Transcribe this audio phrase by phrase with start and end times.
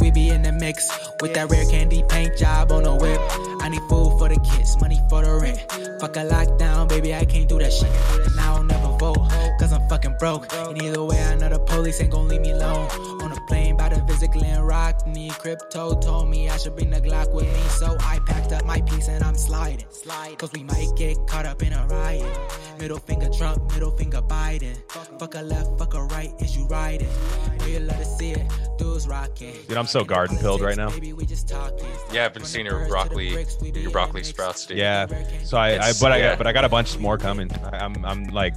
[0.00, 0.90] we be in the mix.
[1.20, 3.20] With that rare candy paint job on the whip.
[3.62, 5.60] I need food for the kids, money for the rent.
[6.00, 7.90] Fuck a lockdown, baby, I can't do that shit.
[8.34, 9.22] Now I'll never vote,
[9.60, 10.52] cause I'm fucking broke.
[10.52, 12.90] And either way, I know the police ain't gon' leave me alone.
[13.22, 13.61] On a plane
[14.12, 17.44] by the visit Glen Rock, need crypto told me I should bring the Glock with
[17.46, 17.60] me.
[17.70, 19.86] So I packed up my piece and I'm sliding.
[19.90, 22.38] Slide, Cause we might get caught up in a riot.
[22.78, 24.76] Middle finger Trump, middle finger Biden.
[25.18, 27.08] Fuck a left, fuck a right, is you riding?
[27.58, 29.54] Know you love to see it, dudes rocking.
[29.68, 30.90] Dude, I'm so garden pilled right now.
[30.90, 31.86] Baby, we just talking.
[32.12, 33.28] Yeah, I've been seeing your broccoli,
[33.72, 34.78] your broccoli sprouts, dude.
[34.78, 35.06] Yeah.
[35.44, 37.50] So I, I It's- but I got but I got a bunch more coming.
[37.72, 38.54] I, I'm I'm like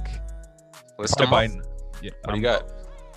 [0.98, 1.30] List probably them off.
[1.30, 1.62] buying-
[2.02, 2.70] yeah, What do you got?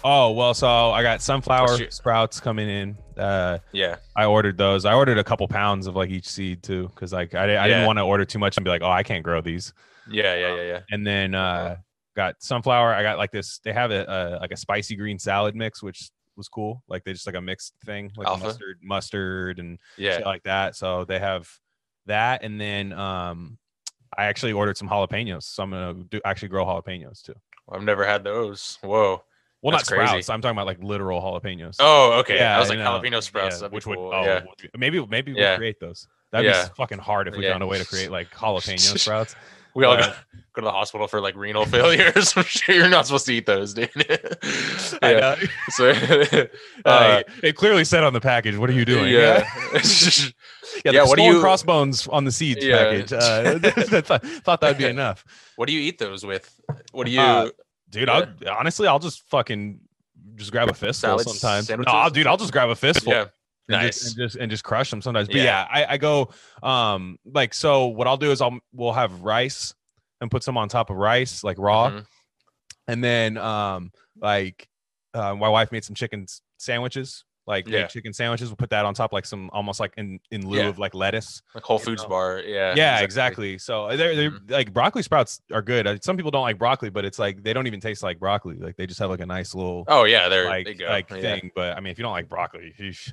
[0.03, 2.97] Oh well, so I got sunflower sprouts coming in.
[3.17, 4.85] Uh, Yeah, I ordered those.
[4.85, 7.67] I ordered a couple pounds of like each seed too, because like I, I Yeah.
[7.67, 9.73] didn't want to order too much and be like, oh, I can't grow these.
[10.07, 10.79] yeah, yeah, yeah, yeah.
[10.91, 11.77] And then uh,
[12.15, 12.93] got sunflower.
[12.93, 13.59] I got like this.
[13.59, 16.81] They have a, a like a spicy green salad mix, which was cool.
[16.87, 18.45] Like they just like a mixed thing, like Alpha?
[18.45, 20.75] mustard, mustard, and Yeah, shit like that.
[20.77, 21.49] So they have
[22.05, 23.57] that, and then um,
[24.17, 25.43] I actually ordered some jalapenos.
[25.43, 27.35] So I'm gonna do actually grow jalapenos too.
[27.69, 28.77] I've never had those.
[28.81, 29.23] Whoa.
[29.61, 30.07] Well, That's not crazy.
[30.09, 30.29] sprouts.
[30.29, 31.75] I'm talking about like literal jalapenos.
[31.79, 32.35] Oh, okay.
[32.37, 32.85] Yeah, I was like know.
[33.01, 33.61] jalapeno sprouts.
[33.61, 34.41] Yeah, which would oh, yeah.
[34.77, 35.57] maybe maybe we'll Yeah.
[35.57, 36.07] create those.
[36.31, 39.35] That'd be fucking hard if we found a way to create like jalapeno sprouts.
[39.75, 40.03] We all go,
[40.53, 42.75] go to the hospital for like renal failure or some shit.
[42.75, 43.89] You're not supposed to eat those, dude.
[45.01, 45.19] I yeah.
[45.19, 45.35] know.
[45.69, 45.89] So,
[46.85, 49.47] Uh, uh, it clearly said on the package, "What are you doing?" yeah.
[49.73, 49.81] yeah.
[50.85, 52.77] Yeah, what do you- crossbones on the seeds Yeah.
[52.77, 53.13] package.
[53.13, 53.59] Uh,
[54.01, 55.23] thought, thought that'd be enough,
[55.55, 56.49] what do you eat those with?
[56.91, 57.21] What do you?
[57.21, 57.49] Uh,
[57.89, 58.07] dude.
[58.07, 58.13] Yeah.
[58.51, 59.79] I'll honestly, I'll just fucking
[60.35, 61.67] just grab a fistful Salads, sometimes.
[61.69, 61.93] No, sandwiches?
[61.93, 63.11] I'll, dude, I'll just grab a fistful.
[63.13, 63.21] yeah.
[63.21, 63.29] and
[63.69, 63.99] Nice.
[64.01, 65.27] just, and just and just crush them sometimes.
[65.27, 65.43] But Yeah.
[65.43, 66.29] yeah, I, I go
[66.63, 67.87] um like so.
[67.87, 69.73] What I'll do is I'll we'll have rice
[70.21, 72.05] and put some on top of rice like raw, Mhm.
[72.87, 73.91] and then um
[74.21, 74.67] like
[75.13, 76.25] uh, my wife made some chicken
[76.57, 77.23] sandwiches.
[77.49, 77.87] Like made Yeah.
[77.87, 78.47] chicken sandwiches.
[78.49, 80.67] We'll put that on top like some almost like in in lieu Yeah.
[80.67, 81.41] of like lettuce.
[81.55, 82.09] Like Whole you Foods know.
[82.09, 82.39] bar.
[82.45, 82.75] Yeah.
[82.77, 83.57] Yeah, exactly.
[83.57, 84.51] So uh, they're they're Mhm.
[84.51, 85.87] like broccoli sprouts are good.
[85.87, 88.55] Uh, Some people don't like broccoli, but it's like they don't even taste like broccoli.
[88.57, 90.85] Like they just have like a nice little Oh yeah, there like they go.
[90.87, 91.19] like yeah.
[91.21, 91.51] thing.
[91.55, 93.11] But I mean, if you don't like broccoli, sheesh,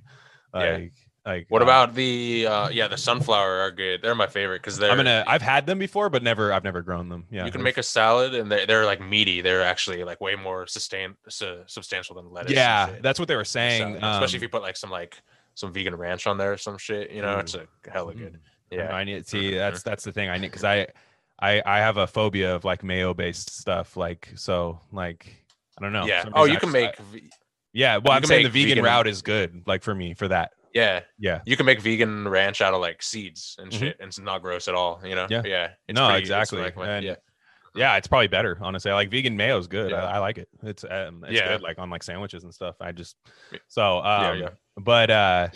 [0.54, 0.60] Yeah.
[0.74, 0.92] like
[1.26, 4.00] like What uh, about the uh yeah, the sunflower are good.
[4.02, 5.24] They're my favorite because they're I'm gonna.
[5.26, 6.52] I've had them before, but never.
[6.52, 7.24] I've never grown them.
[7.30, 9.40] Yeah, you can make a salad and they're, they're like meaty.
[9.40, 12.52] They're actually like way more sustain su- substantial than lettuce.
[12.52, 13.98] Yeah, that's what they were saying.
[13.98, 15.20] Salad, especially if um, you put like some like
[15.54, 17.10] some vegan ranch on there or some shit.
[17.10, 17.40] You know, Ooh.
[17.40, 18.34] it's a hella good.
[18.34, 18.94] mm, know, Yeah.
[18.94, 19.54] I need see.
[19.54, 20.28] That's that's the thing.
[20.28, 20.86] I need because I,
[21.40, 23.96] I I have a phobia of like mayo based stuff.
[23.96, 25.44] Like so, like
[25.78, 26.06] I don't know.
[26.06, 26.24] yeah.
[26.34, 27.00] Oh, you I can make.
[27.00, 27.20] I-
[27.72, 29.62] yeah, well, you I'm can saying the vegan, vegan- route is good.
[29.66, 30.52] Like for me, for that.
[30.76, 31.40] Yeah, Yeah.
[31.46, 33.78] you can make vegan ranch out of like seeds and Mhm.
[33.78, 35.00] shit, and it's not gross at all.
[35.04, 35.26] You know.
[35.30, 35.42] Yeah.
[35.44, 35.68] Yeah.
[35.88, 37.14] It's No, pretty- exactly, my- and- yeah.
[37.74, 38.56] Yeah, it's probably better.
[38.60, 39.90] Honestly, I like vegan mayo is good.
[39.90, 40.04] Yeah.
[40.04, 40.48] I, I like it.
[40.62, 41.48] It's um, it's Yeah.
[41.48, 41.60] good.
[41.62, 42.76] Like on like sandwiches and stuff.
[42.80, 43.16] I just
[43.68, 44.48] so um, Yeah, yeah.
[44.78, 45.48] But uh,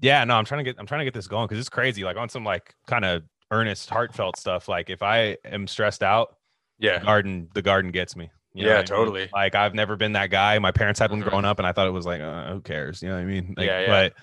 [0.00, 2.04] yeah, no, I'm trying to get I'm trying to get this going because it's crazy.
[2.04, 4.68] Like on some like kind of earnest, heartfelt stuff.
[4.68, 6.36] Like if I am stressed out,
[6.78, 6.98] Yeah.
[7.02, 8.30] garden the garden gets me.
[8.52, 8.98] You know Yeah, what I mean?
[9.04, 9.30] totally.
[9.32, 10.58] Like I've never been that guy.
[10.58, 11.28] My parents had one Mhm.
[11.28, 13.02] growing up, and I thought it was like, uh, who cares?
[13.02, 13.54] You know what I mean?
[13.56, 13.86] Like, Yeah, yeah.
[13.86, 14.14] But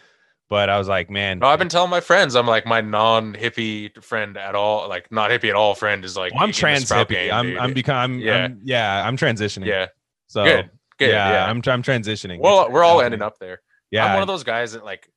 [0.49, 4.03] but I was like, man, No, I've been telling my friends, I'm like my non-hippie
[4.03, 7.07] friend at all, like not hippie at all friend is like well, I'm trans hippie.
[7.09, 7.57] game, I'm dude.
[7.57, 8.47] I'm becoming Yeah.
[8.47, 9.65] yeah yeah I'm transitioning.
[9.65, 9.87] yeah,
[10.27, 11.45] So good, good, yeah, yeah.
[11.45, 12.39] I'm I'm transitioning.
[12.39, 13.61] well, It's we're all ending up there.
[13.91, 15.07] Yeah, I'm one of those guys that like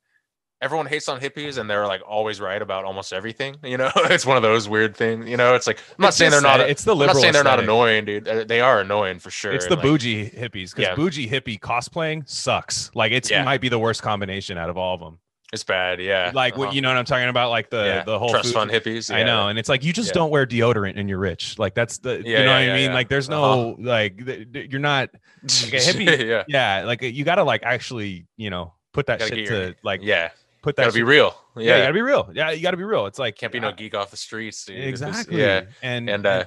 [0.63, 3.57] everyone hates on hippies and they're like always right about almost everything.
[3.63, 5.29] You know, it's one of those weird things.
[5.29, 6.61] You know, it's like I'm not It's saying they're not.
[6.61, 7.11] It's the liberal.
[7.11, 8.27] I'm not saying they're not annoying, dude.
[8.29, 9.53] Uh, They are annoying for sure.
[9.53, 10.95] It's and, the like, bougie hippies because Yeah.
[10.95, 12.91] bougie hippie cosplaying sucks.
[12.95, 13.43] Like it's Yeah.
[13.43, 15.19] it might be the worst combination out of all of them.
[15.53, 16.01] It's bad.
[16.01, 16.33] Yeah.
[16.35, 16.71] Like uh-huh.
[16.73, 17.51] you know what I'm talking about?
[17.51, 18.05] Like the yeah.
[18.05, 19.15] the whole trust food- fund hippies.
[19.15, 20.15] I know, and it's like you just Yeah.
[20.15, 21.59] don't wear deodorant and you're rich.
[21.59, 22.89] Like that's the Yeah, you know yeah, what yeah, I mean.
[22.91, 22.95] yeah.
[22.95, 25.11] Like there's no like th- th- you're not
[25.43, 26.27] like a hippie.
[26.27, 26.45] yeah.
[26.49, 29.75] yeah like you got to like actually you know put that Gotta shit your- to
[29.85, 30.31] like Yeah.
[30.67, 31.35] Put that Gotta be real.
[31.57, 31.63] yeah.
[31.65, 31.77] Yeah.
[31.77, 33.73] you gotta be real yeah you gotta be real it's like Can't be no uh,
[33.73, 34.77] geek off the streets, dude.
[34.79, 35.65] It's just- exactly Yeah.
[35.83, 36.45] and And uh,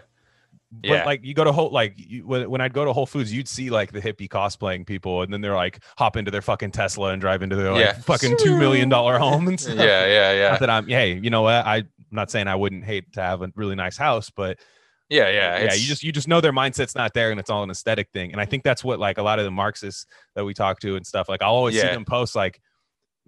[0.72, 1.04] but yeah.
[1.06, 3.48] like you go to whole like you, when, when I'd go to Whole Foods, you'd
[3.48, 7.10] see like the hippie cosplaying people, and then they're like hop into their fucking Tesla
[7.10, 7.94] and drive into their like Yeah.
[7.94, 9.78] fucking two million dollar home and stuff.
[9.78, 10.50] yeah, yeah, yeah.
[10.52, 11.66] Not that I'm hey, you know what?
[11.66, 14.60] I, I'm not saying I wouldn't hate to have a really nice house, but
[15.10, 15.58] Yeah, yeah.
[15.64, 18.10] yeah, you just you just know their mindset's not there, and it's all an aesthetic
[18.14, 18.32] thing.
[18.32, 20.06] And I think that's what like a lot of the Marxists
[20.36, 21.30] that we talk to and stuff.
[21.30, 22.62] Like I'll always see them post like,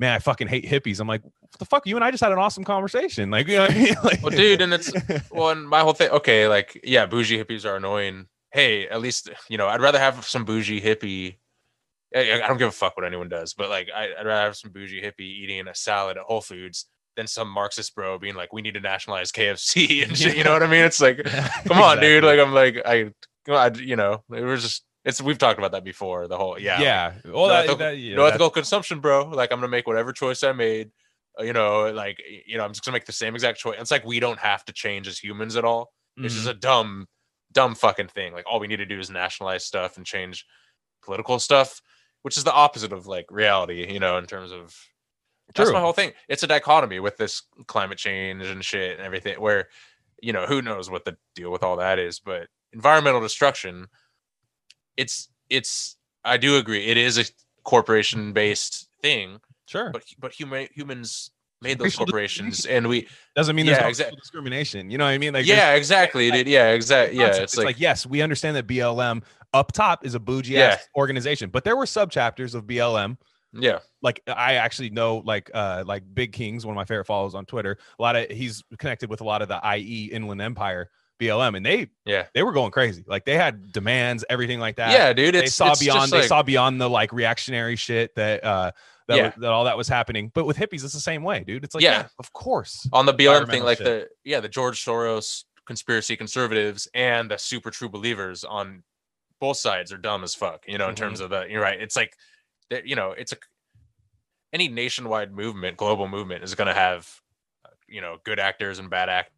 [0.02, 1.86] "Man, I fucking hate hippies." I'm like, "What the fuck?
[1.86, 3.96] You and I just had an awesome conversation." Like, you know what I mean?
[4.04, 4.92] Like, Well, dude, and it's
[5.32, 6.10] well, and my whole thing.
[6.10, 8.26] Okay, like yeah, bougie hippies are annoying.
[8.52, 11.38] Hey, at least you know I'd rather have some bougie hippie.
[12.16, 14.58] I, I don't give a fuck what anyone does, but like I, I'd rather have
[14.58, 18.52] some bougie hippie eating a salad at Whole Foods than some Marxist bro being like,
[18.52, 20.84] "We need to nationalize KFC and shit." You know what I mean?
[20.84, 21.24] It's like,
[21.66, 22.24] come on, dude.
[22.24, 23.12] Like I'm like I,
[23.50, 26.28] I you know, it was just It's we've talked about that before.
[26.28, 27.14] The whole yeah, yeah.
[27.26, 29.26] like, Well, no that, ethical, that- yeah, no ethical consumption, bro.
[29.30, 30.92] Like I'm gonna make whatever choice I made.
[31.40, 33.78] uh, You know, like you know, I'm just gonna make the same exact choice.
[33.80, 35.92] It's like we don't have to change as humans at all.
[36.18, 36.38] It's Mhm.
[36.38, 37.08] just a dumb,
[37.52, 38.34] dumb fucking thing.
[38.34, 40.46] Like all we need to do is nationalize stuff and change
[41.04, 41.82] political stuff,
[42.22, 43.92] which is the opposite of like reality.
[43.92, 44.76] You know, in terms of
[45.56, 46.14] that's my whole thing.
[46.30, 49.42] It's a dichotomy with this climate change and shit and everything.
[49.42, 49.68] Where
[50.22, 53.88] you know who knows what the deal with all that is, but environmental destruction.
[55.02, 55.98] It's it's.
[56.24, 56.86] I do agree.
[56.86, 57.26] It is a
[57.64, 59.90] corporation based thing, sure.
[59.92, 61.32] but but human humans
[61.62, 64.90] made those Racial corporations, and we Doesn't mean there's no racial discrimination.
[64.90, 65.34] You know what I mean?
[65.34, 66.48] Like, yeah, exactly, dude.
[66.48, 67.20] Yeah, exactly.
[67.20, 70.54] Yeah, it's, it's, like, like, yes, we understand that BLM up top is a bougie
[70.54, 70.78] Yeah.
[70.96, 73.18] organization, but there were sub chapters of BLM.
[73.54, 77.36] yeah, Like I actually know, like uh, like Big Kings, one of my favorite follows
[77.36, 77.78] on Twitter.
[78.00, 80.90] A lot of he's connected with a lot of the IE Inland Empire
[81.22, 83.04] BLM, and they yeah, they were going crazy.
[83.08, 84.92] Like they had demands, everything like that.
[84.92, 85.36] yeah, dude.
[85.36, 86.12] they It's, saw beyond.
[86.12, 88.72] they saw beyond the like reactionary shit that uh
[89.08, 89.24] that, Yeah.
[89.26, 90.32] was- that all that was happening.
[90.34, 91.64] But with hippies, it's the same way, dude.
[91.64, 91.92] It's like Yeah.
[92.02, 92.88] yeah, of course.
[92.92, 93.86] on the BLM thing, like shit.
[93.86, 98.84] the yeah, the George Soros conspiracy conservatives and the super true believers on
[99.40, 100.64] both sides are dumb as fuck.
[100.68, 101.04] You know, in Mm-hmm.
[101.04, 101.80] terms of the you're right.
[101.82, 102.16] It's like
[102.70, 102.86] that.
[102.88, 103.38] You know, it's a
[104.54, 107.10] any nationwide movement, global movement is going to have
[107.66, 109.34] uh, you know good actors and bad actors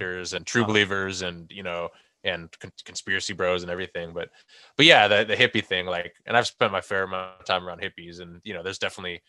[0.00, 1.88] and true believers and you know
[2.24, 4.28] and con- conspiracy bros and everything but
[4.76, 7.66] but yeah the, the hippie thing like and i've spent my fair amount of time
[7.66, 9.22] around hippies and you know there's definitely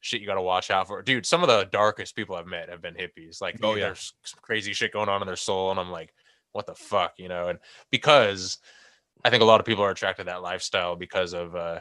[0.00, 2.68] shit you got to watch out for dude some of the darkest people i've met
[2.70, 3.86] have been hippies like Oh, yeah.
[3.86, 6.14] there's crazy shit going on in their soul and i'm like
[6.52, 7.58] what the fuck you know and
[7.90, 8.58] because
[9.24, 11.80] i think a lot of people are attracted to that lifestyle because of uh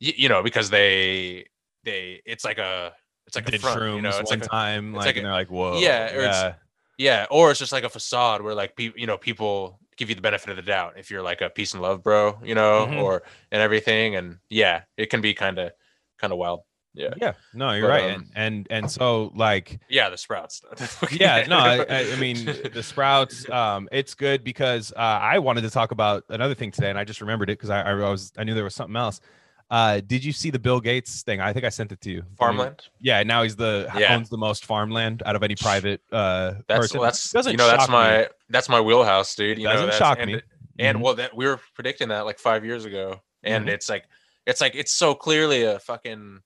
[0.00, 1.44] y- you know because they
[1.84, 2.92] they it's like a
[3.26, 5.32] it's like a front, you know it's one like a, time, like, like and they're
[5.32, 6.54] like, whoa, yeah, or it's- yeah.
[6.98, 10.14] Yeah, or it's just like a facade where like people, you know, people give you
[10.14, 12.86] the benefit of the doubt if you're like a peace and love bro, you know,
[12.90, 13.02] Mhm.
[13.02, 15.72] or and everything, and yeah, it can be kind of
[16.20, 16.60] kind of wild.
[16.94, 17.34] Yeah, yeah.
[17.54, 20.62] No, you're But, right, um, and, and and so like yeah, the sprouts.
[21.12, 25.62] yeah no I, I I mean the sprouts um it's good because uh i wanted
[25.62, 28.32] to talk about another thing today and i just remembered it because I, I was
[28.36, 29.20] i knew there was something else
[29.70, 32.22] uh did you see the bill gates thing i think i sent it to you
[32.38, 32.88] farmland.
[33.00, 34.14] yeah now he's the Yeah.
[34.16, 37.66] owns the most farmland out of any private uh That's person that's Doesn't you know
[37.66, 37.94] that's shock me.
[37.94, 39.58] my that's my wheelhouse, dude.
[39.58, 40.40] You Doesn't that's, shock and, me.
[40.78, 41.02] And Mhm.
[41.02, 43.72] well, that we were predicting that like five years ago, and Mhm.
[43.72, 44.04] it's like
[44.46, 46.40] it's like it's so clearly a fucking.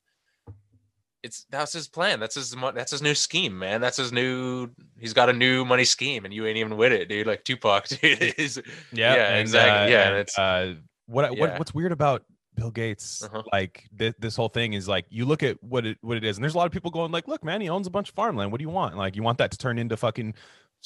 [1.23, 2.19] It's that's his plan.
[2.19, 3.81] That's his that's his new scheme, man.
[3.81, 4.71] That's his new.
[4.99, 7.29] He's got a new money scheme, and you ain't even with it, dude.
[7.29, 8.01] Like Tupac, dude.
[8.01, 9.95] yeah, yeah, and, exactly.
[9.95, 10.75] uh, yeah, and, and it's uh
[11.07, 13.43] what what what's weird about Bill Gates, Uh-huh.
[13.53, 16.37] like th- this whole thing is like you look at what it what it is,
[16.37, 18.15] and there's a lot of people going like, "Look, man, he owns a bunch of
[18.15, 18.53] farmland.
[18.53, 18.97] What do you want?
[18.97, 20.35] Like, you want that to turn into fucking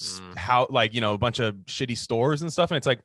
[0.01, 0.37] Mm.
[0.37, 3.01] how like you know a bunch of shitty stores and stuff?" And it's like,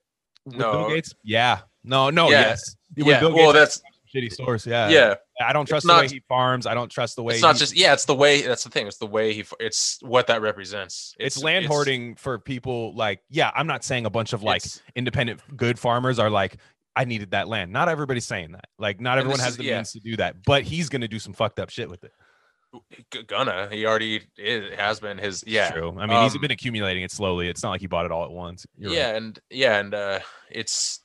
[0.45, 2.41] with Bill Gates, yeah, no, no, Yeah.
[2.41, 3.19] yes, With yeah.
[3.19, 3.81] Bill Well, Gates, that's
[4.15, 5.15] shitty stores, yeah, yeah.
[5.43, 6.67] I don't It's trust the way he farms.
[6.67, 7.93] I don't trust the way It's not he- just yeah.
[7.93, 8.41] It's the way.
[8.41, 8.85] That's the thing.
[8.85, 9.43] It's the way he.
[9.59, 11.15] It's what that represents.
[11.17, 13.49] It's, land hoarding for people like yeah.
[13.55, 14.61] I'm not saying a bunch of like
[14.95, 16.57] independent good farmers are like
[16.95, 17.71] I needed that land.
[17.71, 18.65] Not everybody's saying that.
[18.77, 19.75] Like not everyone has is- the yeah.
[19.75, 20.43] means to do that.
[20.45, 22.11] But he's gonna do some fucked up shit with it.
[23.11, 23.69] g- gonna.
[23.71, 25.43] He already is, has been his.
[25.47, 25.71] Yeah.
[25.71, 25.97] True.
[25.99, 27.47] I mean, he's been accumulating it slowly.
[27.47, 28.65] It's not like he bought it all at once.
[28.77, 28.97] You're right.
[28.97, 30.19] yeah and yeah and uh
[30.49, 30.99] it's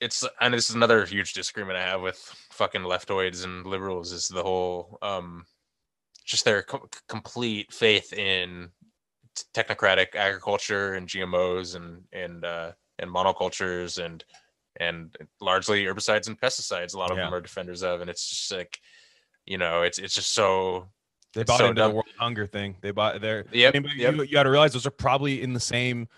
[0.00, 2.16] it's and this is another huge disagreement i have with
[2.50, 5.44] fucking leftoids and liberals is the whole um
[6.24, 8.68] just their co- complete faith in
[9.36, 14.24] t- technocratic agriculture and gmos and and uh and monocultures and
[14.80, 17.24] and largely herbicides and pesticides a lot of Yeah.
[17.24, 18.78] them are defenders of and it's just like
[19.46, 20.88] you know it's it's just so
[21.34, 21.90] They bought so into dumb.
[21.90, 22.76] the world hunger thing.
[22.80, 23.44] They bought their.
[23.52, 24.14] Yep, I mean, yep.
[24.14, 26.08] you, you got to realize those are probably in the same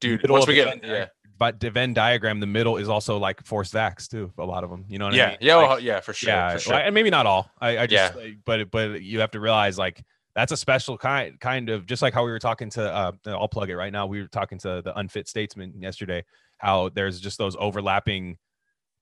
[0.00, 1.06] dude once we get yeah
[1.38, 4.32] But the Venn diagram, the middle is also like forced vax too.
[4.38, 5.38] A lot of them, you know what I yeah mean?
[5.40, 7.50] yeah Like, well, yeah for sure yeah, for sure like, and maybe not all.
[7.60, 8.20] I, I just, Yeah.
[8.20, 10.02] like, but but you have to realize like
[10.34, 12.82] that's a special kind kind of just like how we were talking to.
[12.94, 14.06] uh I'll plug it right now.
[14.06, 16.24] We were talking to the unfit statesman yesterday.
[16.58, 18.38] How there's just those overlapping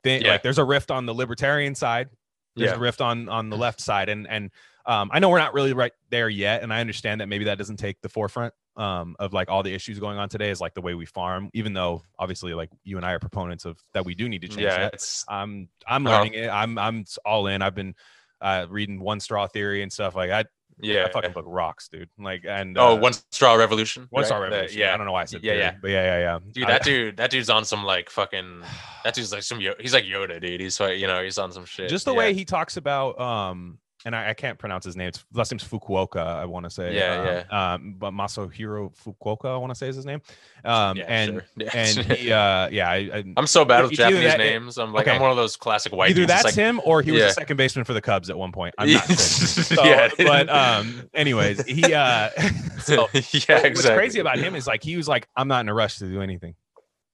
[0.02, 0.22] thing.
[0.22, 0.32] Yeah.
[0.32, 2.08] Like there's a rift on the libertarian side.
[2.56, 2.76] There's Yeah.
[2.76, 4.50] a rift on on the left side, and and
[4.86, 7.56] um, I know we're not really right there yet, and I understand that maybe that
[7.58, 10.74] doesn't take the forefront um, of like all the issues going on today is like
[10.74, 11.48] the way we farm.
[11.54, 14.48] Even though obviously like you and I are proponents of that, we do need to
[14.48, 15.24] change yeah that.
[15.28, 16.16] I'm I'm Uh-huh.
[16.18, 16.48] learning it.
[16.48, 17.62] I'm I'm all in.
[17.62, 17.94] I've been
[18.40, 20.44] uh, reading One Straw Theory and stuff like I.
[20.80, 22.08] yeah That fucking book rocks, dude.
[22.18, 24.06] Like and Oh, uh, one straw revolution.
[24.10, 24.26] One right?
[24.26, 24.78] Straw The- Revolution.
[24.80, 25.74] yeah, I don't know why I said Yeah, yeah.
[25.80, 26.38] but yeah, yeah, yeah.
[26.52, 28.62] dude, I- that dude, that dude's on some like fucking.
[29.04, 29.60] That dude's like some.
[29.60, 30.60] Yo- he's like Yoda, dude.
[30.60, 31.88] He's like you know he's on some shit.
[31.90, 32.18] just the yeah.
[32.18, 35.08] way he talks about um and I, I can't pronounce his name.
[35.08, 36.18] It's last name's Fukuoka.
[36.24, 36.94] I want to say.
[36.94, 40.20] Yeah, um, Um, but Masahiro Fukuoka, I want to say is his name.
[40.64, 41.42] Um, Yeah, and sure.
[41.56, 41.70] Yeah.
[41.74, 44.78] and he, uh, yeah, I, I'm so bad with Japanese that- names.
[44.78, 45.16] I'm like okay.
[45.16, 46.10] I'm one of those classic white.
[46.10, 47.26] either that's like, him or he was Yeah.
[47.28, 48.74] a second baseman for the Cubs at one point.
[48.78, 49.16] I'm not sure.
[49.16, 52.28] So, yeah, but um, anyways, he uh,
[52.80, 53.70] so yeah, exactly.
[53.70, 56.06] What's crazy about him is like he was like, I'm not in a rush to
[56.06, 56.54] do anything.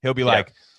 [0.03, 0.29] He'll be Yeah.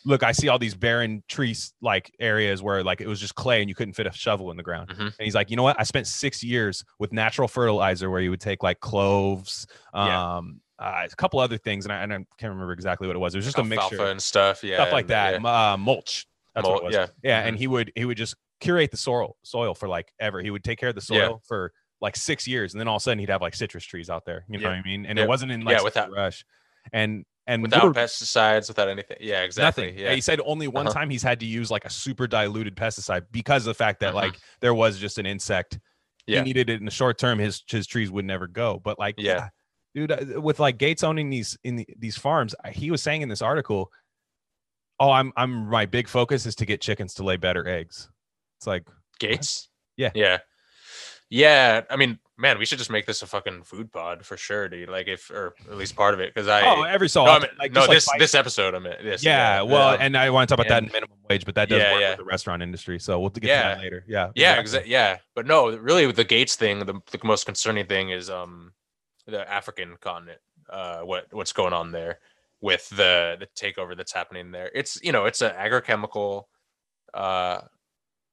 [0.05, 3.61] Look, I see all these barren trees like areas where like it was just clay
[3.61, 4.89] and you couldn't fit a shovel in the ground.
[4.89, 4.99] Mhm.
[4.99, 5.79] And he's like, you know what?
[5.79, 10.37] I spent six years with natural fertilizer where you would take like cloves, Yeah.
[10.37, 13.19] um, uh, a couple other things, and I, and I can't remember exactly what it
[13.19, 13.35] was.
[13.35, 14.63] It was just a mixture, and stuff.
[14.63, 15.73] Yeah, stuff like that, yeah.
[15.73, 16.25] uh, mulch.
[16.55, 16.95] That's what it was.
[16.95, 17.07] yeah.
[17.23, 17.47] Yeah, Mhm.
[17.49, 20.41] and he would he would just curate the soil soil for like ever.
[20.41, 21.27] He would take care of the Yeah.
[21.27, 23.83] soil for like six years, and then all of a sudden he'd have like citrus
[23.85, 24.43] trees out there.
[24.49, 24.69] You know Yeah.
[24.75, 25.05] what I mean?
[25.05, 25.25] And Yeah.
[25.25, 26.43] it wasn't in like Yeah, without- rush.
[26.91, 29.17] And and without pesticides, without anything.
[29.19, 29.87] Yeah, exactly.
[29.87, 29.99] nothing.
[29.99, 30.93] Yeah, He said only one Uh-huh.
[30.99, 34.11] time he's had to use like a super diluted pesticide because of the fact that
[34.13, 34.15] Mhm.
[34.15, 35.79] like there was just an insect.
[36.27, 36.39] Yeah.
[36.39, 37.39] He needed it in the short term.
[37.39, 38.79] His his trees would never go.
[38.79, 39.49] But like Yeah.
[39.95, 43.29] dude, uh, with like Gates owning these in the, these farms, he was saying in
[43.29, 43.91] this article,
[44.99, 48.07] "Oh, I'm I'm my big focus is to get chickens to lay better eggs."
[48.59, 48.87] It's like
[49.19, 49.67] Gates.
[49.97, 50.11] Yeah.
[50.15, 50.37] yeah,
[51.29, 51.81] yeah.
[51.89, 54.89] I mean, man, we should just make this a fucking food pod for sure, dude.
[54.89, 56.61] Like, if or at least part of it, because I.
[56.63, 58.95] oh, every so no, I mean, like no, just, like, this this episode, I'm mean,
[59.03, 59.23] this.
[59.23, 61.69] yeah, well, um, and I want to talk about that in minimum wage, but that
[61.69, 62.09] does Yeah, work yeah.
[62.09, 62.99] with the restaurant industry.
[62.99, 64.03] So we'll get to that later.
[64.07, 64.89] Yeah, yeah, exactly.
[64.89, 65.17] exa- yeah.
[65.35, 68.73] But no, really, with the Gates thing, the, the most concerning thing is um
[69.27, 70.39] the African continent.
[70.69, 72.19] Uh, what what's going on there
[72.59, 74.71] with the the takeover that's happening there?
[74.73, 76.45] It's you know, it's an agrochemical,
[77.13, 77.61] uh,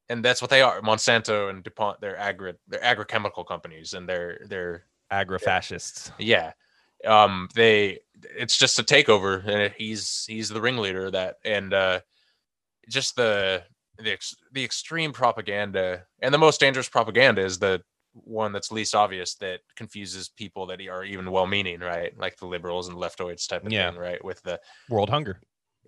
[0.09, 0.81] and that's what they are.
[0.81, 6.11] Monsanto and Dupont, they're agri they're agrochemical companies, and they're they're Agri-fascists.
[6.19, 6.51] yeah
[7.05, 7.99] um they
[8.37, 11.99] it's just a takeover and he's he's the ringleader of that and uh
[12.89, 13.63] just the
[13.97, 17.81] the, ex- the extreme propaganda and the most dangerous propaganda is the
[18.13, 22.87] one that's least obvious that confuses people that are even well-meaning right like the liberals
[22.89, 23.89] and leftoids type of Yeah.
[23.89, 25.39] thing right with the World hunger.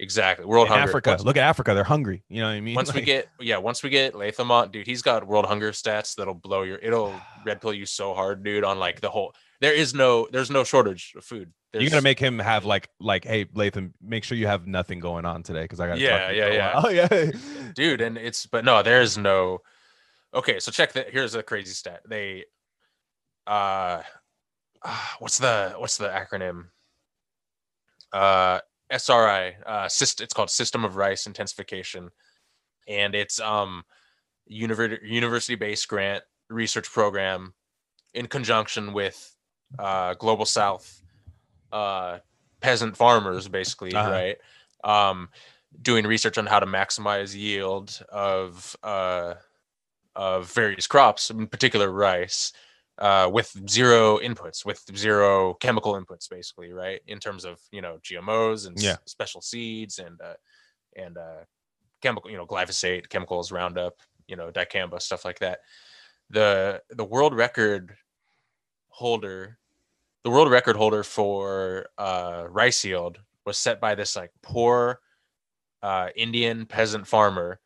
[0.02, 1.74] Exactly world In hunger Africa, once, look at Africa.
[1.74, 2.24] They're hungry.
[2.28, 2.76] You know what I mean?
[2.76, 6.16] once we get yeah once we get latham on dude he's got world hunger stats
[6.16, 7.14] that'll blow your it'll
[7.46, 10.64] red pill you so hard dude on like the whole there is no there's no
[10.64, 14.48] shortage of food you're gonna make him have like like, hey Latham, make sure you
[14.48, 17.32] have nothing going on today because I got Yeah, yeah, yeah Oh yeah.
[17.76, 19.60] dude and it's but no there's no
[20.34, 22.46] okay so check that here's a crazy stat they
[23.48, 24.02] uh
[24.84, 26.66] ah, what's the what's the acronym
[28.12, 28.60] uh
[28.98, 32.10] sri uh syst- it's called system of rice intensification.
[32.88, 33.84] And it's um
[34.52, 37.54] univer- university based grant research program
[38.14, 39.36] in conjunction with
[39.80, 41.02] uh global south
[41.72, 42.20] uh
[42.60, 44.12] peasant farmers basically Uh-huh.
[44.12, 44.38] right?
[44.84, 45.30] Um
[45.82, 49.36] doing research on how to maximize yield of uh,
[50.18, 52.52] of various crops, in particular rice,
[53.02, 57.02] uh, with zero inputs, with zero chemical inputs, basically, right?
[57.08, 60.36] In terms of you know GMOs and s- special seeds and uh,
[60.96, 61.44] and uh,
[62.02, 63.96] chemical, you know, glyphosate, chemicals, Roundup,
[64.28, 65.60] you know, dicamba, stuff like that.
[66.30, 67.96] The the world record
[68.90, 69.58] holder,
[70.24, 75.00] the world record holder for uh, rice yield was set by this like poor
[75.82, 77.60] uh, Indian peasant farmer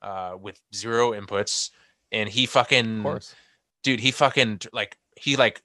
[0.00, 1.70] uh, with zero inputs,
[2.10, 3.02] and he fucking.
[3.82, 5.62] Dude, he fucking like he like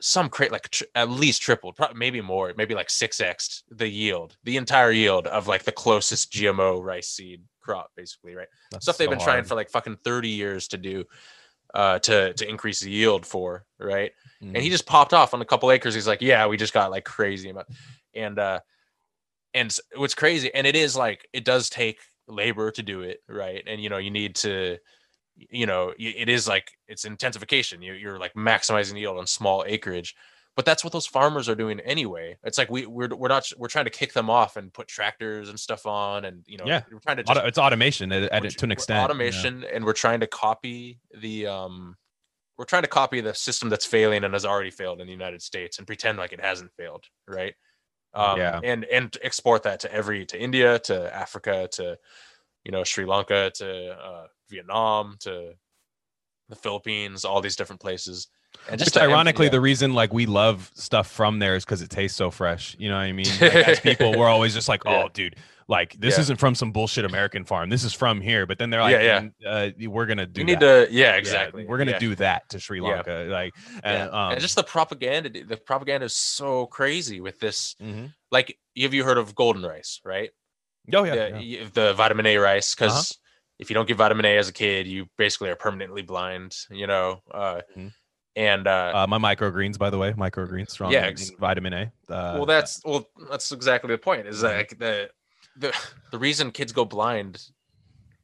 [0.00, 3.88] some crate like tr- at least tripled, probably maybe more, maybe like six x the
[3.88, 8.48] yield, the entire yield of like the closest GMO rice seed crop, basically, right?
[8.70, 11.04] That's Stuff they've so been trying for like fucking thirty years to do,
[11.74, 14.12] uh, to to increase the yield for, right?
[14.42, 14.72] and he Mhm.
[14.72, 15.94] just popped off on a couple acres.
[15.94, 17.68] He's like, "Yeah, we just got like crazy amount,"
[18.14, 18.60] and uh,
[19.54, 23.62] and what's crazy, and it is like it does take labor to do it, right?
[23.66, 24.78] And you know, you need to,
[25.36, 27.82] you know, it is like it's intensification.
[27.82, 30.14] You you're like maximizing yield on small acreage,
[30.56, 32.36] but that's what those farmers are doing anyway.
[32.44, 35.48] It's like we we're we're not we're trying to kick them off and put tractors
[35.48, 36.82] and stuff on, and you know, Yeah.
[36.92, 39.02] we're trying to just it's automation at, at, to an extent.
[39.04, 41.96] automation and we're trying to copy the um
[42.56, 45.42] we're trying to copy the system that's failing and has already failed in the united
[45.42, 47.54] states and pretend like it hasn't failed right
[48.14, 48.60] um Yeah.
[48.62, 51.98] and and export that to every to india to africa to
[52.64, 55.52] you know sri lanka to uh vietnam to
[56.48, 58.28] the philippines all these different places
[58.68, 59.50] and Just ironically, yeah.
[59.50, 62.76] the reason like we love stuff from there is because it tastes so fresh.
[62.78, 63.26] You know what I mean?
[63.40, 65.02] Like, as people, we're always just like, Yeah.
[65.06, 65.34] "Oh, dude,
[65.66, 66.20] like this Yeah.
[66.20, 67.68] isn't from some bullshit American farm.
[67.68, 69.32] This is from here." But then they're like, Yeah, "Mm,
[69.84, 70.86] Uh, "We're gonna do we need that.
[70.86, 71.98] to yeah Yeah, exactly we're gonna yeah.
[71.98, 72.86] do that to Sri Yeah.
[72.88, 73.80] Lanka." Like, yeah.
[74.04, 78.12] and, um, and just the propaganda the propaganda is so crazy with this mhm.
[78.30, 80.30] like have you heard of golden rice right
[80.94, 81.64] oh yeah, the, yeah.
[81.74, 83.20] the vitamin A rice because Uh-huh.
[83.58, 86.56] If you don't get vitamin A as a kid, you basically are permanently blind.
[86.70, 87.92] You know, uh, Mhm.
[88.36, 91.82] and uh, Uh, my microgreens, by the way, microgreens, strong Yeah, ex- vitamin A.
[92.08, 94.26] Uh, well, that's well, that's exactly the point.
[94.26, 94.56] Is Mhm.
[94.56, 95.10] like the
[95.56, 95.72] the
[96.10, 97.40] the reason kids go blind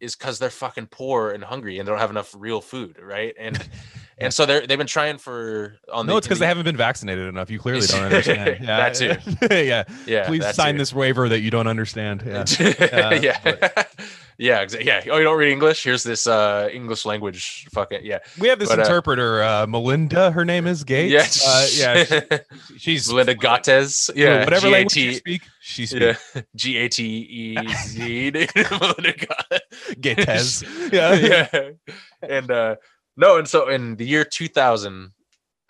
[0.01, 3.35] is because they're fucking poor and hungry and they don't have enough real food, right?
[3.39, 3.69] And
[4.19, 6.65] and so they're they've been trying for on no, the, it's because the- they haven't
[6.65, 7.51] been vaccinated enough.
[7.51, 8.65] You clearly don't understand.
[8.65, 8.91] Yeah.
[8.91, 9.47] That too.
[9.55, 9.85] yeah.
[10.07, 10.79] yeah Please sign too.
[10.79, 12.23] this waiver that you don't understand.
[12.27, 12.45] Yeah.
[13.15, 13.39] yeah,
[13.77, 13.85] Uh,
[14.41, 14.87] yeah, exactly.
[14.89, 15.03] Yeah.
[15.13, 15.85] Oh, you don't read English?
[15.85, 17.67] Here's this uh English language.
[17.75, 18.03] Fuck it.
[18.05, 18.19] Yeah.
[18.39, 20.31] We have this But, uh, interpreter, uh, Melinda.
[20.31, 21.47] Her name is Gates.
[21.47, 22.05] Uh, yeah.
[22.05, 24.11] she- she's Linda Gates.
[24.17, 24.45] Yeah.
[24.45, 26.15] Whatever language you speak, she Yeah.
[26.15, 26.47] speaks.
[26.57, 28.31] G A T E Z.
[28.71, 29.15] Melinda
[30.01, 30.63] Gates.
[30.91, 31.15] Yeah.
[31.15, 31.71] yeah.
[32.23, 32.77] And uh
[33.17, 35.13] no, and so in the year 2000,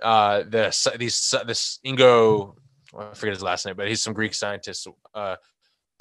[0.03, 2.55] uh this these this Ingo,
[2.97, 4.87] I forget his last name, but he's some Greek scientist.
[5.15, 5.37] Uh,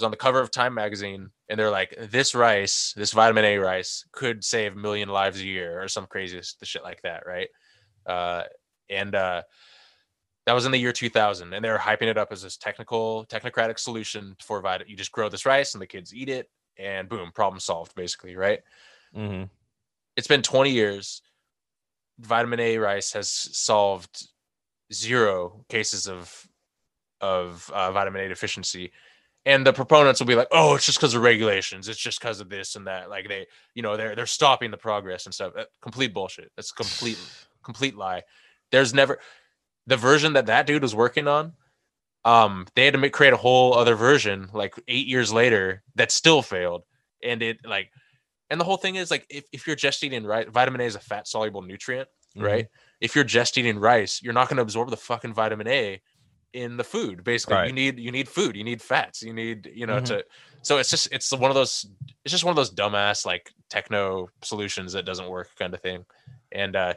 [0.02, 4.04] on the cover of Time magazine, and they're like, "This rice, this vitamin A rice,
[4.12, 7.48] could save a million lives a year, or some crazy shit like that, right?"
[8.06, 8.44] Uh,
[8.88, 9.42] and uh,
[10.46, 13.26] that was in the year 2000, and they were hyping it up as this technical,
[13.26, 14.90] technocratic solution for vitamin.
[14.90, 18.36] You just grow this rice, and the kids eat it, and boom, problem solved, basically,
[18.36, 18.60] right?
[19.14, 19.44] hmm
[20.16, 21.22] it's been 20 years.
[22.18, 24.28] Vitamin A rice has solved
[24.92, 26.46] zero cases of
[27.22, 28.92] of uh, vitamin A deficiency,
[29.46, 31.88] and the proponents will be like, "Oh, it's just because of regulations.
[31.88, 33.08] It's just because of this and that.
[33.10, 35.52] Like they, you know, they're they're stopping the progress and stuff.
[35.56, 36.50] Uh, complete bullshit.
[36.56, 37.18] That's complete
[37.64, 38.22] complete lie.
[38.70, 39.18] There's never
[39.86, 41.54] the version that that dude was working on.
[42.24, 46.12] Um, they had to make, create a whole other version like eight years later that
[46.12, 46.82] still failed,
[47.22, 47.90] and it like
[48.50, 50.96] and the whole thing is like if, if you're just eating rice, vitamin A is
[50.96, 52.46] a fat soluble nutrient, Mm-hmm.
[52.46, 52.66] right?
[53.00, 56.00] If you're just eating rice, you're not going to absorb the fucking vitamin A
[56.52, 57.24] in the food.
[57.24, 60.04] Basically, you need you need food, you need fats, you need you know Mhm.
[60.06, 60.24] to.
[60.62, 61.86] So it's just it's one of those
[62.24, 66.04] it's just one of those dumbass like techno solutions that doesn't work kind of thing,
[66.52, 66.94] and uh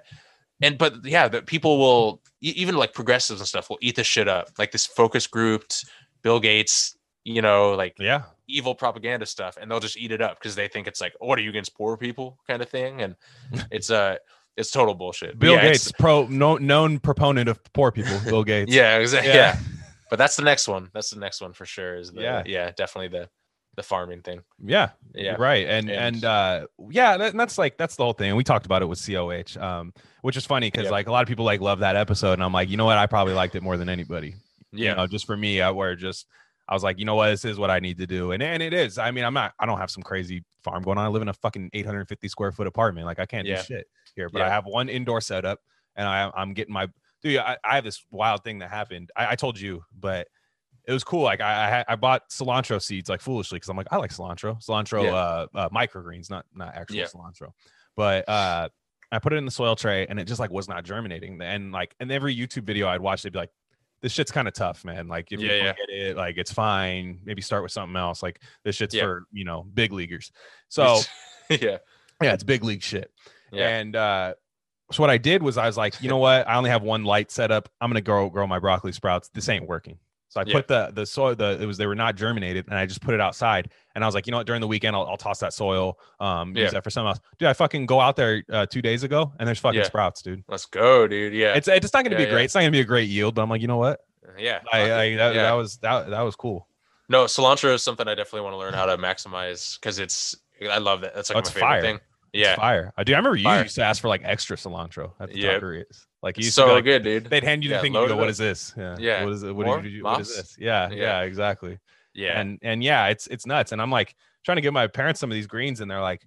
[0.62, 4.27] and but yeah, that people will even like progressives and stuff will eat this shit
[4.27, 5.86] up like this focus grouped
[6.24, 8.24] Bill Gates, you know, like Yeah.
[8.48, 11.39] evil propaganda stuff and they'll just eat it up because they think it's like what
[11.39, 13.16] are you against poor people kind of thing and
[13.72, 14.18] it's uh
[14.57, 18.20] it's total bullshit Bill yeah, Gates, pro no, known proponent of poor people.
[18.25, 18.72] Bill Gates.
[18.74, 19.35] yeah exactly Yeah.
[19.35, 19.59] yeah.
[20.09, 22.44] but that's the next one that's the next one for sure is the, Yeah.
[22.46, 23.29] yeah definitely the
[23.75, 24.89] the farming thing Yeah.
[25.16, 25.68] yeah right.
[25.68, 28.35] And And- and, uh yeah, that, that's like that's the whole thing.
[28.35, 31.27] We talked about it with COH, um, which is funny because like a lot of
[31.27, 33.63] people like love that episode, and I'm like, you know what, I probably liked it
[33.63, 34.35] more than anybody.
[34.72, 36.27] yeah You know, just for me, I where just
[36.67, 38.63] I was like, you know what, this is what I need to do, and and
[38.63, 38.97] it is.
[38.97, 41.05] I mean, I'm not, I don't have some crazy farm going on.
[41.05, 43.05] I live in a fucking 850 square foot apartment.
[43.05, 43.57] Like I can't Yeah.
[43.57, 45.59] do shit here, but I have one indoor setup,
[45.95, 46.87] and I I'm getting my
[47.21, 47.37] dude.
[47.37, 49.11] I, I have this wild thing that happened.
[49.15, 50.27] I, I told you, but
[50.87, 51.23] it was cool.
[51.23, 54.63] Like I I, I bought cilantro seeds like foolishly because I'm like I like cilantro,
[54.65, 55.11] cilantro Yeah.
[55.15, 57.05] uh, uh microgreens, not not actual Yeah.
[57.07, 57.51] cilantro,
[57.95, 58.69] but uh.
[59.11, 61.39] I put it in the soil tray and it just like was not germinating.
[61.39, 63.51] And like in every YouTube video I'd watch, they'd be like,
[64.03, 65.07] this shit's kind of tough, man.
[65.07, 65.74] Like if Yeah, you don't yeah.
[65.87, 67.20] get it, like it's fine.
[67.24, 68.22] Maybe start with something else.
[68.22, 69.03] Like this shit's Yeah.
[69.05, 70.31] for you know big leaguers.
[70.68, 71.00] So
[71.50, 71.77] yeah
[72.22, 73.11] yeah, it's big league shit.
[73.51, 74.33] And uh,
[74.92, 76.48] so what I did was I was like, you know what?
[76.48, 77.70] I only have one light set up.
[77.81, 79.29] I'm gonna grow grow my broccoli sprouts.
[79.33, 79.98] This ain't working.
[80.33, 80.53] So I Yeah.
[80.55, 83.13] put the the soil the it was they were not germinated and I just put
[83.13, 84.48] it outside and I was like, you know what?
[84.48, 86.63] During the weekend I'll, I'll toss that soil, um, Yeah.
[86.63, 87.19] use that for something else.
[87.37, 89.85] Dude, I fucking go out there uh, two days ago and there's fucking Yeah.
[89.85, 90.43] sprouts, dude.
[90.48, 92.46] let's go dude yeah It's it's not gonna be great.
[92.46, 94.00] It's not gonna be a great yield, but I'm like, you know what?
[94.39, 96.67] yeah I, I that, that was that that was cool.
[97.09, 100.33] no cilantro is something i definitely want to learn how to maximize because it's
[100.72, 101.81] i love that that's like Oh, my favorite fire.
[101.81, 102.00] thing
[102.33, 102.91] yeah fire.
[102.98, 103.13] I do.
[103.13, 103.63] I remember you Fire.
[103.63, 105.59] used to ask for like extra cilantro at the Yeah.
[105.59, 106.05] taquerias.
[106.22, 107.93] Like you used to so be like, good dude they'd hand you the Yeah, thing.
[107.93, 108.74] You go, "What up." is this?
[108.77, 108.96] Yeah.
[109.00, 109.24] Yeah.
[109.24, 109.55] What is it?
[109.55, 109.83] What, More?
[109.85, 110.55] you, what is this?
[110.59, 110.96] Yeah, Yeah.
[110.96, 111.22] yeah.
[111.22, 111.79] Exactly.
[112.13, 113.72] yeah And and yeah, it's it's nuts.
[113.72, 114.15] And I'm like
[114.46, 116.22] trying to give my parents some of these greens, and they're like,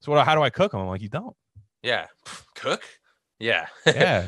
[0.00, 0.24] "So what?
[0.26, 1.34] How do I cook them?" I'm like, "You don't."
[1.82, 2.06] yeah
[2.56, 2.82] cook
[3.38, 4.26] yeah Yeah.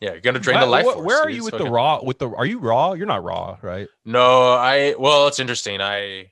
[0.00, 1.98] yeah you're gonna drain the life where are you with the raw?
[2.02, 2.92] With the are you raw?
[2.92, 3.88] You're not raw, right?
[4.04, 5.80] No, I well, it's interesting.
[5.80, 6.30] I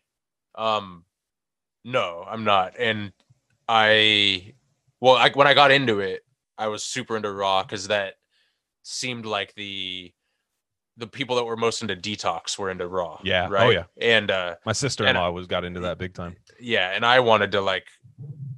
[0.56, 1.04] um
[1.84, 2.74] no, I'm not.
[2.78, 3.12] And
[3.68, 4.54] I
[5.00, 6.24] well, I when I got into it,
[6.56, 8.14] I was super into raw cuz that
[8.82, 10.12] seemed like the
[10.96, 13.20] the people that were most into detox were into raw.
[13.22, 13.46] Yeah.
[13.46, 13.74] Oh, Right.
[13.74, 13.84] yeah.
[14.00, 16.36] And uh My sister-in-law was got into that big time.
[16.58, 17.86] yeah, and I wanted to like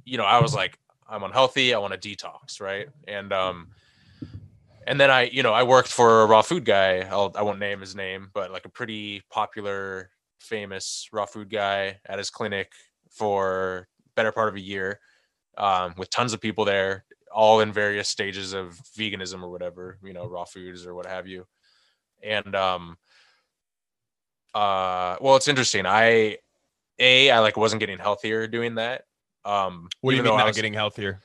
[0.05, 2.87] you know, I was like I'm unhealthy, I want to detox, right?
[3.07, 3.67] And um
[4.87, 7.01] and then I, you know, I worked for a raw food guy.
[7.01, 11.99] I'll, I won't name his name, but like a pretty popular, famous raw food guy
[12.07, 12.71] at his clinic
[13.11, 14.99] for better part of a year,
[15.57, 20.13] um, with tons of people there, all in various stages of veganism or whatever, you
[20.13, 21.45] know, raw foods or what have you.
[22.23, 22.97] And um,
[24.53, 25.85] uh, well, it's interesting.
[25.85, 26.37] I
[26.99, 29.05] a I like wasn't getting healthier doing that,
[29.45, 31.21] Um, What do you mean not was- getting healthier?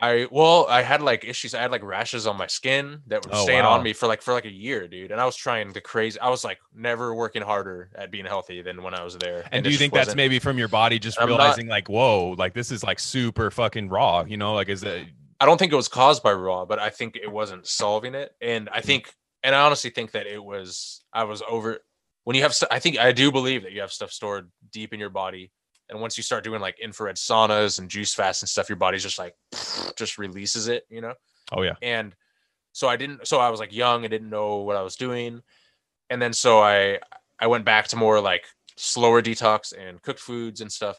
[0.00, 1.54] I well, I had like issues.
[1.54, 3.72] I had like rashes on my skin that were Oh, staying wow.
[3.72, 5.10] on me for like for like a year, dude.
[5.10, 6.18] And I was trying the crazy.
[6.20, 9.44] I was like never working harder at being healthy than when I was there.
[9.52, 11.66] And it do you think that's wasn't- maybe from your body just I'm not- realizing
[11.68, 14.54] like, whoa, like this is like super fucking raw, you know?
[14.54, 15.06] Like is it
[15.40, 18.34] I don't think it was caused by raw, but I think it wasn't solving it.
[18.40, 18.68] And.
[18.68, 18.86] I mm-hmm.
[18.86, 21.02] think, and I honestly think that it was.
[21.14, 21.78] I was over
[22.24, 22.54] when you have.
[22.70, 25.50] I think I do believe that you have stuff stored deep in your body,
[25.90, 29.02] and once you start doing like infrared saunas and juice fasts and stuff, your body's
[29.02, 29.34] just like
[29.96, 31.14] just releases it, you know.
[31.52, 31.74] oh yeah.
[31.82, 32.14] and
[32.72, 35.42] so i didn't so i was like young i didn't know what i was doing
[36.08, 36.96] and then so i
[37.40, 38.44] i went back to more like
[38.76, 40.96] slower detox and cooked foods and stuff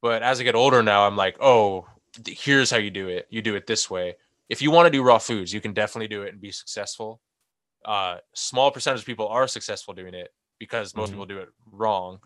[0.00, 1.86] but as i get older now i'm like oh
[2.26, 4.14] here's how you do it you do it this way
[4.48, 7.20] if you want to do raw foods you can definitely do it and be successful
[7.84, 11.12] uh small percentage of people are successful doing it because most Mhm.
[11.12, 12.20] people do it wrong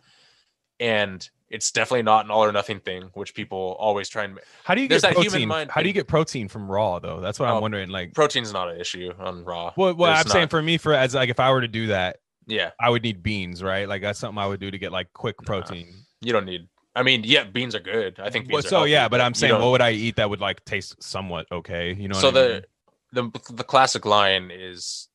[0.78, 4.74] and it's definitely not an all or nothing thing which people always try and How
[4.74, 5.48] do you There's get that human protein?
[5.48, 7.20] mind How do you get protein from raw though?
[7.20, 7.88] That's what I'm Oh, wondering.
[7.88, 11.14] Like protein's not an issue on raw well, well I'm saying for me, for as
[11.14, 13.88] like if I were to do that, yeah I would need beans, right?
[13.88, 15.46] Like that's something I would do to get like quick Nah.
[15.46, 15.86] protein.
[16.20, 16.68] You don't need.
[16.94, 18.18] I mean, yeah, beans are good.
[18.18, 20.30] I think Well, are so healthy, yeah, but I'm saying what would I eat that
[20.30, 21.92] would like taste somewhat okay?
[21.92, 22.18] You know.
[22.18, 22.62] so what I mean?
[23.12, 25.08] the the the classic line is,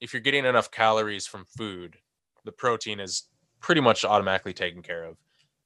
[0.00, 1.96] if you're getting enough calories from food,
[2.44, 3.24] the protein is
[3.60, 5.16] pretty much automatically taken care of.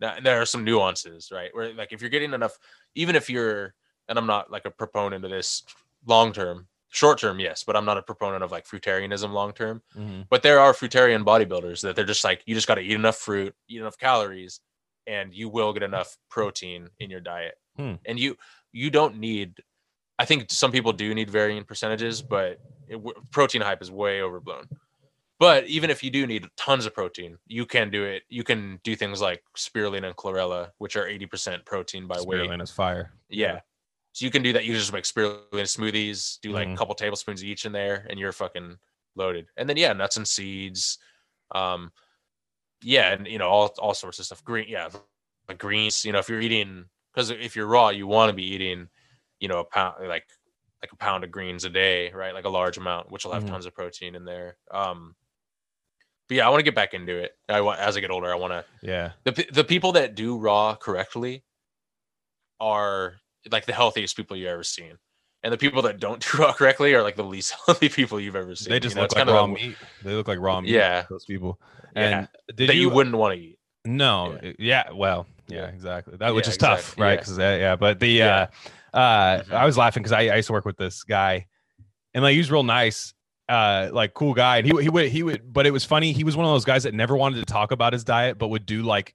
[0.01, 1.51] Now, there are some nuances, right?
[1.55, 2.59] Where like if you're getting enough,
[2.95, 3.75] even if you're,
[4.09, 5.63] and I'm not like a proponent of this
[6.07, 9.83] long term, short term, yes, but I'm not a proponent of like fruitarianism long term.
[9.97, 10.27] Mhm.
[10.31, 13.17] But there are fruitarian bodybuilders that they're just like, you just got to eat enough
[13.17, 14.61] fruit, eat enough calories,
[15.07, 17.55] and you will get enough protein in your diet.
[17.77, 17.95] Hmm.
[18.05, 18.37] And you
[18.73, 19.63] you don't need.
[20.19, 23.01] I think some people do need varying percentages, but it,
[23.33, 24.69] protein hype is way overblown.
[25.39, 28.23] But even if you do need tons of protein, you can do it.
[28.29, 32.51] You can do things like spirulina and chlorella, which are 80% protein by weight.
[32.51, 33.13] Spirulina is fire.
[33.29, 33.61] Yeah.
[34.13, 34.65] So you can do that.
[34.65, 36.75] You just make spirulina smoothies, do like Mhm.
[36.75, 38.79] a couple tablespoons each in there, and you're fucking
[39.17, 39.49] loaded.
[39.57, 40.99] And then yeah, nuts and seeds.
[41.55, 41.93] Um
[42.83, 44.45] yeah, and you know, all all sorts of stuff.
[44.45, 44.89] Green, yeah,
[45.49, 48.45] like greens, you know, if you're eating because if you're raw, you want to be
[48.45, 48.89] eating,
[49.41, 50.27] you know, a pound like
[50.83, 52.35] like a pound of greens a day, right?
[52.35, 53.49] Like a large amount, which will have Mhm.
[53.49, 54.59] tons of protein in there.
[54.71, 55.17] Um
[56.29, 57.33] but yeah, I want to get back into it.
[57.49, 59.13] I want as I get older, I want to Yeah.
[59.25, 61.45] the the people that do raw correctly
[62.61, 63.15] are
[63.51, 64.97] like the healthiest people you've ever seen,
[65.43, 68.37] and the people that don't do raw correctly are like the least healthy people you've
[68.37, 68.71] ever seen.
[68.71, 69.03] They you just know?
[69.03, 69.77] look like raw the- meat.
[70.03, 70.71] They look like raw meat.
[70.71, 71.05] Yeah.
[71.11, 71.61] Those people.
[71.95, 72.03] Yeah.
[72.21, 73.59] And did that you, you, wouldn't want to eat.
[73.85, 74.53] No, Yeah.
[74.59, 75.67] yeah, well, yeah, Yeah.
[75.69, 76.17] exactly.
[76.17, 77.19] That which Yeah, is tough, right?
[77.19, 78.47] Because yeah, but the Yeah.
[78.93, 79.53] uh, uh, Mhm.
[79.53, 81.47] I was laughing because I, I used to work with this guy,
[82.15, 83.14] and like he was real nice,
[83.49, 86.13] uh, like cool guy, and he would- he would he would, but it was funny.
[86.13, 88.49] He was one of those guys that never wanted to talk about his diet, but
[88.49, 89.15] would do like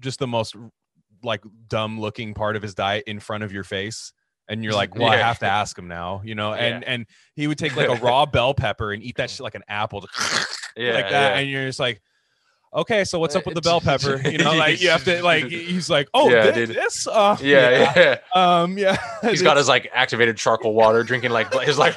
[0.00, 0.54] just the most
[1.22, 4.12] like dumb looking part of his diet in front of your face.
[4.46, 6.52] And you're like, well, I have to ask him now, you know.
[6.52, 6.92] And Yeah.
[6.92, 9.62] and he would take like a raw bell pepper and eat that shit like an
[9.68, 10.06] apple,
[10.76, 11.38] Yeah, like that, yeah.
[11.38, 12.02] and you're just like,
[12.74, 14.20] okay, so what's up with the bell pepper?
[14.28, 16.76] You know, like you have to like he's like, oh, Yeah, thi- dude.
[16.76, 18.60] this, uh, yeah, yeah.
[18.62, 18.98] um, yeah.
[19.22, 21.94] He's got his like activated charcoal water, drinking like his like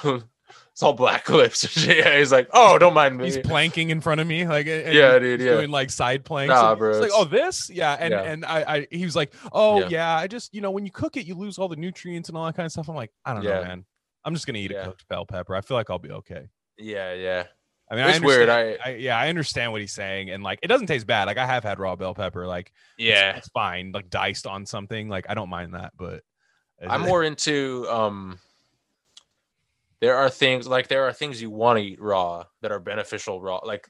[0.78, 1.76] it's all black lips.
[1.88, 3.26] yeah, he's like, oh, don't mind me.
[3.26, 5.56] He's planking in front of me, like Yeah, dude, he's yeah.
[5.56, 6.52] doing like side planks.
[6.54, 8.22] Nah, bro, It's like, oh, this, yeah, and Yeah.
[8.22, 9.88] and I, I, he was like, oh yeah.
[9.90, 10.16] Yeah.
[10.18, 12.46] I just, you know, when you cook it, you lose all the nutrients and all
[12.46, 12.90] that kind of stuff.
[12.90, 13.86] I'm like, I don't know, man.
[14.24, 15.56] I'm just gonna eat a cooked bell pepper.
[15.56, 16.48] I feel like I'll be okay.
[16.78, 17.46] yeah, yeah.
[17.90, 18.48] I mean, I weird.
[18.48, 21.26] I I, yeah, I understand what he's saying, and like, it doesn't taste bad.
[21.26, 22.46] Like, I have had raw bell pepper.
[22.46, 23.38] Like, it's- yeah.
[23.38, 23.94] it's, fine.
[23.94, 25.10] Like diced on something.
[25.10, 26.22] Like, I don't mind that, but
[26.88, 28.38] I'm more into um
[30.02, 33.42] there are things like there are things you want to eat raw that are beneficial
[33.42, 33.90] raw like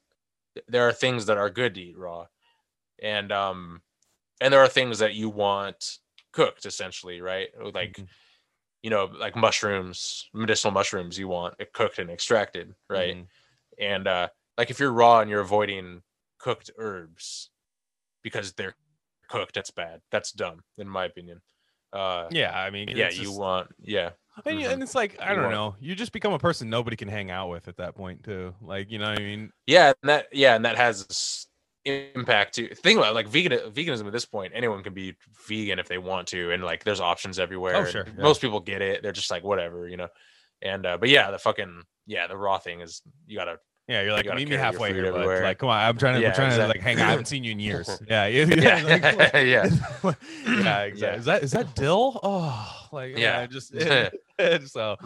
[0.68, 2.26] there are things that are good to eat raw.
[3.02, 3.82] And um
[4.42, 6.00] and there are things that you want
[6.32, 7.50] cooked essentially right?
[7.74, 8.08] Like Mhm.
[8.84, 13.16] you know like mushrooms medicinal mushrooms you want it cooked and extracted right?
[13.18, 13.28] Mhm.
[13.80, 16.02] and uh like if you're raw and you're avoiding
[16.40, 17.50] cooked herbs
[18.24, 18.76] because they're
[19.28, 20.02] cooked that's bad.
[20.12, 21.42] That's dumb in my opinion.
[21.94, 24.12] Uh Yeah, I mean, yeah it's you just- want yeah
[24.46, 25.76] and, you- and it's like I don't know.
[25.80, 28.54] You just become a person nobody can hang out with at that point too.
[28.62, 29.52] Like you know what I mean?
[29.66, 31.48] yeah and that yeah and that has
[31.86, 35.16] impact too think about it, like vegan veganism at this point anyone can be
[35.48, 38.22] vegan if they want to and like there's options everywhere Oh, sure, yeah.
[38.22, 40.10] most people get it they're just like whatever you know
[40.62, 44.12] and uh but yeah the fucking yeah the raw thing is you gotta Yeah, you're
[44.12, 45.44] like gotta meet me halfway here, everywhere.
[45.44, 46.96] Like, come on, I'm trying to, Yeah, we're trying to like exactly.
[46.96, 47.08] hang.
[47.08, 47.88] I haven't seen you in years.
[48.10, 48.84] Yeah, yeah, yeah
[49.16, 49.64] like, yeah yeah,
[50.84, 51.02] exactly.
[51.02, 51.16] Yeah.
[51.16, 52.20] Is that is that dill?
[52.22, 53.46] Oh, like yeah, Yeah.
[53.48, 53.74] just
[54.66, 54.98] so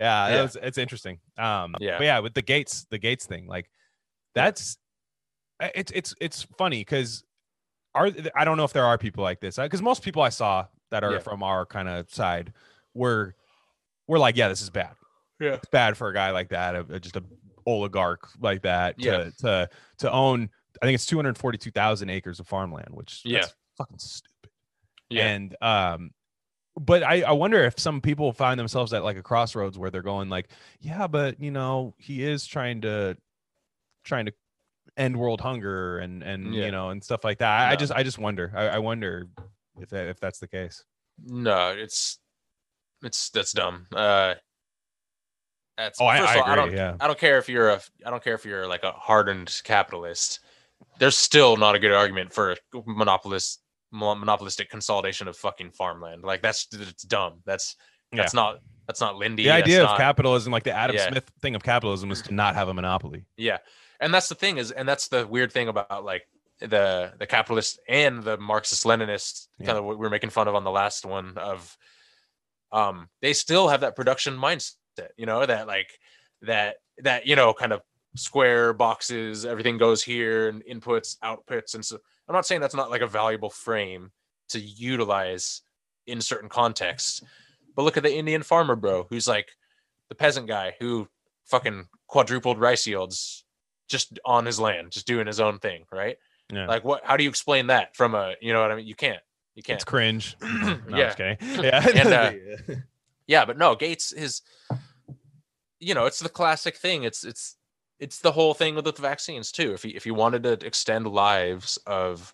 [0.00, 0.42] yeah, Yeah.
[0.42, 1.18] was it's interesting.
[1.36, 1.98] Um, Yeah.
[1.98, 3.70] but yeah, with the gates, the gates thing, like
[4.34, 4.76] that's
[5.60, 7.24] uh, it's it's it's funny because
[7.94, 10.66] are I don't know if there are people like this because most people I saw
[10.90, 11.18] that are Yeah.
[11.18, 12.52] from our kind of side,
[12.94, 13.32] we're
[14.06, 14.94] we're like, yeah, this is bad.
[15.40, 15.54] Yeah.
[15.54, 17.22] it's bad for a guy like that, a, just a
[17.66, 19.30] oligarch like that, to Yeah.
[19.40, 20.50] to to own.
[20.80, 23.40] I think it's two hundred forty-two thousand acres of farmland, which Yeah.
[23.40, 24.50] that's fucking stupid.
[25.10, 25.26] Yeah.
[25.28, 26.10] And um,
[26.80, 30.02] but I I wonder if some people find themselves at like a crossroads where they're
[30.02, 30.48] going like,
[30.80, 33.16] yeah, but you know, he is trying to
[34.04, 34.32] trying to
[34.96, 36.66] end world hunger and and Yeah.
[36.66, 37.68] you know and stuff like that.
[37.68, 38.52] I, I just I just wonder.
[38.54, 39.28] I, I wonder
[39.80, 40.84] if that, if that's the case.
[41.24, 42.18] No, it's
[43.02, 43.86] it's that's dumb.
[43.94, 44.34] Uh
[45.76, 46.52] that's Oh, I, I all, agree.
[46.52, 46.96] I don't yeah.
[47.00, 50.40] I don't care if you're a I don't care if you're like a hardened capitalist.
[50.98, 56.22] There's still not a good argument for monopolist mo- monopolistic consolidation of fucking farmland.
[56.22, 57.40] Like that's it's dumb.
[57.44, 57.76] That's
[58.12, 59.44] that's not that's not Lindy.
[59.44, 61.08] The idea of not- capitalism, like the Adam Yeah.
[61.10, 63.24] Smith thing of capitalism, is to not have a monopoly.
[63.36, 63.58] Yeah,
[64.00, 66.26] and that's the thing is, and that's the weird thing about like
[66.60, 69.66] the the capitalist and the Marxist Leninist Yeah.
[69.66, 71.76] kind of what we are making fun of on the last one of,
[72.72, 74.74] um, they still have that production mindset,
[75.16, 75.90] you know, that like
[76.42, 77.80] that that you know kind of
[78.16, 82.90] square boxes, everything goes here and inputs, outputs, and so I'm not saying that's not
[82.90, 84.10] like a valuable frame
[84.50, 85.62] to utilize
[86.06, 87.22] in certain contexts,
[87.76, 89.50] but look at the Indian farmer bro who's like
[90.08, 91.06] the peasant guy who
[91.44, 93.44] fucking quadrupled rice yields
[93.88, 96.16] just on his land, just doing his own thing, right?
[96.52, 96.66] Yeah.
[96.66, 98.86] Like what how do you explain that from a you know what I mean?
[98.86, 99.20] You can't.
[99.54, 99.76] You can't.
[99.76, 100.36] It's cringe.
[100.42, 101.04] no, Yeah.
[101.14, 101.36] just kidding.
[101.64, 101.86] Yeah.
[101.94, 102.74] And, uh,
[103.26, 104.40] Yeah, but no, Gates is
[105.80, 107.04] you know, it's the classic thing.
[107.04, 107.56] It's it's
[108.00, 109.72] it's the whole thing with the vaccines too.
[109.74, 112.32] If you if you wanted to extend lives of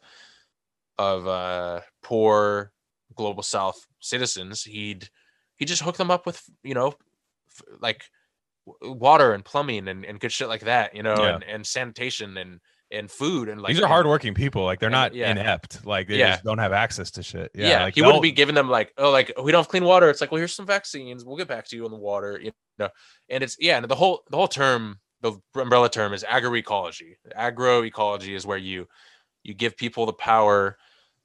[0.98, 2.72] of uh poor
[3.14, 5.08] global south citizens, he'd
[5.56, 6.88] he just hook them up with, you know,
[7.48, 8.04] f- like
[8.66, 11.34] w- water and plumbing and, and good shit like that, you know, Yeah.
[11.36, 14.64] and, and sanitation and and food and like These are and- hardworking people.
[14.64, 15.30] Like they're and- not yeah.
[15.30, 15.84] inept.
[15.86, 16.32] Like they Yeah.
[16.32, 17.50] just don't have access to shit.
[17.54, 17.68] Yeah.
[17.68, 20.10] yeah, like he wouldn't be giving them like oh like we don't have clean water
[20.10, 22.52] it's like well here's some vaccines we'll get back to you on the water you
[22.78, 22.88] know
[23.30, 27.16] and it's yeah and the whole the whole term the umbrella term is agroecology.
[27.36, 28.86] Agroecology is where you
[29.44, 30.78] you give people the power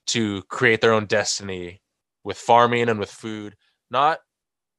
[0.08, 1.82] to create their own destiny
[2.24, 3.56] with farming and with food
[3.92, 4.20] not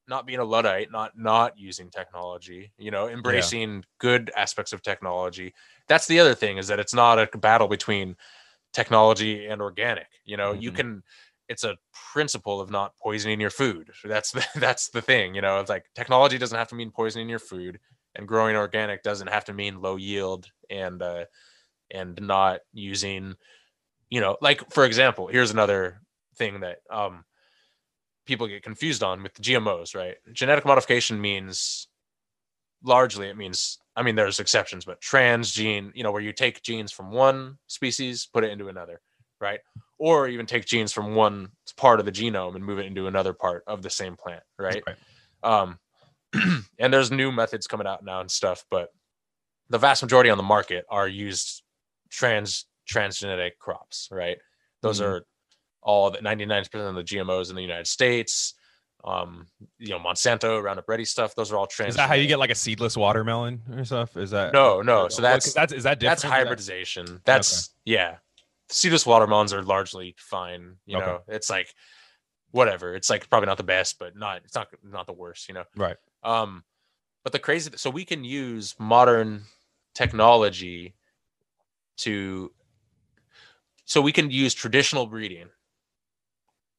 [0.07, 5.53] not being a luddite not not using technology you know embracing good aspects of technology.
[5.87, 8.15] That's the other thing is that it's not a battle between
[8.73, 10.53] technology and organic you know?
[10.53, 10.75] You Mhm.
[10.75, 11.03] can
[11.49, 11.77] it's a
[12.13, 13.91] principle of not poisoning your food.
[14.03, 15.59] That's the that's the thing you know?
[15.59, 17.79] It's like technology doesn't have to mean poisoning your food
[18.15, 21.25] and growing organic doesn't have to mean low yield and uh
[21.89, 23.35] and not using
[24.09, 26.01] you know like for example here's another
[26.37, 27.23] thing that um
[28.25, 30.15] people get confused on with gmos right?
[30.31, 31.87] Genetic modification means
[32.83, 36.91] largely it means i mean there's exceptions but transgene you know where you take genes
[36.91, 39.01] from one species put it into another
[39.39, 39.59] right?
[39.97, 43.33] Or even take genes from one part of the genome and move it into another
[43.33, 44.97] part of the same plant right, Right.
[45.43, 45.79] um
[46.79, 48.89] and there's new methods coming out now and stuff but
[49.69, 51.63] the vast majority on the market are used
[52.09, 54.37] trans transgenic crops right
[54.81, 55.05] those Mhm.
[55.05, 55.25] are
[55.81, 58.53] all the 99% of the gmos in the united states
[59.03, 59.47] um
[59.79, 62.37] you know monsanto roundup ready stuff those are all trans Is that how you get
[62.37, 64.15] like a seedless watermelon or stuff?
[64.15, 66.21] Is that no no so that's that's is that different?
[66.21, 67.19] that's hybridization.
[67.25, 68.17] That's yeah.
[68.69, 70.75] Seedless watermelons are largely fine.
[70.85, 71.05] You Okay.
[71.05, 71.73] know, it's like
[72.51, 72.93] whatever.
[72.93, 75.47] It's like probably not the best, but not it's not not the worst.
[75.47, 75.63] You know.
[75.75, 75.97] Right.
[76.23, 76.63] Um,
[77.23, 79.43] but the crazy so we can use modern
[79.93, 80.95] technology
[81.97, 82.51] to
[83.85, 85.49] so we can use traditional breeding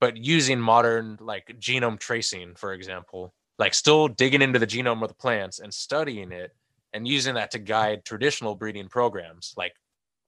[0.01, 5.09] but using modern like genome tracing for example like still digging into the genome of
[5.09, 6.55] the plants and studying it
[6.93, 9.75] and using that to guide traditional breeding programs like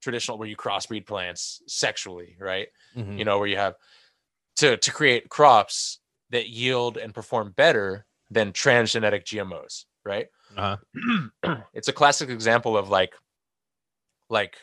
[0.03, 3.19] traditional where you crossbreed plants sexually right Mhm.
[3.19, 3.75] you know where you have
[4.57, 6.01] to to create crops
[6.31, 10.77] that yield and perform better than transgenic gmos right Uh-huh.
[11.75, 13.15] it's a classic example of like
[14.29, 14.57] like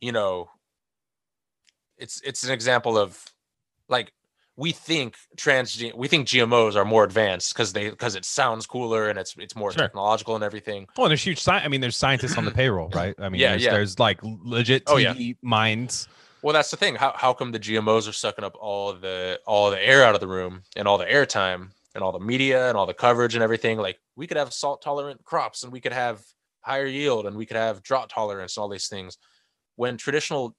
[0.00, 0.50] you know
[1.96, 3.24] it's it's an example of
[3.88, 4.12] like
[4.56, 9.08] we think trans we think gmos are more advanced because they because it sounds cooler
[9.08, 9.82] and it's it's more Sure.
[9.82, 12.88] technological and everything Well, and there's huge sci- I mean, there's scientists on the payroll,
[12.90, 13.14] right?
[13.18, 13.72] I mean, Yeah, there's, yeah.
[13.72, 15.14] there's like legit Oh, yeah.
[15.14, 16.08] TV minds.
[16.42, 19.70] well that's the thing how, how come the gmos are sucking up all the all
[19.70, 22.78] the air out of the room and all the airtime and all the media and
[22.78, 25.92] all the coverage and everything like we could have salt tolerant crops and we could
[25.92, 26.22] have
[26.60, 29.18] higher yield and we could have drought tolerance and all these things
[29.76, 30.56] when traditional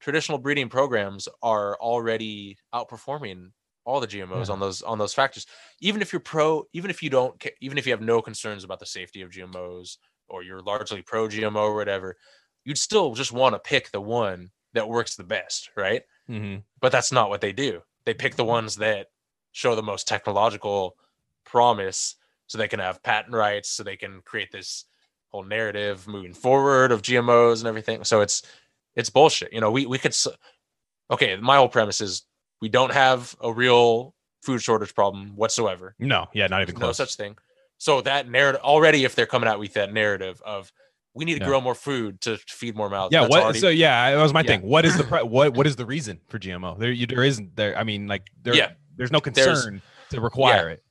[0.00, 3.50] traditional breeding programs are already outperforming
[3.84, 4.52] all the gmos Yeah.
[4.52, 5.46] on those on those factors.
[5.80, 8.78] Even if you're pro even if you don't even if you have no concerns about
[8.80, 9.96] the safety of gmos
[10.28, 12.16] or you're largely pro gmo or whatever
[12.64, 16.02] you'd still just want to pick the one that works the best right?
[16.26, 17.80] Hmm but that's not what they do.
[18.04, 19.06] They pick the ones that
[19.52, 20.96] show the most technological
[21.44, 24.84] promise so they can have patent rights so they can create this
[25.28, 28.42] whole narrative moving forward of gmos and everything so it's
[28.96, 30.14] it's bullshit you know we we could
[31.10, 32.22] okay my whole premise is
[32.60, 36.96] we don't have a real food shortage problem whatsoever No, yeah, not even no close.
[36.96, 37.36] such thing
[37.78, 40.72] so that narrative already if they're coming out with that narrative of
[41.14, 41.46] we need to Yeah.
[41.46, 43.42] grow more food to feed more mouths yeah, that's what?
[43.42, 44.46] already- so yeah, that was my Yeah.
[44.46, 44.62] thing.
[44.62, 45.52] What is the what?
[45.52, 46.78] What is the reason for GMO?
[46.78, 47.76] There, you, there isn't there.
[47.76, 48.70] I mean, like there, Yeah.
[48.96, 50.82] There's no There's- concern to require it.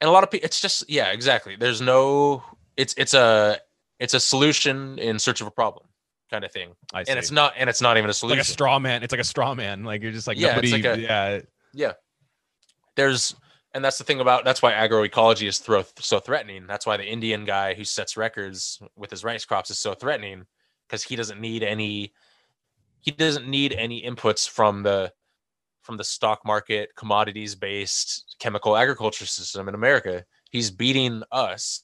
[0.00, 2.42] and a lot of people it's just yeah exactly there's no
[2.76, 3.58] it's it's a
[3.98, 5.86] it's a solution in search of a problem
[6.30, 7.10] kind of thing I see.
[7.10, 9.02] and it's not and it's not even a It's like a straw man.
[9.02, 9.82] It's like a straw man.
[9.84, 10.70] Like you're just like Yeah, nobody.
[10.72, 11.42] like a-
[11.74, 11.92] yeah,
[12.96, 13.34] there's
[13.74, 17.04] and that's the thing about that's why agroecology is thro- so threatening that's why the
[17.04, 20.44] indian guy who sets records with his rice crops is so threatening
[20.86, 22.12] because he doesn't need any
[23.00, 25.12] he doesn't need any inputs from the
[25.90, 31.82] from the stock market commodities based chemical agriculture system in america he's beating us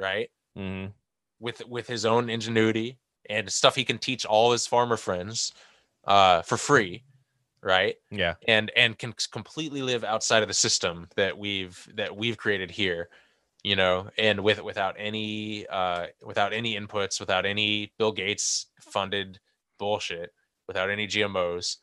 [0.00, 0.86] right hmm
[1.42, 5.52] with with his own ingenuity and stuff he can teach all his farmer friends
[6.06, 7.04] uh, for free,
[7.62, 7.96] right?
[8.10, 8.34] yeah.
[8.48, 13.08] And and can completely live outside of the system that we've that we've created here,
[13.62, 19.38] you know, and with without any uh, without any inputs, without any Bill Gates funded
[19.78, 20.32] bullshit,
[20.66, 21.76] without any GMOs,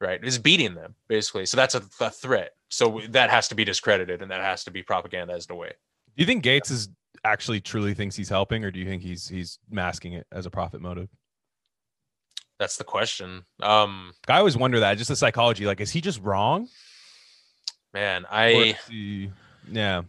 [0.00, 0.22] right?
[0.22, 1.46] Is beating them basically.
[1.46, 2.52] So that's a, a threat.
[2.68, 5.72] So that has to be discredited and that has to be propagandized away.
[6.16, 6.88] Do you think Gates is
[7.24, 10.50] actually truly thinks he's helping, or do you think he's he's masking it as a
[10.50, 11.08] profit motive?
[12.58, 13.44] That's the question.
[13.62, 14.98] Um, I always wonder that.
[14.98, 15.64] Just the psychology.
[15.64, 16.68] Like, is he just wrong?
[17.92, 19.30] man, I he-
[19.70, 20.02] yeah.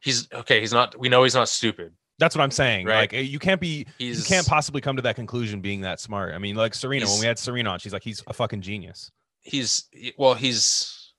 [0.00, 0.60] he's okay.
[0.60, 0.98] He's not.
[0.98, 1.92] We know he's not stupid.
[2.22, 2.86] That's what I'm saying.
[2.86, 3.00] Right.
[3.00, 3.84] Like, eh, you can't be.
[3.98, 6.34] He's you can't possibly come to that conclusion being that smart.
[6.34, 9.10] I mean, like Serena, when we had Serena on, she's like, he's a fucking genius.
[9.40, 11.14] he's well he's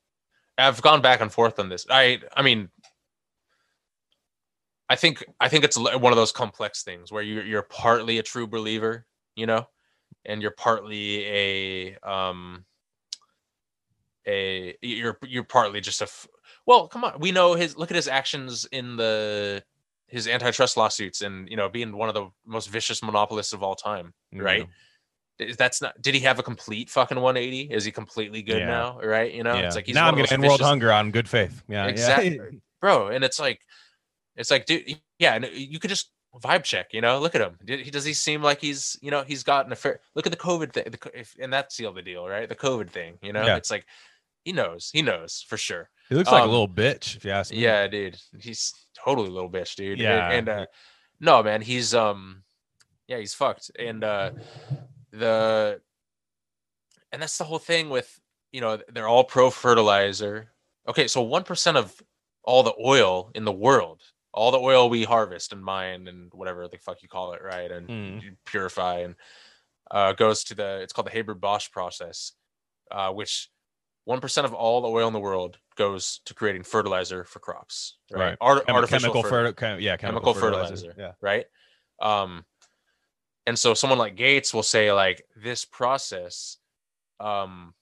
[0.58, 2.70] i've gone back and forth on this i i mean
[4.88, 8.24] i think i think it's one of those complex things where you're you're partly a
[8.24, 9.68] true believer you know
[10.26, 12.64] and you're partly a um
[14.26, 16.08] a you're you're partly just a
[16.66, 19.62] well come on we know his look at his actions in the
[20.14, 23.76] his antitrust lawsuits and you know being one of the most vicious monopolists of all
[23.76, 25.50] time right mm-hmm.
[25.50, 28.68] is that's not did he have a complete fucking 180 is he completely good Yeah.
[28.68, 29.62] now right you know Yeah.
[29.66, 31.64] it's like he's now I'm gonna end world hunger on good faith.
[31.68, 31.90] Yeah, yeah.
[31.90, 32.40] Exactly.
[32.82, 33.60] bro and it's like
[34.36, 36.12] it's like dude yeah and you could just
[36.44, 39.10] vibe check you know look at him Did he does he seem like he's you
[39.10, 41.96] know he's gotten a fair look at the covid thing the, if, and that's sealed
[41.96, 43.56] the deal right the covid thing you know Yeah.
[43.56, 43.86] it's like
[44.46, 47.32] he knows he knows for sure He looks like a Um, little bitch, if you
[47.32, 47.58] ask me.
[47.60, 48.74] yeah dude he's
[49.06, 50.30] totally a little bitch dude And- Yeah.
[50.32, 50.66] and, uh
[51.20, 52.44] no man he's um
[53.08, 54.32] yeah he's fucked and uh
[55.12, 55.80] the
[57.12, 58.20] and that's the whole thing with
[58.52, 60.52] you know they're all pro fertilizer
[60.88, 62.02] okay so 1% of
[62.44, 64.02] all the oil in the world
[64.34, 67.72] all the oil we harvest and mine and whatever the fuck you call it right
[67.72, 68.36] and Mm.
[68.46, 69.16] purify and
[69.92, 72.34] uh, goes to the it's called the haber bosch process
[72.92, 73.50] uh, which
[74.08, 78.20] 1% of all the oil in the world goes to creating fertilizer for crops right,
[78.20, 78.38] Right.
[78.42, 79.76] Art- Chemi- artificial chemical fertilizer fertilizer.
[79.76, 80.76] Chem- yeah, chemical, chemical fertilizer.
[80.88, 80.96] fertilizer.
[80.98, 81.12] Yeah.
[81.22, 81.46] right
[82.02, 82.46] um
[83.46, 86.58] and so someone like gates will say like this process
[87.20, 87.74] um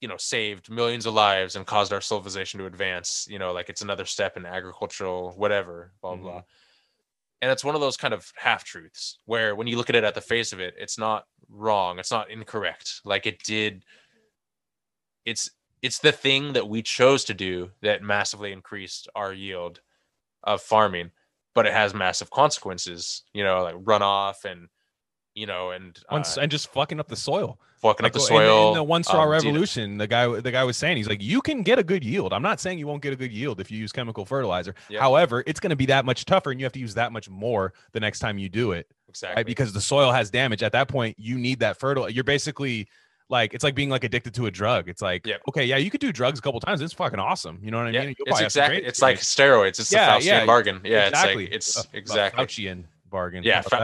[0.00, 3.68] you know saved millions of lives and caused our civilization to advance you know like
[3.70, 6.22] it's another step in agricultural whatever blah Mhm.
[6.22, 6.42] blah
[7.42, 10.04] and it's one of those kind of half truths where when you look at it
[10.04, 13.84] at the face of it it's not wrong it's not incorrect like it did
[15.24, 15.50] it's
[15.82, 19.80] it's the thing that we chose to do that massively increased our yield
[20.42, 21.10] of farming
[21.54, 24.68] but it has massive consequences you know like runoff and
[25.34, 27.58] you know and uh, and just fucking up the soil.
[27.78, 30.50] fucking Like, up the in- in, soil the one straw um, revolution, the guy the
[30.50, 32.32] guy was saying he's like, you can get a good yield.
[32.32, 34.74] I'm not saying you won't get a good yield if you use chemical fertilizer.
[34.88, 35.00] Yeah.
[35.00, 37.28] However, it's going to be that much tougher, and you have to use that much
[37.28, 39.46] more the next time you do it, exactly right?
[39.46, 40.62] Because the soil has damage.
[40.62, 42.08] At that point, you need that fertile.
[42.08, 42.88] You're basically
[43.30, 44.88] like it's like being like addicted to a drug.
[44.88, 45.42] It's like, Yep.
[45.48, 46.80] okay, yeah, you could do drugs a couple times.
[46.82, 47.58] It's fucking awesome.
[47.62, 48.02] You know what I mean?
[48.02, 50.80] You'll it's probably have some exactly it's like steroids it's Yeah, the Faustian yeah, bargain
[50.84, 51.44] yeah exactly.
[51.46, 53.42] it's like it's A- exactly Faucian bargain.
[53.44, 53.80] Yeah, How about?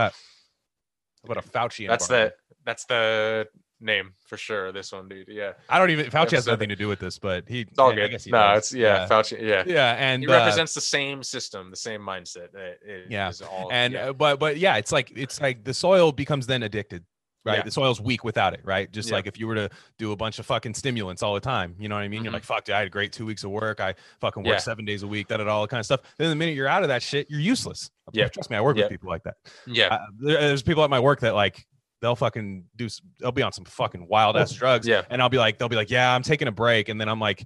[1.26, 1.88] How about a Faucian?
[1.88, 2.26] that's bargain?
[2.28, 3.48] the that's the
[3.82, 6.10] name for sure this one dude yeah I don't even.
[6.10, 7.60] Fauci has nothing to do with this, but he.
[7.62, 8.58] it's all yeah, good no does.
[8.58, 12.52] it's yeah, Fauci yeah yeah, and he uh, represents the same system the same mindset
[12.52, 14.08] that it Yeah, is all and yeah.
[14.10, 17.04] uh, but but yeah, it's like it's like the soil becomes then addicted,
[17.44, 17.58] right?
[17.58, 17.62] Yeah.
[17.64, 18.90] The soil's weak without it, right?
[18.92, 19.16] Just Yeah.
[19.16, 21.88] like if you were to do a bunch of fucking stimulants all the time, you
[21.88, 22.22] know what I mean?
[22.24, 22.34] You're Mhm.
[22.34, 23.80] like, fuck, dude, I had a great two weeks of work.
[23.80, 24.58] I fucking work Yeah.
[24.58, 26.00] seven days a week, that all that kind of stuff.
[26.18, 27.90] Then the minute you're out of that shit, you're useless.
[28.12, 28.28] Yeah.
[28.28, 29.36] trust me, I work with people like that.
[29.66, 31.64] yeah Uh, there- there's people at my work that like
[32.02, 32.88] they'll fucking do
[33.20, 35.02] they'll be on some fucking wild ass drugs Yeah.
[35.10, 37.20] and I'll be like they'll be like yeah I'm taking a break and then I'm
[37.20, 37.44] like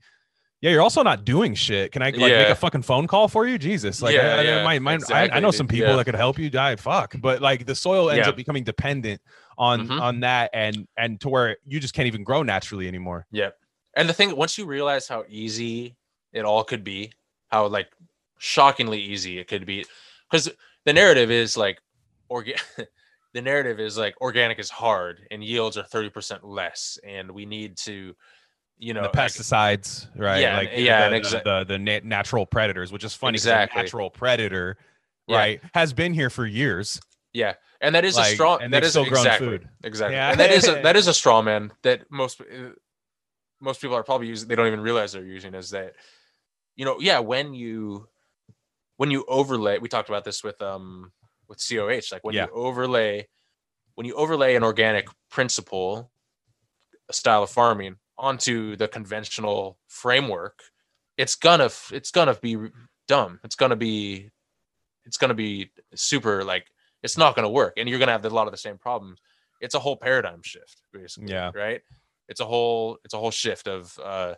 [0.61, 3.47] yeah you're also not doing shit can I like make a fucking phone call for
[3.47, 6.39] you Jesus like Yeah, I, my- my- I- I, know some people that could help
[6.39, 9.21] you die fuck but like the soil ends up becoming dependent
[9.59, 10.01] on Mhm.
[10.01, 13.57] on that and and to where you just can't even grow naturally anymore Yep.
[13.97, 15.95] And the thing, once you realize how easy
[16.33, 17.13] it all could be,
[17.49, 17.89] how like
[18.39, 19.85] shockingly easy it could be,
[20.29, 20.51] because
[20.85, 21.79] the narrative is like,
[22.29, 22.61] orga-
[23.35, 27.47] the narrative is like organic is hard and yields are thirty percent less, and we
[27.47, 28.17] need to,
[28.79, 30.41] you know, the like- pesticides, right?
[30.41, 33.81] Yeah, like yeah, the, the, exa- the, the na- natural predators, which is funny Exactly.
[33.81, 34.77] natural predator,
[35.29, 35.37] Yeah.
[35.37, 37.01] right, has been here for years.
[37.35, 38.63] Yeah, and that is Like, a strong.
[38.63, 39.69] and that they've grown exactly food.
[39.83, 40.31] exactly, Yeah.
[40.31, 42.71] and that is a, that is a straw man that most uh,
[43.61, 44.49] most people are probably using.
[44.49, 45.95] They don't even realize they're using is that,
[46.77, 48.09] you know, yeah, when you
[48.97, 51.13] when you overlay, we talked about this with um
[51.49, 52.47] with COH, like when Yeah.
[52.47, 53.29] you overlay
[53.97, 56.11] when you overlay an organic principle,
[57.09, 60.63] a style of farming onto the conventional framework,
[61.17, 62.57] it's gonna it's gonna be
[63.09, 63.41] dumb.
[63.45, 64.31] It's gonna be
[65.05, 66.67] it's gonna be super like
[67.05, 69.21] it's not gonna work, and you're gonna have a lot of the same problems.
[69.61, 71.33] It's a whole paradigm shift, basically.
[71.33, 71.53] Yeah.
[71.55, 71.83] Right.
[72.29, 74.35] It's a whole it's a whole shift of uh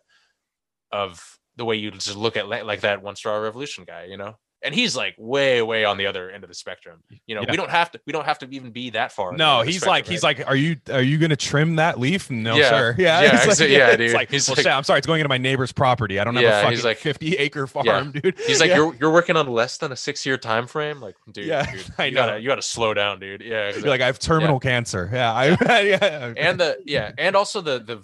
[0.92, 4.36] of the way you just look at like that one straw revolution guy, you know.
[4.62, 7.02] And he's like way, way on the other end of the spectrum.
[7.26, 7.50] You know, Yeah.
[7.50, 8.00] we don't have to.
[8.06, 9.32] We don't have to even be that far.
[9.36, 11.76] No, end of the he's spectrum, like, he's like, are you are you gonna trim
[11.76, 12.30] that leaf?
[12.30, 12.68] No, Yeah.
[12.70, 12.94] sir.
[12.98, 14.12] Yeah, Yeah, it's exa- yeah, it's dude.
[14.14, 16.18] like, He's well, like- shit, I'm sorry, it's going into my neighbor's property.
[16.18, 18.38] I don't have a fucking he's like- 50 acre farm, dude.
[18.46, 21.00] He's like, you're you're working on less than a six year time frame.
[21.02, 22.26] Like, dude, Yeah, dude, I you know.
[22.26, 23.42] gotta you gotta slow down, dude.
[23.42, 25.08] yeah You're like, I have terminal cancer.
[25.12, 25.46] Yeah, I,
[25.82, 26.32] yeah.
[26.36, 28.02] and the yeah, and also the the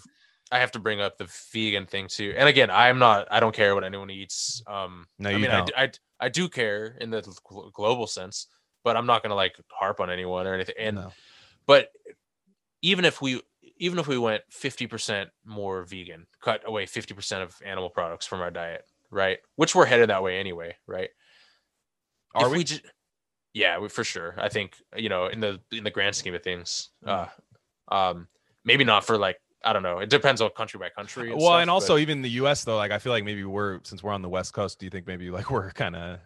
[0.53, 2.35] I have to bring up the vegan thing too.
[2.37, 3.27] And again, I'm not.
[3.31, 4.63] I don't care what anyone eats.
[4.67, 5.67] Um, No, I you mean, I, don't.
[5.67, 8.47] d- I d- I do care in the gl- global sense,
[8.85, 10.75] but I'm not gonna like harp on anyone or anything.
[10.79, 11.13] And No.
[11.67, 11.89] but
[12.83, 13.41] even if we
[13.79, 18.51] even if we went 50% more vegan cut away 50% of animal products from our
[18.51, 21.11] diet right which we're headed that way anyway right
[22.35, 22.65] Are If we?
[22.65, 22.79] ju-
[23.55, 26.43] yeah we, for sure i think you know in the in the grand scheme of
[26.43, 27.27] things uh
[27.89, 28.29] um
[28.65, 31.61] maybe not for like i don't know it depends on country by country well, stuff,
[31.61, 32.65] and but also even the U.S.
[32.65, 34.79] though, like I feel like maybe we're since we're on the West Coast.
[34.79, 36.19] Do you think maybe like we're kind of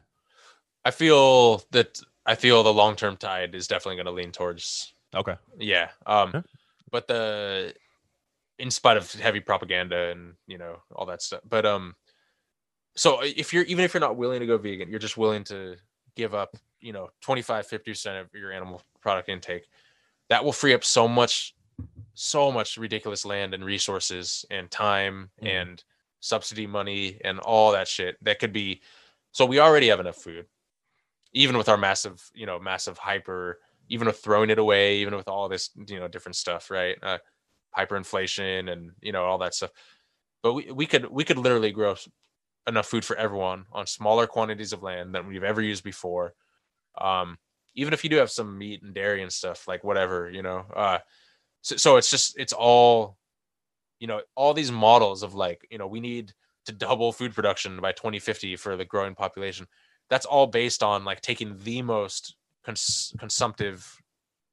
[0.84, 5.34] i feel that i feel the long-term tide is definitely going to lean towards okay?
[5.58, 5.90] Yeah.
[6.06, 6.42] Um, Yeah.
[6.90, 7.74] but the
[8.58, 11.40] in spite of heavy propaganda and you know all that stuff.
[11.48, 11.94] But um,
[12.94, 15.76] so if you're even if you're not willing to go vegan, you're just willing to
[16.14, 19.68] give up, you know, 25, 50 percent of your animal product intake.
[20.28, 21.54] That will free up so much,
[22.14, 25.48] so much ridiculous land and resources and time Mhm.
[25.48, 25.84] and
[26.20, 28.16] subsidy money and all that shit.
[28.22, 28.82] That could be.
[29.32, 30.48] So we already have enough food,
[31.32, 35.28] even with our massive, you know, massive hyper even with throwing it away, even with
[35.28, 36.96] all this, you know, different stuff, right?
[37.02, 37.18] Uh,
[37.76, 39.70] hyperinflation and you know all that stuff.
[40.42, 41.96] But we, we could we could literally grow
[42.66, 46.34] enough food for everyone on smaller quantities of land than we've ever used before.
[47.00, 47.38] Um,
[47.74, 50.64] even if you do have some meat and dairy and stuff, like whatever, you know.
[50.74, 50.98] Uh,
[51.66, 53.16] so, so it's just it's all,
[53.98, 56.32] you know, all these models of like, you know, we need
[56.66, 59.66] to double food production by 2050 for the growing population.
[60.08, 64.00] That's all based on like taking the most cons- consumptive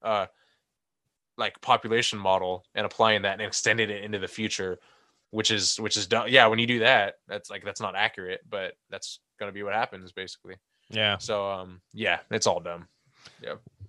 [0.01, 0.25] uh
[1.37, 4.79] like population model and applying that and extending it into the future
[5.29, 8.41] which is which is done yeah when you do that that's like that's not accurate
[8.49, 10.55] but that's going to be what happens basically
[10.89, 11.17] Yeah.
[11.17, 12.87] so um yeah it's all dumb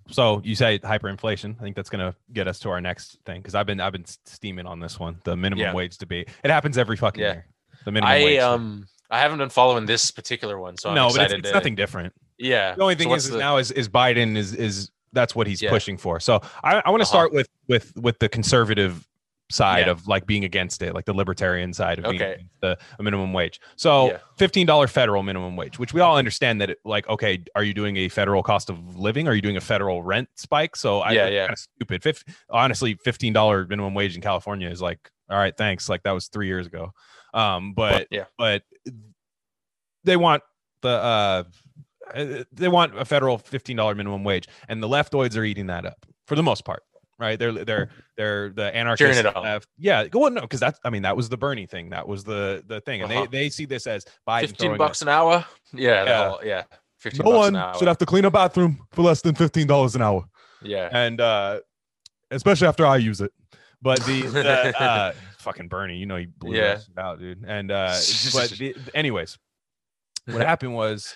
[0.09, 1.55] So you say hyperinflation.
[1.59, 4.05] I think that's gonna get us to our next thing because I've been I've been
[4.25, 5.73] steaming on this one, the minimum Yeah.
[5.73, 6.29] wage debate.
[6.43, 7.33] It happens every fucking Yeah.
[7.33, 7.45] year.
[7.85, 8.39] The minimum i wage.
[8.39, 8.43] thing.
[8.43, 11.53] um i haven't been following this particular one so i'm no, but it's, it's to,
[11.53, 12.13] nothing different.
[12.39, 15.47] yeah The only thing what's is, the- now is is Biden is is that's what
[15.47, 15.69] he's Yeah.
[15.69, 16.19] pushing for.
[16.19, 17.05] So I, I want to Uh-huh.
[17.05, 19.07] start with with with the conservative
[19.51, 19.91] side Yeah.
[19.91, 22.45] of like being against it, like the libertarian side of Okay.
[22.61, 23.59] the minimum wage.
[23.75, 24.17] So Yeah.
[24.37, 27.73] fifteen dollar federal minimum wage, which we all understand that it, like okay, are you
[27.73, 29.27] doing a federal cost of living?
[29.27, 30.75] Are you doing a federal rent spike?
[30.75, 31.45] So I Yeah, yeah.
[31.45, 32.01] kinda stupid.
[32.03, 35.89] Fif- honestly, fifteen dollar minimum wage in California is like all right, thanks.
[35.89, 36.91] Like that was three years ago.
[37.33, 38.63] Um, but yeah but
[40.03, 40.41] they want
[40.81, 41.43] the uh
[42.13, 46.05] uh, they want a federal $15 minimum wage and the leftoids are eating that up
[46.27, 46.83] for the most part
[47.19, 47.37] right?
[47.39, 49.43] They're they're they're the anarchists it up.
[49.43, 49.67] left.
[49.77, 51.89] yeah well no because that's i mean that was the bernie thing.
[51.91, 53.01] That was the the thing.
[53.01, 53.27] And Uh-huh.
[53.31, 55.45] they they see this as Biden 15 throwing bucks an hour?
[55.73, 56.29] Yeah Yeah.
[56.29, 56.63] whole- yeah
[56.99, 57.73] 15 no bucks one an hour.
[57.77, 60.25] should have to clean a bathroom for less than $15 an hour.
[60.61, 60.89] Yeah.
[60.91, 61.59] And uh
[62.31, 63.31] especially after i use it.
[63.81, 66.79] But the, the uh fucking bernie you know he blew Yeah.
[66.95, 67.43] that out dude.
[67.47, 67.93] And uh
[68.33, 69.37] but the, anyways
[70.25, 71.15] what happened was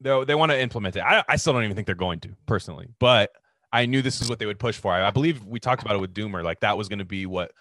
[0.00, 1.00] Though they want to implement it.
[1.00, 2.86] I, I still don't even think they're going to personally.
[3.00, 3.30] But
[3.72, 4.92] I knew this is what they would push for.
[4.92, 6.42] I, I believe we talked about it with Doomer.
[6.42, 7.52] Like that was going to be what,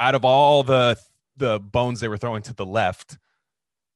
[0.00, 0.96] out of all the
[1.36, 3.18] the bones they were throwing to the left,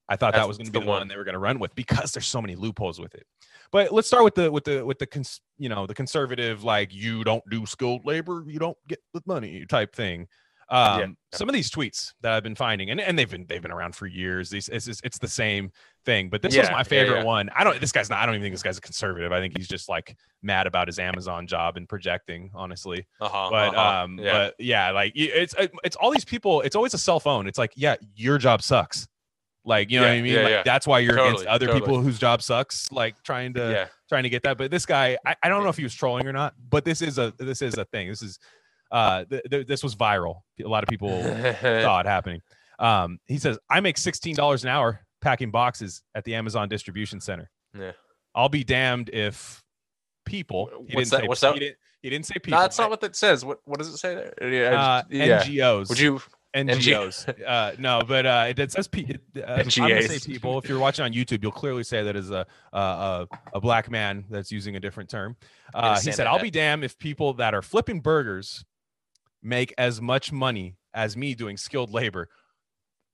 [0.09, 1.09] I thought that was going to be the one one.
[1.09, 3.27] they were going to run with because there's so many loopholes with it.
[3.73, 6.95] But let's start with the with the with the cons, you know the conservative like
[6.95, 10.29] you don't do skilled labor, you don't get the money type thing.
[10.69, 11.07] Um, Yeah.
[11.33, 13.95] Some of these tweets that I've been finding, and, and they've been they've been around
[13.95, 14.49] for years.
[14.49, 15.71] These it's, it's, it's the same
[16.07, 17.25] thing, but this was my favorite yeah.
[17.25, 17.51] one.
[17.55, 17.79] I don't.
[17.79, 18.21] This guy's not.
[18.21, 19.33] I don't even think this guy's a conservative.
[19.33, 22.51] I think he's just like mad about his Amazon job and projecting.
[22.55, 24.33] Honestly, Uh-huh, but uh-huh, um yeah.
[24.33, 25.55] but yeah like it's
[25.85, 29.07] it's all these people it's always a cell phone it's like yeah your job sucks
[29.65, 30.63] like you know what i mean yeah, like yeah.
[30.65, 31.81] that's why you're against other totally.
[31.81, 33.87] people whose job sucks like trying to yeah.
[34.09, 36.27] trying to get that but this guy I, I don't know if he was trolling
[36.27, 38.39] or not but this is a this is a thing this is
[38.91, 41.23] uh th- th- this was viral a lot of people
[41.61, 42.41] saw it happening
[42.79, 47.51] um he says i make $16 an hour packing boxes at the amazon distribution center
[47.79, 47.93] Yeah.
[48.35, 49.63] i'll be damned if
[50.25, 51.55] people he What's didn't that- say what's that?
[51.55, 53.45] he didn't, he didn't say people No, that's not what that says.
[53.45, 54.53] What what does it say there?
[54.53, 54.81] Yeah.
[54.81, 55.43] uh, yeah.
[55.43, 55.89] NGOs.
[55.89, 56.21] Would you?
[56.55, 57.29] NGOs?
[57.47, 60.27] uh, no, but uh, it, it says pe- uh, I'm gonna say NGAs.
[60.27, 60.57] people.
[60.59, 64.25] If you're watching on YouTube, you'll clearly say that is a a, a, black man
[64.31, 65.37] that's using a different term.
[65.75, 66.27] Uh, he said.
[66.27, 68.65] "I'll be damned if people that are flipping burgers
[69.47, 72.29] make as much money as me doing skilled labor."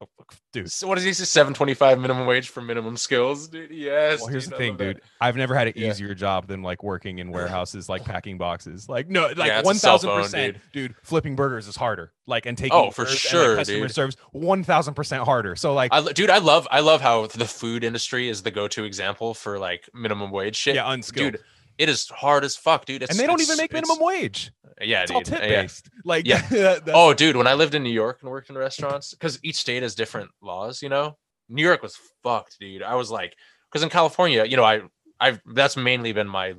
[0.00, 0.06] Oh,
[0.52, 1.22] Dude, So what is he say?
[1.24, 3.70] Seven twenty five minimum wage for minimum skills, dude.
[3.70, 4.18] Yes.
[4.20, 5.00] well, here's dude, the thing, dude.
[5.20, 5.90] I've never had an Yeah.
[5.90, 8.88] easier job than like working in warehouses, like packing boxes.
[8.88, 10.96] Like no, like a one thousand percent, dude.
[11.04, 12.12] Flipping burgers is harder.
[12.26, 13.94] Like and taking Oh, for orders and, sure, like, customer dude.
[13.94, 15.54] service one thousand percent harder.
[15.54, 18.66] So like I, dude, I love I love how the food industry is the go
[18.68, 20.74] to example for like minimum wage shit.
[20.74, 21.34] yeah, unskilled.
[21.34, 21.42] dude,
[21.78, 23.02] it is hard as fuck, dude.
[23.02, 24.50] It's, and they don't even make minimum wage.
[24.80, 25.16] Yeah, It's dude.
[25.16, 25.62] all tip yeah.
[25.62, 25.88] based.
[26.04, 26.78] Like Yeah.
[26.88, 29.82] Oh, dude, when I lived in New York and worked in restaurants, because each state
[29.82, 31.16] has different laws, you know.
[31.48, 32.82] New York was fucked, dude.
[32.82, 33.34] I was like,
[33.70, 34.82] because in California, you know, I,
[35.20, 36.54] I've that's mainly been my,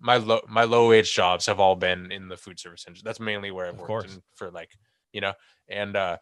[0.00, 3.06] my low, my low wage jobs have all been in the food service industry.
[3.06, 4.70] That's mainly where I've Of worked in for like,
[5.12, 5.32] you know,
[5.68, 6.16] and uh,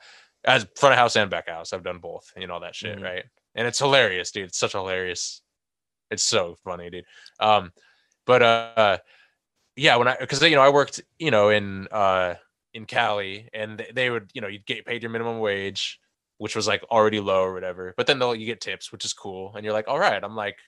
[0.44, 2.74] as front of house and back of house, I've done both, you know, all that
[2.74, 3.02] shit, Mhm.
[3.02, 3.24] right?
[3.54, 4.46] And it's hilarious, dude.
[4.48, 5.42] It's such hilarious.
[6.10, 7.04] It's so funny, dude.
[7.40, 7.72] Um,
[8.28, 8.98] but uh,
[9.76, 12.34] yeah, when I because you know I worked, you know, in uh
[12.74, 16.00] in Cali, and they, they would, you know, you'd get paid your minimum wage,
[16.38, 17.94] which was like already low or whatever.
[17.96, 20.36] But then they'll you get tips, which is cool, and you're like, all right, I'm
[20.36, 20.58] like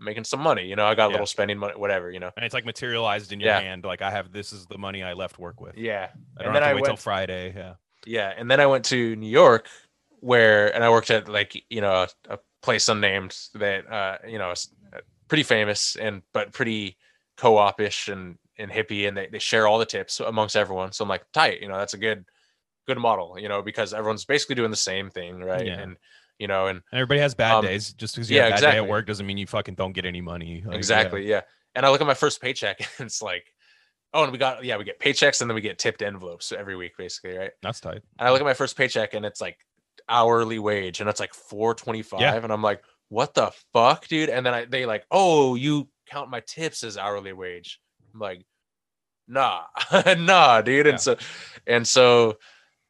[0.00, 1.12] making some money, you know, I got a Yeah.
[1.12, 2.30] little spending money, whatever, you know.
[2.36, 3.60] and it's like materialized in your Yeah.
[3.60, 3.84] hand.
[3.84, 5.76] Like I have this is the money I left work with.
[5.76, 6.08] Yeah,
[6.38, 7.52] I don't and then have to I wait till Friday.
[7.54, 7.74] Yeah.
[8.06, 9.68] yeah, and then I went to New York,
[10.20, 14.38] where and I worked at like you know a, a place unnamed that uh you
[14.38, 16.96] know uh, pretty famous and but pretty
[17.40, 20.92] co-op-ish and and hippie, and they, they share all the tips amongst everyone.
[20.92, 22.24] So I'm like tight, you know, that's a good
[22.86, 25.66] good model, you know, because everyone's basically doing the same thing, right?
[25.66, 25.80] Yeah.
[25.80, 25.96] And
[26.38, 27.92] you know, and And everybody has bad Um, days.
[27.92, 29.92] Just because you yeah, have a bad day at work doesn't mean you fucking don't
[29.92, 30.62] get any money.
[30.64, 31.42] Like, exactly, yeah.
[31.74, 33.46] And I look at my first paycheck, and it's like,
[34.12, 36.76] oh, and we got yeah, we get paychecks, and then we get tipped envelopes every
[36.76, 37.52] week, basically, right?
[37.62, 38.02] That's tight.
[38.18, 39.58] And I look at my first paycheck and it's like
[40.08, 44.30] hourly wage and it's like 425 and I'm like, what the fuck, dude?
[44.30, 47.80] And then I they like, "Oh, you count my tips as hourly wage."
[48.12, 48.44] I'm like,
[49.28, 49.62] "Nah.
[50.18, 50.92] nah, dude." Yeah.
[50.92, 51.16] And so
[51.66, 52.38] and so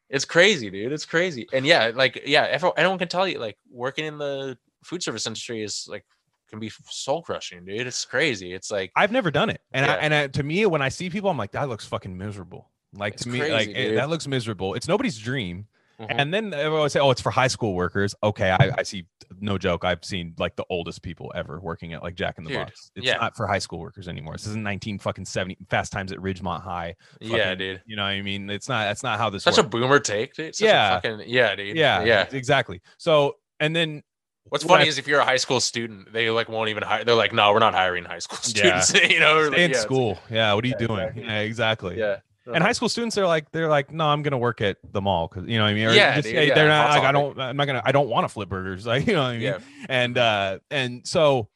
[0.09, 0.93] it's crazy, dude.
[0.93, 1.47] It's crazy.
[1.53, 5.27] And yeah, like yeah, everyone, anyone can tell you like working in the food service
[5.27, 6.05] industry is like
[6.49, 7.87] can be soul crushing, dude.
[7.87, 8.53] It's crazy.
[8.53, 11.09] It's like I've never done it, and I, and I, to me, when I see
[11.09, 12.71] people, I'm like, that looks fucking miserable.
[12.93, 14.75] Like It's to me, like it- that looks miserable.
[14.75, 15.67] It's nobody's dream.
[16.01, 16.07] Mhm.
[16.09, 19.07] And then everyone would say, "Oh, it's for high school workers." Okay, I, I see.
[19.41, 19.85] No joke.
[19.85, 22.91] I've seen like the oldest people ever working at like Jack in the Dude, Box.
[22.97, 23.17] It's yeah.
[23.17, 24.35] not for high school workers anymore.
[24.35, 26.97] This isn't 19 fucking 70 Fast Times at Ridgemont High.
[27.21, 27.83] yeah, dude.
[27.87, 28.49] You know what I mean?
[28.51, 28.85] It's not.
[28.87, 30.55] That's not how this Such a boomer take, dude.
[30.55, 30.95] Such a Yeah.
[31.01, 31.77] fucking, yeah, dude.
[31.77, 32.27] yeah, Yeah.
[32.33, 32.81] exactly.
[32.99, 34.03] So, and then
[34.49, 37.05] What's funny I- is if you're a high school student, they like won't even hire.
[37.05, 38.81] They're like, no, we're not hiring high school Yeah.
[38.81, 39.11] students.
[39.13, 40.19] you know, stay like, in yeah, school.
[40.31, 41.01] Yeah, what are you Yeah, doing?
[41.01, 41.25] exactly.
[41.25, 41.99] Yeah, exactly.
[41.99, 42.17] Yeah.
[42.47, 45.29] And high school students are like they're like, no, I'm gonna work at the mall
[45.29, 45.87] because you know what I mean.
[45.87, 47.39] Or Yeah, just, dude, hey, yeah, they're not like I don't.
[47.39, 47.83] I'm not gonna.
[47.85, 48.87] I don't want to flip burgers.
[48.91, 49.43] Like you know what I mean.
[49.43, 49.59] Yeah.
[49.89, 51.49] And uh and so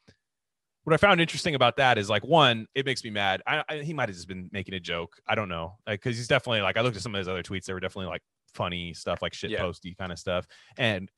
[0.84, 3.42] what I found interesting about that is like one, it makes me mad.
[3.46, 5.16] I, I he might have just been making a joke.
[5.26, 7.42] I don't know, like because he's definitely like I looked at some of his other
[7.42, 7.64] tweets.
[7.64, 8.22] They were definitely like
[8.52, 9.60] funny stuff, like shit Yeah.
[9.60, 10.46] posty kind of stuff.
[10.76, 11.10] And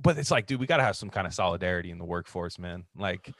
[0.00, 2.84] but it's like, dude, we gotta have some kind of solidarity in the workforce, man.
[2.96, 3.32] Like.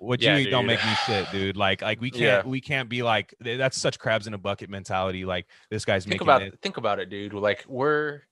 [0.00, 1.58] What Yeah, you eat don't make me shit, dude.
[1.58, 5.26] Like, like we can't, we can't be like that's such crabs in a bucket mentality.
[5.26, 6.58] Like this guy's think making about it.
[6.62, 7.34] think about it, dude.
[7.34, 8.22] Like we're,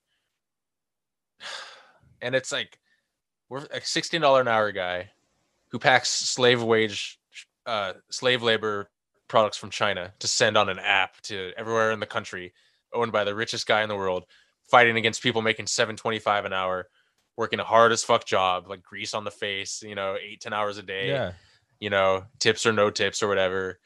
[2.22, 2.78] and it's like
[3.50, 5.10] we're a sixteen dollar an hour guy
[5.70, 7.18] who packs slave wage,
[7.66, 8.88] uh, slave labor
[9.28, 12.54] products from China to send on an app to everywhere in the country,
[12.94, 14.24] owned by the richest guy in the world,
[14.70, 16.88] fighting against people making seven twenty five an hour,
[17.36, 20.54] working a hard as fuck job, like grease on the face, you know, eight ten
[20.54, 21.08] hours a day.
[21.08, 21.32] Yeah,
[21.80, 23.78] you know, tips or no tips or whatever.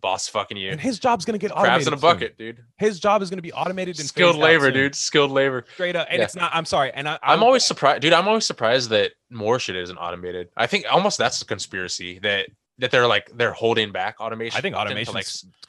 [0.00, 0.70] boss fucking you.
[0.70, 1.68] And his job's gonna get automated.
[1.68, 2.00] Crabs in a soon.
[2.00, 2.58] bucket, dude.
[2.76, 4.74] His job is gonna be automated and Skilled labor, soon.
[4.74, 4.94] dude.
[4.96, 5.64] Skilled labor.
[5.74, 6.24] Straight up, and Yeah.
[6.24, 6.50] it's not.
[6.52, 8.12] I'm sorry, and I, I'm always surprised, dude.
[8.12, 10.48] I'm always surprised that more shit isn't automated.
[10.56, 14.58] I think almost that's a conspiracy that that they're like they're holding back automation.
[14.58, 15.14] I think automation.
[15.14, 15.26] like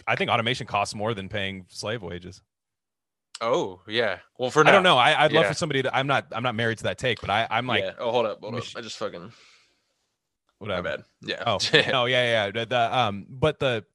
[0.07, 2.41] I think automation costs more than paying slave wages.
[3.41, 4.17] oh yeah.
[4.39, 4.97] Well, for I don't know.
[4.97, 5.49] I, I'd love Yeah.
[5.49, 5.95] for somebody to.
[5.95, 6.25] I'm not.
[6.31, 7.91] I'm not married to that take, but I, I'm like, yeah.
[7.99, 8.63] Oh, hold up, hold up.
[8.75, 9.31] I just fucking
[10.67, 10.97] my whatever.
[10.97, 11.05] bad.
[11.21, 11.43] Yeah.
[11.45, 11.57] Oh
[11.91, 12.51] no, yeah, yeah.
[12.51, 13.85] The, the, um, but the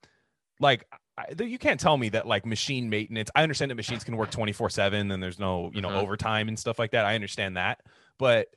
[0.61, 3.31] like, I, the, you can't tell me that like machine maintenance.
[3.35, 6.03] I understand that machines can work twenty four seven, and there's no you know Mhm.
[6.03, 7.05] overtime and stuff like that.
[7.05, 7.81] I understand that,
[8.19, 8.49] but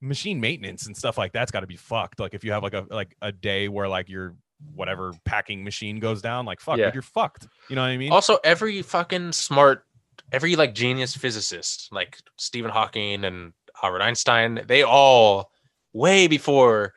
[0.00, 2.20] machine maintenance and stuff like that's got to be fucked.
[2.20, 4.34] Like if you have like a like a day where like your
[4.74, 6.86] whatever packing machine goes down, like fuck, Yeah.
[6.86, 7.46] dude, you're fucked.
[7.68, 8.12] You know what I mean?
[8.12, 9.84] also, every fucking smart,
[10.32, 13.52] every like genius physicist, like Stephen Hawking and
[13.82, 15.50] Albert Einstein, they all
[15.94, 16.92] way before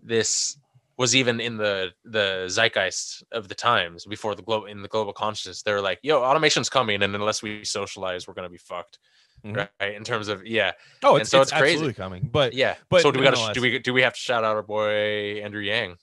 [0.00, 0.56] this
[0.96, 5.12] was even in the the zeitgeist of the times before the global in the global
[5.12, 9.00] consciousness they're like yo automation's coming and unless we socialize we're gonna be fucked
[9.44, 9.68] Mhm.
[9.80, 10.72] right in terms of yeah
[11.02, 11.74] oh, and it's, so it's, it's crazy.
[11.74, 14.20] absolutely coming, but yeah but so do we gotta do we do we have to
[14.20, 15.96] shout out our boy andrew yang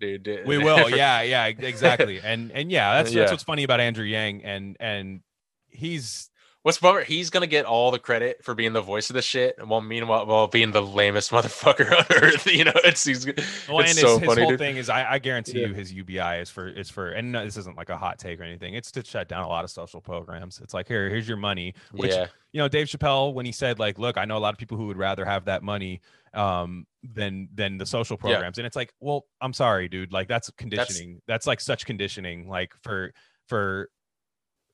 [0.00, 3.20] dude dude, we will yeah yeah exactly and and yeah that's Yeah.
[3.20, 5.20] that's what's funny about andrew yang and and
[5.68, 6.29] he's
[6.62, 7.04] What's bummer?
[7.04, 9.80] He's gonna get all the credit for being the voice of the shit, and while
[9.80, 12.46] meanwhile, while being the lamest motherfucker on earth.
[12.46, 14.42] You know, it's he's well, it's and so his, his funny.
[14.42, 14.58] whole dude.
[14.58, 15.68] thing is I, I guarantee Yeah.
[15.68, 18.38] you his ubi is for is for and no, this isn't like a hot take
[18.40, 21.26] or anything it's to shut down a lot of social programs it's like here here's
[21.26, 24.36] your money which yeah, you know dave chappelle when he said like look i know
[24.36, 26.00] a lot of people who would rather have that money
[26.34, 28.32] um than than the social Yeah.
[28.32, 32.48] programs and it's like well i'm sorry dude like that's conditioning that's, like such conditioning
[32.48, 33.12] like for
[33.48, 33.88] for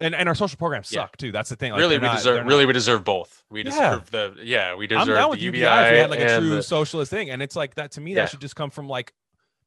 [0.00, 1.02] and and our social programs Yeah.
[1.02, 2.34] suck too that's the thing like, really, we not- deserve.
[2.34, 3.42] they're not- Really, we deserve both.
[3.50, 3.70] We Yeah.
[3.70, 4.34] deserve the.
[4.42, 5.58] Yeah, we deserve I'm down the with UBI.
[5.60, 8.00] UBI if we had like a true the- socialist thing, and it's like that to
[8.00, 8.10] me.
[8.12, 8.22] Yeah.
[8.22, 9.12] That should just come from like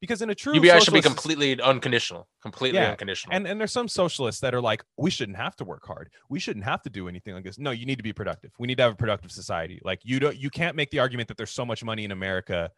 [0.02, 2.30] because in a true UBI should be completely unconditional.
[2.42, 3.36] Completely Yeah, unconditional.
[3.36, 6.10] And and there's some socialists that are like, we shouldn't have to work hard.
[6.30, 7.58] We shouldn't have to do anything like this.
[7.60, 8.52] No, you need to be productive.
[8.60, 9.82] We need to have a productive society.
[9.84, 12.72] Like you don't you can't make the argument that there's so much money in America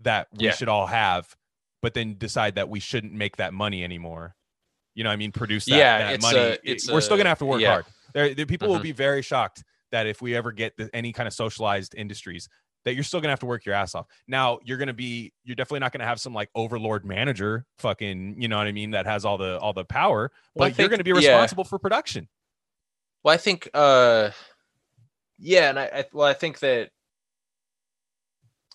[0.00, 0.52] that we Yeah.
[0.52, 1.36] should all have,
[1.82, 4.34] but then decide that we shouldn't make that money anymore.
[4.98, 6.38] You know, what I mean, produce that, Yeah, that it's money.
[6.40, 7.70] a- it's We're still gonna have to work yeah.
[7.70, 7.84] hard.
[8.14, 8.82] There, there- people will Mhm.
[8.82, 12.48] be very shocked that if we ever get the, any kind of socialized industries,
[12.84, 14.06] that you're still gonna have to work your ass off.
[14.26, 18.48] Now you're gonna be, you're definitely not gonna have some like overlord manager, fucking, you
[18.48, 20.88] know what I mean, that has all the all the power, but Well, I you're
[20.88, 21.16] gonna be yeah.
[21.16, 22.28] responsible for production.
[23.22, 24.32] Well, I think, uh,
[25.38, 26.90] yeah, and I, I well, I think that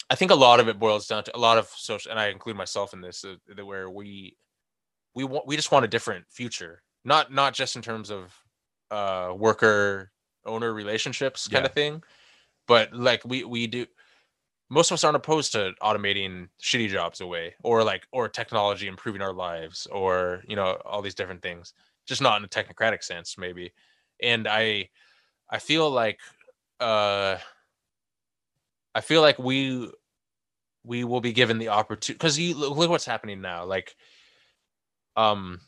[0.09, 2.27] I think a lot of it boils down to a lot of social, and I
[2.27, 4.37] include myself in this, uh, that where we
[5.15, 8.33] we want we just want a different future, not not just in terms of
[8.91, 10.11] uh worker
[10.45, 11.69] owner relationships kind Yeah.
[11.69, 12.03] of thing,
[12.67, 13.85] but like we we do.
[14.69, 19.21] Most of us aren't opposed to automating shitty jobs away, or like or technology improving
[19.21, 21.73] our lives, or you know all these different things.
[22.07, 23.73] Just not in a technocratic sense, maybe
[24.21, 24.87] and i
[25.49, 26.19] i feel like
[26.79, 27.37] uh
[28.95, 29.91] i feel like we
[30.83, 33.95] we will be given the opportunity because you look look what's happening now like
[35.15, 35.59] um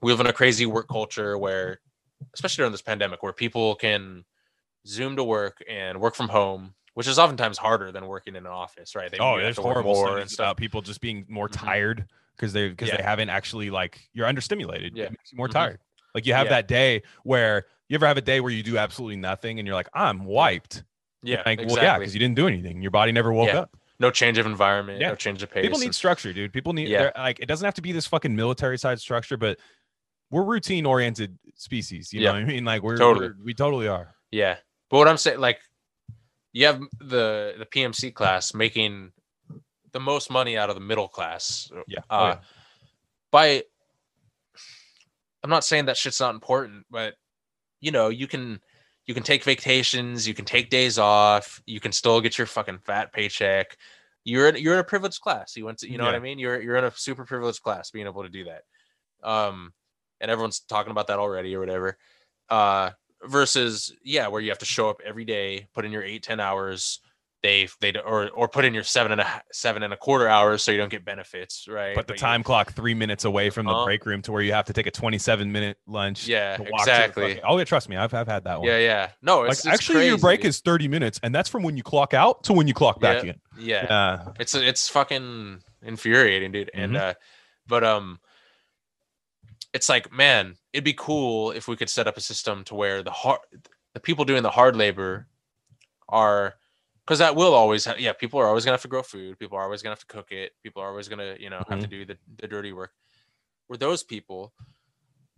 [0.00, 1.80] we live in a crazy work culture where
[2.34, 4.24] especially during this pandemic where people can
[4.86, 8.52] zoom to work and work from home which is oftentimes harder than working in an
[8.52, 11.52] office right they oh, there's horrible more and stuff people just being more Mhm.
[11.64, 14.92] tired because they because they haven't actually like you're understimulated.
[14.94, 15.04] Yeah.
[15.04, 15.52] It makes you more Mhm.
[15.52, 15.80] tired.
[16.14, 16.50] Like you have Yeah.
[16.56, 19.74] that day where you ever have a day where you do absolutely nothing and you're
[19.76, 20.84] like, I'm wiped.
[21.22, 22.80] yeah Like, exactly well, yeah, because you didn't do anything.
[22.80, 23.60] Your body never woke Yeah.
[23.60, 23.76] up.
[24.00, 25.10] No change of environment Yeah.
[25.10, 26.52] no change of pace People need structure, dude.
[26.52, 27.10] People need Yeah.
[27.16, 29.58] like it doesn't have to be this fucking military side structure, but
[30.30, 32.12] we're routine oriented species.
[32.12, 32.28] You Yeah.
[32.32, 32.64] know what I mean?
[32.64, 33.28] Like we're Totally.
[33.28, 34.14] we're- we totally are.
[34.32, 34.56] Yeah.
[34.88, 35.60] But what I'm saying, like,
[36.52, 39.12] you have the the PMC class making
[39.92, 41.70] the most money out of the middle class.
[41.86, 41.98] Yeah.
[42.00, 42.40] Uh, Oh, yeah.
[43.32, 43.64] By,
[45.42, 47.14] I'm not saying that shit's not important, but
[47.80, 48.60] you know, you can
[49.10, 52.78] you can take vacations, you can take days off, you can still get your fucking
[52.78, 53.76] fat paycheck.
[54.22, 55.56] You're in, you're in a privileged class.
[55.56, 56.38] You went to, you know what I mean?
[56.38, 58.62] You're you're in a super privileged class, being able to do that.
[59.28, 59.72] Um,
[60.20, 61.98] and everyone's talking about that already or whatever.
[62.48, 62.90] Uh,
[63.24, 66.40] versus yeah where you have to show up every day put in your eight ten
[66.40, 67.00] hours
[67.42, 70.62] they they or or put in your seven and a seven and a quarter hours
[70.62, 73.64] so you don't get benefits right But the you- time clock three minutes away from
[73.66, 73.84] the Uh-huh.
[73.86, 76.26] break room to where you have to take a 27 minute lunch.
[76.26, 78.68] yeah to walk to the exactly oh yeah, trust me, I've I've had that one.
[78.68, 81.62] yeah yeah no like it's, it's actually your break is 30 minutes and that's from
[81.62, 85.62] when you clock out to when you clock back in yeah uh, it's it's fucking
[85.82, 87.00] infuriating dude and Mhm.
[87.00, 87.14] uh
[87.66, 88.18] but um
[89.72, 93.02] it's like man it'd be cool if we could set up a system to where
[93.02, 93.38] the hard
[93.94, 95.26] the people doing the hard labor
[96.08, 96.54] are
[97.10, 99.58] because that will always ha- yeah people are always gonna have to grow food people
[99.58, 101.88] are always gonna have to cook it people are always gonna you know have to
[101.88, 101.90] Mm-hmm.
[101.90, 102.92] do the, the dirty work
[103.66, 104.52] where those people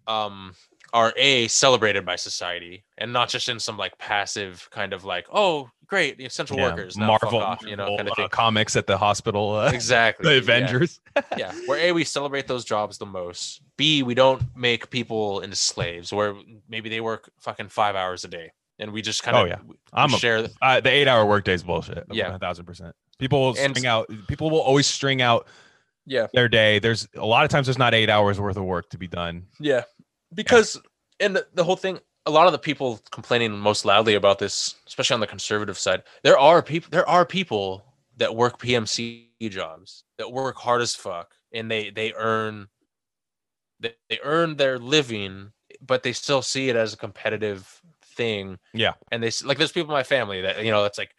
[0.06, 0.52] um
[0.92, 5.26] are a celebrated by society and not just in some like passive kind of like
[5.32, 8.76] oh great the essential Yeah, workers now Marvel, off, you know kind of uh, comics
[8.76, 10.38] at the hospital, uh, exactly the yeah.
[10.40, 11.00] Avengers.
[11.38, 15.56] yeah where a we celebrate those jobs the most b we don't make people into
[15.56, 16.34] slaves where
[16.68, 19.58] maybe they work fucking five hours a day and we just kind of Oh, yeah.
[19.92, 22.04] I'm a, share the, uh, the eight hour workday is bullshit.
[22.10, 22.34] Yeah.
[22.34, 22.94] a thousand percent.
[23.18, 24.08] People will And- string out.
[24.28, 25.46] People will always string out
[26.06, 26.78] yeah their day.
[26.78, 29.46] There's a lot of times there's not eight hours worth of work to be done.
[29.60, 29.82] Yeah,
[30.34, 30.80] because
[31.20, 34.74] and the, the whole thing, a lot of the people complaining most loudly about this,
[34.88, 36.88] especially on the conservative side, there are people.
[36.90, 37.84] There are people
[38.16, 42.66] that work PMC jobs that work hard as fuck, and they they earn
[43.80, 47.80] they, they earn their living, but they still see it as a competitive
[48.16, 48.58] thing.
[48.74, 48.94] Yeah.
[49.10, 51.10] and they like there's people in my family that you know it's like.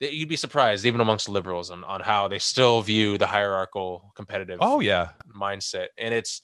[0.00, 4.58] You'd be surprised, even amongst liberals, on, on how they still view the hierarchical competitive
[4.60, 6.42] Oh yeah, mindset and it's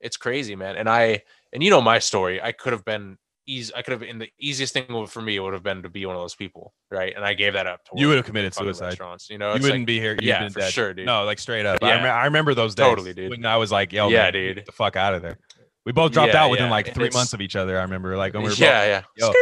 [0.00, 3.72] it's crazy man and i and you know my story i could have been easy
[3.76, 6.16] i could have been the easiest thing for me would have been to be one
[6.16, 8.86] of those people right and i gave that up to You would have committed suicide.
[8.86, 10.12] restaurants you know you wouldn't like, be here.
[10.14, 10.72] You'd yeah been for dead.
[10.72, 11.82] sure dude No, like straight up.
[11.82, 12.86] I, rem- I remember those days.
[12.86, 13.30] Totally, dude.
[13.30, 14.56] When I was like, yo, Yeah, man, dude.
[14.56, 15.38] get the fuck out of there.
[15.86, 17.78] We both dropped Yeah, out within yeah, like three months of each other.
[17.78, 19.32] I remember, like, when we were both yeah yeah Yo,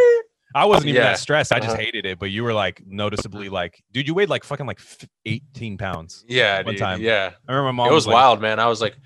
[0.54, 1.08] I wasn't even Yeah.
[1.12, 1.52] that stressed.
[1.52, 1.78] I just Uh-huh.
[1.82, 2.18] hated it.
[2.18, 4.78] But you were like noticeably like, dude, you weighed like fucking like
[5.24, 6.22] 18 pounds.
[6.28, 7.00] yeah one dude, time.
[7.00, 8.96] yeah I remember my mom it was like, wild man i was like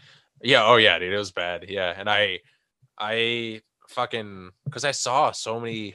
[0.42, 2.40] yeah oh yeah dude it was bad yeah and i
[2.98, 5.94] i fucking because i saw so many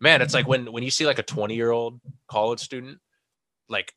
[0.00, 2.98] man it's like when when you see like a 20 year old college student
[3.68, 3.94] like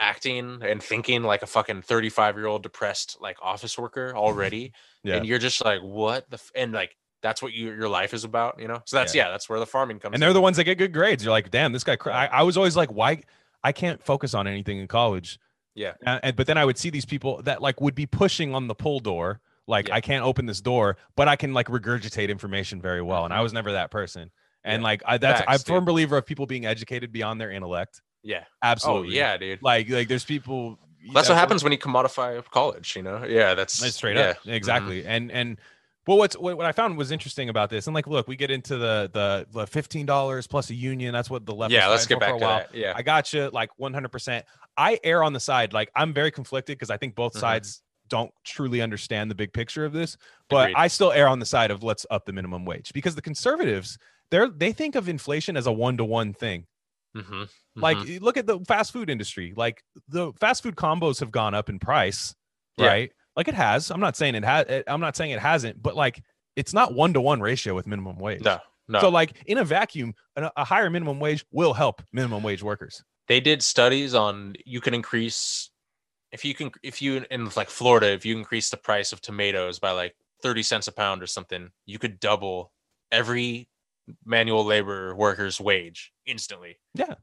[0.00, 4.72] acting and thinking like a fucking 35 year old depressed like office worker already
[5.04, 5.16] Yeah.
[5.16, 6.50] and you're just like what the f-?
[6.54, 9.46] and like that's what you, your life is about you know so that's yeah, that's
[9.48, 10.14] where the farming comes in.
[10.14, 11.22] And they're the ones that get good grades.
[11.22, 11.96] You're like, damn, this guy.
[11.96, 12.10] Cr-.
[12.10, 13.22] I, I was always like, why?
[13.62, 15.38] I can't focus on anything in college.
[15.74, 15.92] Yeah.
[16.06, 18.68] And, and- but then I would see these people that like would be pushing on
[18.68, 19.40] the pull door.
[19.66, 19.96] Like Yeah.
[19.96, 23.26] I can't open this door, but I can like regurgitate information very well.
[23.26, 24.30] And I was never that person.
[24.64, 24.80] And Mm-hmm.
[24.80, 24.82] Yeah.
[24.84, 28.00] like I, that's I'm a firm believer of people being educated beyond their intellect.
[28.22, 29.08] Yeah Absolutely.
[29.08, 30.78] oh yeah dude Like like there's people.
[31.14, 34.30] that's what happens when you commodify college you know yeah that's That's straight yeah.
[34.30, 34.36] up.
[34.46, 35.04] Exactly.
[35.06, 35.58] And and
[36.06, 38.50] well, what's what, what I found was interesting about this, and like, look, we get
[38.50, 41.12] into the the, the fifteen dollars plus a union.
[41.12, 41.72] That's what the left.
[41.72, 44.42] yeah let's get back to that yeah I got you like 100%.
[44.76, 47.40] I err on the side like I'm very conflicted because I think both Mhm.
[47.40, 50.16] sides don't truly understand the big picture of this,
[50.48, 50.76] but Agreed.
[50.82, 53.96] I still err on the side of let's up the minimum wage because the conservatives
[54.30, 56.66] they're they think of inflation as a one to one thing.
[57.16, 58.06] Mhm, Like mhm.
[58.06, 59.52] you look at the fast food industry.
[59.56, 62.34] Like the fast food combos have gone up in price,
[62.76, 62.86] Yeah.
[62.86, 63.12] right?
[63.36, 63.90] Like it has.
[63.90, 64.82] I'm not saying it has.
[64.86, 66.22] I'm not saying it hasn't, but like
[66.56, 68.42] it's not one to one ratio with minimum wage.
[68.42, 68.58] no
[68.88, 72.62] no So like in a vacuum, a, a higher minimum wage will help minimum wage
[72.62, 73.02] workers.
[73.28, 75.70] they did studies on you can increase
[76.32, 79.78] if you can if you in like Florida if you increase the price of tomatoes
[79.78, 82.72] by like 30 cents a pound or something you could double
[83.12, 83.68] every
[84.24, 87.14] manual labor worker's wage instantly Yeah,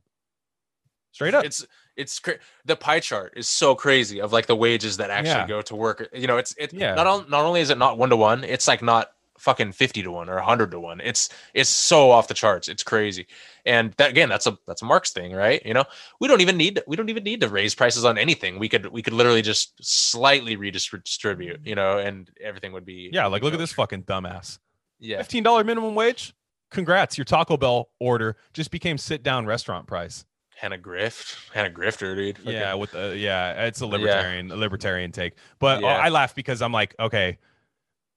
[1.11, 1.45] Straight up.
[1.45, 1.65] it's
[1.95, 5.47] it's cra- the pie chart is so crazy of like the wages that actually Yeah.
[5.47, 6.93] go to work you know it's it Yeah.
[6.93, 10.01] not on, not only is it not one to one it's like not fucking 50
[10.01, 13.27] to 1 or 100 to 1 it's it's so off the charts it's crazy
[13.67, 15.83] and that again that's a that's a marx thing right you know
[16.19, 18.87] we don't even need we don't even need to raise prices on anything we could
[18.87, 21.67] we could literally just slightly redistribute mm.
[21.67, 24.57] you know and everything would be yeah, like look at this fucking dumbass.
[24.99, 26.33] yeah Fifteen dollar minimum wage.
[26.71, 30.25] Congrats, your Taco Bell order just became sit down restaurant price.
[30.57, 35.11] hannah grift hannah grifter dude Fucking- Yeah, with the yeah, it's a libertarian, a libertarian
[35.11, 35.33] take.
[35.59, 35.97] But uh, Yeah.
[35.97, 37.37] I laugh because I'm like, okay,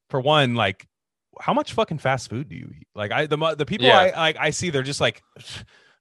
[0.08, 0.88] for one, like,
[1.40, 2.88] how much fucking fast food do you eat?
[2.94, 3.98] Like, I the the people Yeah.
[3.98, 5.22] I like I see, they're just like,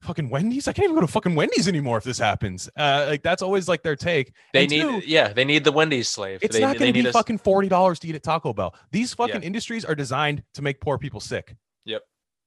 [0.02, 0.68] fucking Wendy's.
[0.68, 2.70] I can't even go to fucking Wendy's anymore if this happens.
[2.76, 4.34] Uh, like that's always like their take.
[4.54, 7.04] they And need two, yeah they need the wendy's slave It's they, not going to
[7.04, 8.74] be fucking forty dollars to eat at Taco Bell.
[8.92, 11.56] These fucking industries are designed to make poor people sick.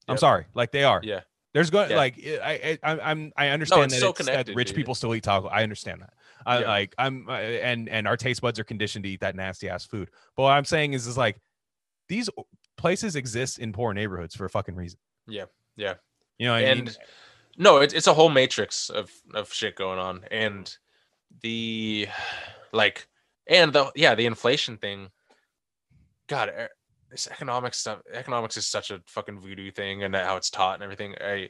[0.09, 0.15] Yep.
[0.15, 1.01] I'm sorry, like they are.
[1.03, 1.21] yeah
[1.55, 1.97] There's going Yeah.
[1.97, 4.77] like I I I'm I understand it's that, so that rich dude.
[4.77, 5.49] people still eat taco.
[5.49, 6.13] I understand that.
[6.45, 6.69] I Yeah.
[6.69, 10.11] like I'm and and our taste buds are conditioned to eat that nasty ass food.
[10.37, 11.39] But what I'm saying is is like
[12.09, 12.29] these
[12.77, 14.99] places exist in poor neighborhoods for a fucking reason.
[15.29, 15.45] Yeah,
[15.77, 15.95] yeah.
[16.39, 16.79] You know what I mean?
[16.89, 16.99] and
[17.59, 20.75] no it's, it's a whole matrix of of shit going on and
[21.43, 22.09] the
[22.73, 23.07] like
[23.47, 25.11] and the yeah the inflation thing
[26.29, 26.69] god eh,
[27.13, 30.83] this economics stuff economics is such a fucking voodoo thing and how it's taught and
[30.83, 31.49] everything i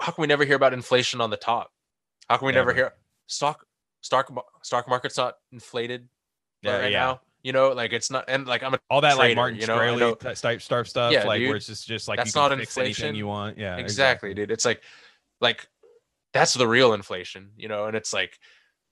[0.00, 1.70] how can we never hear about inflation on the top
[2.28, 2.76] how can we never Never.
[2.76, 2.92] hear
[3.26, 3.66] stock
[4.00, 6.08] stock stock market's not inflated
[6.62, 6.98] Yeah, right yeah.
[7.00, 9.66] now you know like it's not and like i'm a All that like Martin you
[9.66, 11.48] know, I know- type type stuff, Yeah, like dude.
[11.48, 13.14] where it's just just like That's you not inflation.
[13.14, 13.58] you want.
[13.58, 14.82] Yeah, exactly, dude it's like
[15.40, 15.66] like
[16.32, 18.38] that's the real inflation you know and it's like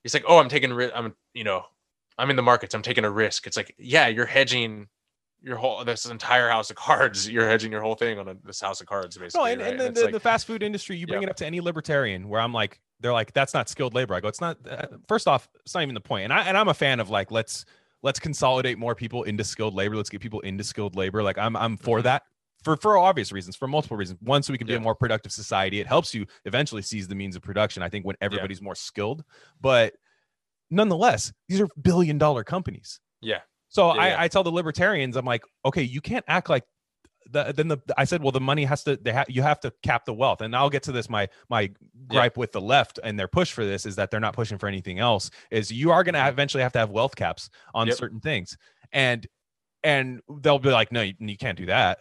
[0.03, 1.63] it's like oh i'm taking ri- i'm you know
[2.21, 2.75] I'm in the markets.
[2.75, 3.47] I'm taking a risk.
[3.47, 4.89] It's like, yeah, you're hedging
[5.43, 7.29] your whole this entire house of cards.
[7.31, 9.41] You're hedging your whole thing on a, this house of cards, basically.
[9.41, 9.71] No, and, right?
[9.73, 11.29] and the, the, like, the fast food industry, you bring Yeah.
[11.29, 14.15] it up to any libertarian where I'm like, they're like, that's not skilled labor.
[14.15, 14.59] I go, it's not.
[14.69, 16.25] Uh, first off, it's not even the point.
[16.25, 17.65] And I and I'm a fan of like, let's
[18.03, 19.97] let's consolidate more people into skilled labor.
[19.97, 21.23] Let's get people into skilled labor.
[21.23, 22.05] Like I'm I'm for Mhm.
[22.05, 22.23] that.
[22.65, 24.19] For, for obvious reasons, for multiple reasons.
[24.21, 24.81] One, so we can be Yeah.
[24.81, 25.79] a more productive society.
[25.79, 27.85] It helps you eventually seize the means of production.
[27.85, 29.23] I think when everybody's more skilled,
[29.61, 29.95] but
[30.71, 32.99] nonetheless, these are billion dollar companies.
[33.21, 34.25] yeah, So Yeah, I.
[34.25, 36.65] I tell the libertarians, I'm like, okay, you can't act like
[37.31, 39.71] the, then the I said, well, the money has to they ha- you have to
[39.83, 41.11] cap the wealth, and I'll get to this.
[41.11, 41.71] My my
[42.07, 44.67] gripe with the left and their push for this is that they're not pushing for
[44.67, 45.31] anything else.
[45.51, 47.97] Is you are going to eventually have to have wealth caps on Yep.
[47.99, 48.57] certain things,
[48.93, 49.27] and
[49.85, 51.99] and they'll be like, no, you, you can't do that.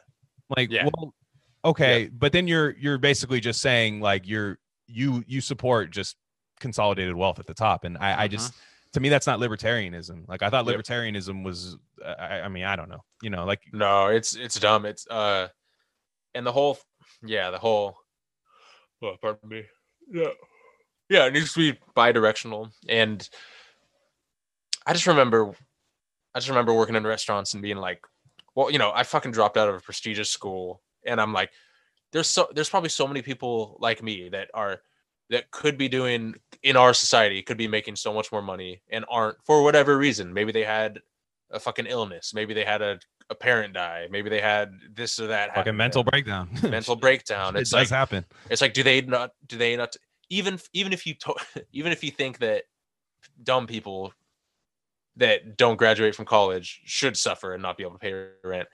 [0.56, 0.86] Like, Yeah.
[0.86, 1.14] well,
[1.66, 6.16] okay, but then you're you're basically just saying like you're you you support just
[6.62, 8.32] consolidated wealth at the top, and I, I Mhm.
[8.32, 8.54] just
[8.98, 10.28] to me that's not libertarianism.
[10.28, 13.62] Like I thought libertarianism was, uh, I, I mean, I don't know, you know, like
[13.72, 14.88] no, it's it's dumb.
[14.88, 15.50] It's uh,
[16.34, 16.80] and the whole,
[17.24, 17.96] yeah, the whole.
[19.00, 19.66] well Oh, pardon me.
[20.10, 20.32] Yeah,
[21.10, 23.30] yeah, it needs to be bi-directional, and
[24.88, 25.52] I just remember,
[26.34, 28.02] I just remember working in restaurants and being like,
[28.56, 31.52] well, you know, I fucking dropped out of a prestigious school, and I'm like,
[32.14, 34.82] there's so there's probably so many people like me that are
[35.30, 39.06] that could be doing in our society could be making so much more money and
[39.10, 40.34] aren't for whatever reason.
[40.34, 41.00] Maybe they had
[41.52, 42.34] a fucking illness.
[42.34, 43.00] Maybe they had a,
[43.30, 44.08] a parent die.
[44.10, 45.50] Maybe they had this or that.
[45.50, 46.50] like happen a mental breakdown.
[46.64, 47.56] mental breakdown.
[47.56, 48.26] it It's does like happen.
[48.50, 49.96] it's like do they not do they not
[50.30, 51.36] even even if you to,
[51.72, 52.64] even if you think that
[53.44, 54.14] dumb people
[55.18, 58.68] that don't graduate from college should suffer and not be able to pay rent.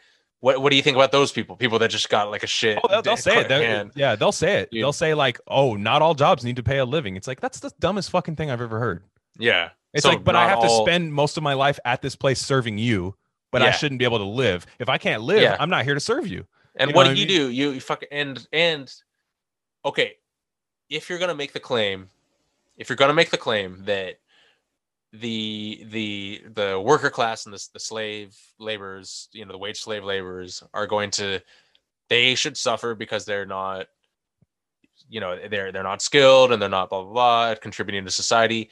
[0.43, 1.55] What what do you think about those people?
[1.55, 2.77] People that just got like a shit.
[2.83, 3.47] Oh, they'll, they'll say it.
[3.47, 4.71] They'll- yeah, they'll say it.
[4.71, 4.83] Dude.
[4.83, 7.61] They'll say like, "Oh, not all jobs need to pay a living." It's like that's
[7.61, 9.03] the dumbest fucking thing I've ever heard.
[9.39, 9.69] Yeah.
[9.93, 12.41] It's So like, but I have to spend most of my life at this place
[12.41, 13.15] serving you,
[13.51, 14.65] but I shouldn't be able to live.
[14.79, 15.55] If I can't live, Yeah.
[15.61, 16.45] I'm not here to serve you.
[16.75, 17.49] And You know what what do I you do?
[17.49, 18.93] You, you fucking and and
[19.85, 20.17] okay,
[20.89, 22.09] if you're gonna make the claim,
[22.77, 24.19] if you're gonna make the claim that
[25.14, 30.03] the the the worker class and the, the slave laborers, you know, the wage slave
[30.03, 31.39] laborers are going to
[32.09, 33.88] they should suffer because they're not
[35.09, 38.70] you know they're they're not skilled and they're not blah blah blah contributing to society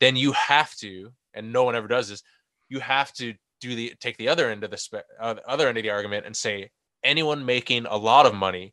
[0.00, 2.22] then you have to and no one ever does this
[2.68, 5.78] you have to do the take the other end of the spe- uh, other end
[5.78, 6.70] of the argument and say
[7.02, 8.72] anyone making a lot of money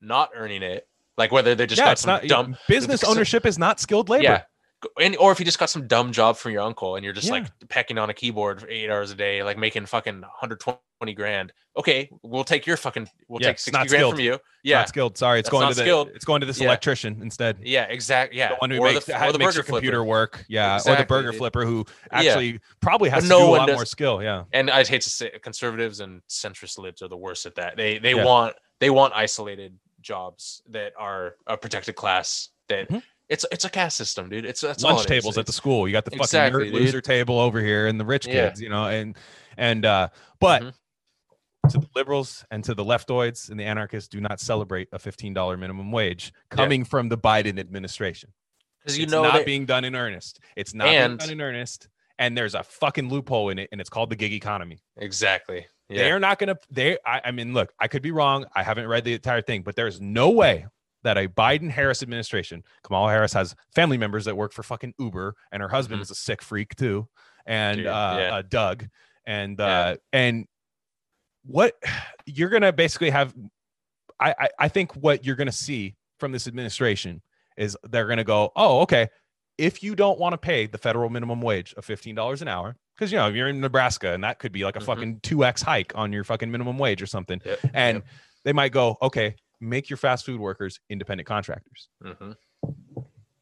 [0.00, 3.46] not earning it like whether they just yeah, got it's some not dumb business ownership
[3.46, 4.22] is not skilled labor.
[4.22, 4.42] yeah
[5.00, 7.26] and or if you just got some dumb job from your uncle and you're just
[7.26, 7.32] Yeah.
[7.34, 11.52] like pecking on a keyboard for eight hours a day like making fucking 120 grand
[11.76, 14.14] okay we'll take your fucking we'll Yeah, take it's 60 not grand skilled.
[14.14, 15.18] from you yeah not skilled.
[15.18, 16.08] Sorry, it's That's going to the skilled.
[16.14, 16.66] it's going to this Yeah.
[16.66, 17.58] electrician instead.
[17.62, 18.38] yeah exactly.
[18.38, 20.04] yeah The one who or makes, the, or the makes your computer flipper.
[20.04, 20.44] work.
[20.48, 23.66] Yeah, or the burger flipper who actually probably has But to no do a lot
[23.66, 24.22] does- more skill.
[24.22, 24.44] Yeah.
[24.52, 27.76] and I'd hate to say conservatives and centrist libs are the worst at that.
[27.76, 32.50] They they want they want isolated jobs that are a protected class.
[32.68, 33.02] That Mhm.
[33.28, 34.44] It's it's a caste system, dude.
[34.44, 35.06] It's that's lunch it is.
[35.06, 35.86] tables at the school.
[35.86, 38.48] You got the fucking Exactly, loser table over here and the rich Yeah.
[38.48, 39.16] kids, you know, and
[39.56, 40.08] and uh
[40.40, 40.72] but Mhm.
[41.70, 45.58] to the liberals and to the leftoids and the anarchists do not celebrate a $15
[45.58, 48.32] minimum wage coming from the Biden administration.
[48.80, 50.38] because you it's know not that being done in earnest.
[50.56, 51.88] It's not And- being done in earnest.
[52.20, 54.78] And there's a fucking loophole in it, and it's called the gig economy.
[54.96, 55.66] exactly.
[55.90, 56.56] Yeah, They're not gonna.
[56.70, 56.98] They.
[57.06, 57.72] I, I mean, look.
[57.78, 58.44] I could be wrong.
[58.56, 60.66] I haven't read the entire thing, but there's no way
[61.04, 65.34] that a Biden Harris administration, Kamala Harris has family members that work for fucking Uber,
[65.52, 66.02] and her husband Mhm.
[66.02, 67.08] is a sick freak too,
[67.46, 68.34] and Dude, uh, yeah.
[68.36, 68.86] uh, Doug,
[69.26, 69.66] and Yeah.
[69.66, 70.46] uh, and
[71.44, 71.74] what
[72.26, 73.34] you're gonna basically have.
[74.20, 77.22] I, I I think what you're gonna see from this administration
[77.56, 79.08] is they're gonna go, oh, okay.
[79.56, 82.76] If you don't want to pay the federal minimum wage of fifteen dollars an hour,
[82.96, 84.84] because you know you're in Nebraska and that could be like a Mhm.
[84.86, 88.06] fucking two x hike on your fucking minimum wage or something, Yep, and yep.
[88.44, 92.36] they might go, okay, make your fast food workers independent contractors, Mhm.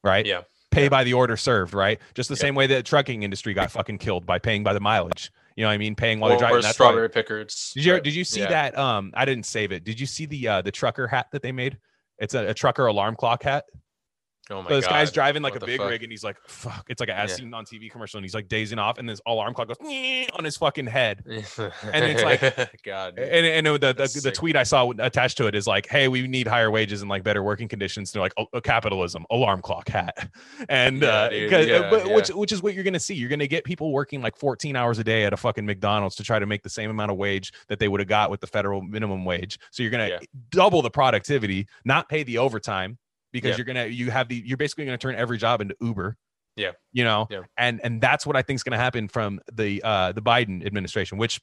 [0.02, 0.26] right?
[0.26, 0.42] Yeah.
[0.70, 0.88] Pay Yeah.
[0.88, 2.00] by the order served, right?
[2.14, 2.40] Just the Yep.
[2.40, 5.30] same way that the trucking industry got fucking killed by paying by the mileage.
[5.56, 5.94] You know what I mean?
[5.94, 6.62] Paying while Or they're driving.
[6.62, 7.72] That's why- strawberry pickers.
[7.74, 8.48] Did you did you see yeah.
[8.48, 8.78] that?
[8.78, 9.84] Um, I didn't save it.
[9.84, 11.78] Did you see the uh the trucker hat that they made?
[12.18, 13.64] It's a, a trucker alarm clock hat.
[14.50, 15.90] Oh my So this guy's driving like What a big fuck?
[15.90, 16.86] rig and he's like, fuck.
[16.88, 17.36] It's like a as Yeah.
[17.36, 20.44] seen on TV commercial and he's like dazing off and this alarm clock goes on
[20.44, 21.22] his fucking head.
[21.26, 23.16] and it's like- God.
[23.16, 23.28] dude.
[23.28, 26.26] And, and the, the, the tweet I saw attached to it is like, hey, we
[26.28, 28.12] need higher wages and like better working conditions.
[28.12, 30.30] They're like, oh, uh, capitalism, alarm clock hat.
[30.68, 33.14] And Yeah, uh, yeah, but, which which is what you're gonna see.
[33.14, 36.22] You're gonna get people working like 14 hours a day at a fucking McDonald's to
[36.24, 38.46] try to make the same amount of wage that they would have got with the
[38.46, 39.58] federal minimum wage.
[39.70, 40.18] So you're gonna Yeah.
[40.50, 42.98] double the productivity, not pay the overtime
[43.32, 43.56] because Yeah.
[43.56, 46.16] you're gonna you have the you're basically gonna turn every job into Uber.
[46.56, 46.72] Yeah.
[46.92, 47.40] You know, Yeah.
[47.58, 50.64] and and that's what I think is going to happen from the uh the Biden
[50.64, 51.38] administration, which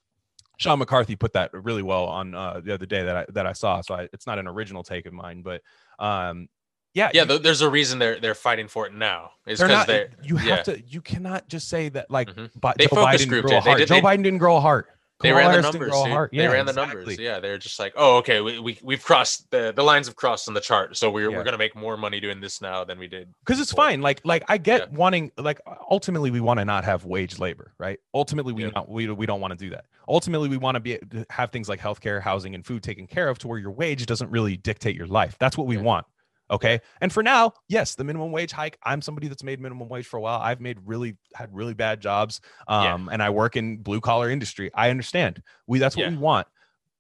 [0.57, 3.53] Sean McCarthy put that really well on uh, the other day that I that I
[3.53, 3.81] saw.
[3.81, 5.61] So I, it's not an original take of mine, but
[5.99, 6.47] um,
[6.95, 9.31] yeah, Yeah, you- th- there's a reason they're they're fighting for it now.
[9.47, 9.87] Is they're because not.
[9.87, 10.63] they You have yeah.
[10.75, 10.81] to.
[10.87, 12.49] You cannot just say that like Mhm.
[12.77, 13.77] They Joe Biden grow a heart.
[13.79, 14.87] did- Joe they- Biden didn't grow a heart.
[15.21, 15.89] They Kamala ran the Harris numbers.
[15.91, 16.13] grow a dude.
[16.13, 16.31] heart.
[16.31, 16.95] They Yeah, ran the exactly.
[16.99, 17.19] numbers.
[17.19, 20.47] Yeah, they're just like, oh, okay, we, we we've crossed the the lines have crossed
[20.47, 21.37] on the chart, so we're Yeah.
[21.37, 23.33] we're gonna make more money doing this now than we did.
[23.45, 24.97] because it's fine like like i get Yeah.
[24.97, 28.71] wanting like ultimately we want to not have wage labor right ultimately we Yeah.
[28.75, 30.99] not we, we don't want to do that ultimately we want to be
[31.29, 34.29] have things like healthcare housing and food taken care of to where your wage doesn't
[34.29, 35.81] really dictate your life that's what we Yeah.
[35.83, 36.05] want
[36.53, 40.05] okay and for now yes the minimum wage hike i'm somebody that's made minimum wage
[40.05, 42.39] for a while i've made really had really bad jobs
[42.69, 42.93] Yeah.
[42.93, 46.09] um and i work in blue collar industry i understand we that's what Yeah.
[46.11, 46.47] we want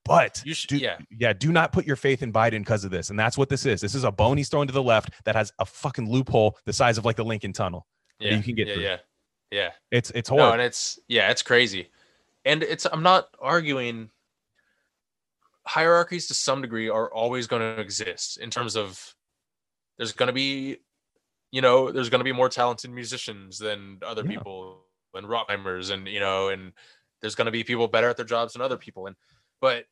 [0.05, 2.91] but You should, do, yeah, yeah, do not put your faith in Biden because of
[2.91, 3.09] this.
[3.09, 3.79] And that's what this is.
[3.79, 6.73] This is a bone he's throwing to the left that has a fucking loophole the
[6.73, 7.87] size of like the Lincoln Tunnel.
[8.19, 8.83] that yeah, you can get yeah, through.
[8.83, 8.97] yeah,
[9.51, 9.69] yeah.
[9.91, 10.53] It's it's No, horrible.
[10.55, 11.89] and it's yeah, it's crazy,
[12.43, 14.09] and it's I'm not arguing.
[15.65, 19.15] Hierarchies to some degree are always going to exist in terms of
[19.97, 20.77] there's going to be,
[21.51, 24.29] you know, there's going to be more talented musicians than other Yeah.
[24.37, 26.73] people and rock climbers, and you know, and
[27.21, 29.15] there's going to be people better at their jobs than other people, and
[29.61, 29.85] but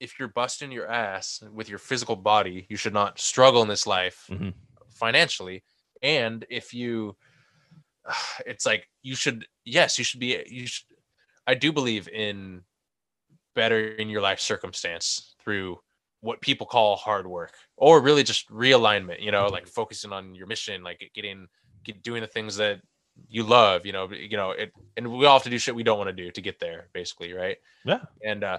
[0.00, 3.86] if you're busting your ass with your physical body, you should not struggle in this
[3.86, 4.54] life Mhm.
[4.88, 5.62] financially.
[6.02, 7.16] And if you,
[8.46, 10.86] it's like you should, yes, you should be, you should.
[11.46, 12.64] I do believe in
[13.54, 15.80] bettering your life circumstance through
[16.20, 20.46] what people call hard work or really just realignment, you know, like focusing on your
[20.46, 21.48] mission, like getting,
[21.84, 22.80] get, doing the things that
[23.28, 25.82] you love, you know, you know, it, and we all have to do shit we
[25.82, 27.32] don't want to do to get there basically.
[27.32, 27.56] Right.
[27.84, 28.00] Yeah.
[28.24, 28.58] And, uh,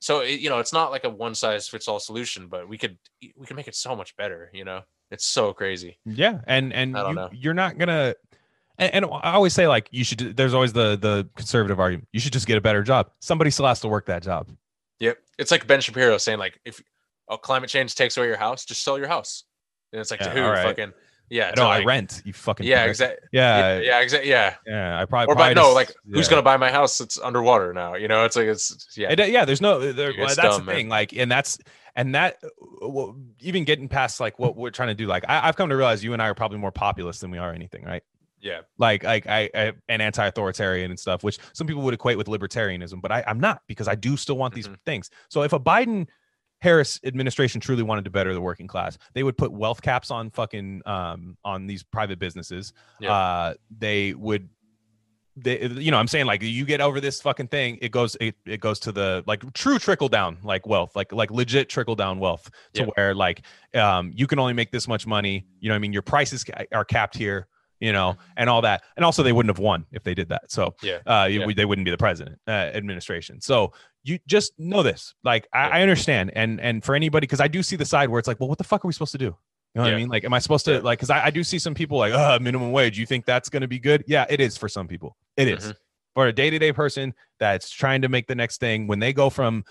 [0.00, 2.76] so it, you know it's not like a one size fits all solution but we
[2.76, 2.98] could
[3.36, 6.96] we could make it so much better you know it's so crazy Yeah, and and
[6.96, 7.30] I don't you, know.
[7.32, 8.14] you're not gonna.
[8.78, 10.36] And, and I always say like you should.
[10.36, 12.08] There's always the the conservative argument.
[12.12, 13.10] You should just get a better job.
[13.20, 14.48] Somebody still has to work that job.
[15.02, 16.80] Yep it's like ben shapiro saying like if
[17.28, 19.44] oh, climate change takes away your house just sell your house
[19.92, 20.64] and it's like to who right.
[20.64, 20.92] fucking
[21.28, 22.22] yeah No, know I rent.
[22.24, 25.00] You fucking yeah exactly Yeah, yeah yeah exactly yeah yeah.
[25.00, 28.06] I probably or probably no like who's gonna buy my house It's underwater now you
[28.06, 29.92] know it's like it's yeah It, yeah, there's no.
[29.92, 30.74] There, well, that's dumb, the man.
[30.74, 30.88] thing.
[30.88, 31.58] Like, and that's
[31.96, 32.38] and that.
[32.82, 35.06] well, even getting past like what we're trying to do.
[35.06, 37.38] Like, I, I've come to realize you and I are probably more populist than we
[37.38, 38.02] are anything, right?
[38.42, 42.26] Yeah Like, like I, I and anti-authoritarian and stuff, which some people would equate with
[42.26, 44.76] libertarianism, but I, I'm not because I do still want these Mhm.
[44.84, 45.10] things.
[45.30, 46.08] So if a Biden
[46.60, 50.30] Harris administration truly wanted to better the working class, they would put wealth caps on
[50.30, 52.72] fucking um on these private businesses.
[53.00, 53.12] Yeah.
[53.12, 54.48] Uh, they would
[55.34, 58.34] they you know i'm saying like you get over this fucking thing it goes it,
[58.44, 62.18] it goes to the like true trickle down like wealth like like legit trickle down
[62.18, 62.88] wealth to Yeah.
[62.96, 63.40] where like
[63.74, 66.44] um you can only make this much money you know what i mean your prices
[66.74, 67.46] are capped here
[67.82, 70.50] you know and all that and also they wouldn't have won if they did that
[70.50, 70.98] so Yeah.
[71.06, 71.46] uh Yeah.
[71.56, 73.72] they wouldn't be the president uh, administration so
[74.04, 75.74] you just know this like I, Yeah.
[75.76, 78.38] I understand and and for anybody because i do see the side where it's like
[78.40, 79.36] well what the fuck are we supposed to do
[79.74, 80.08] you know what I mean?
[80.10, 80.78] Like, am I supposed to Yeah.
[80.80, 80.98] like?
[80.98, 82.98] Because I, I do see some people like, uh, minimum wage.
[82.98, 84.04] You think that's going to be good?
[84.06, 85.16] Yeah, it is for some people.
[85.38, 85.64] It is.
[85.68, 85.76] Mhm.
[86.14, 88.86] for a day to day person that's trying to make the next thing.
[88.86, 89.64] When they go from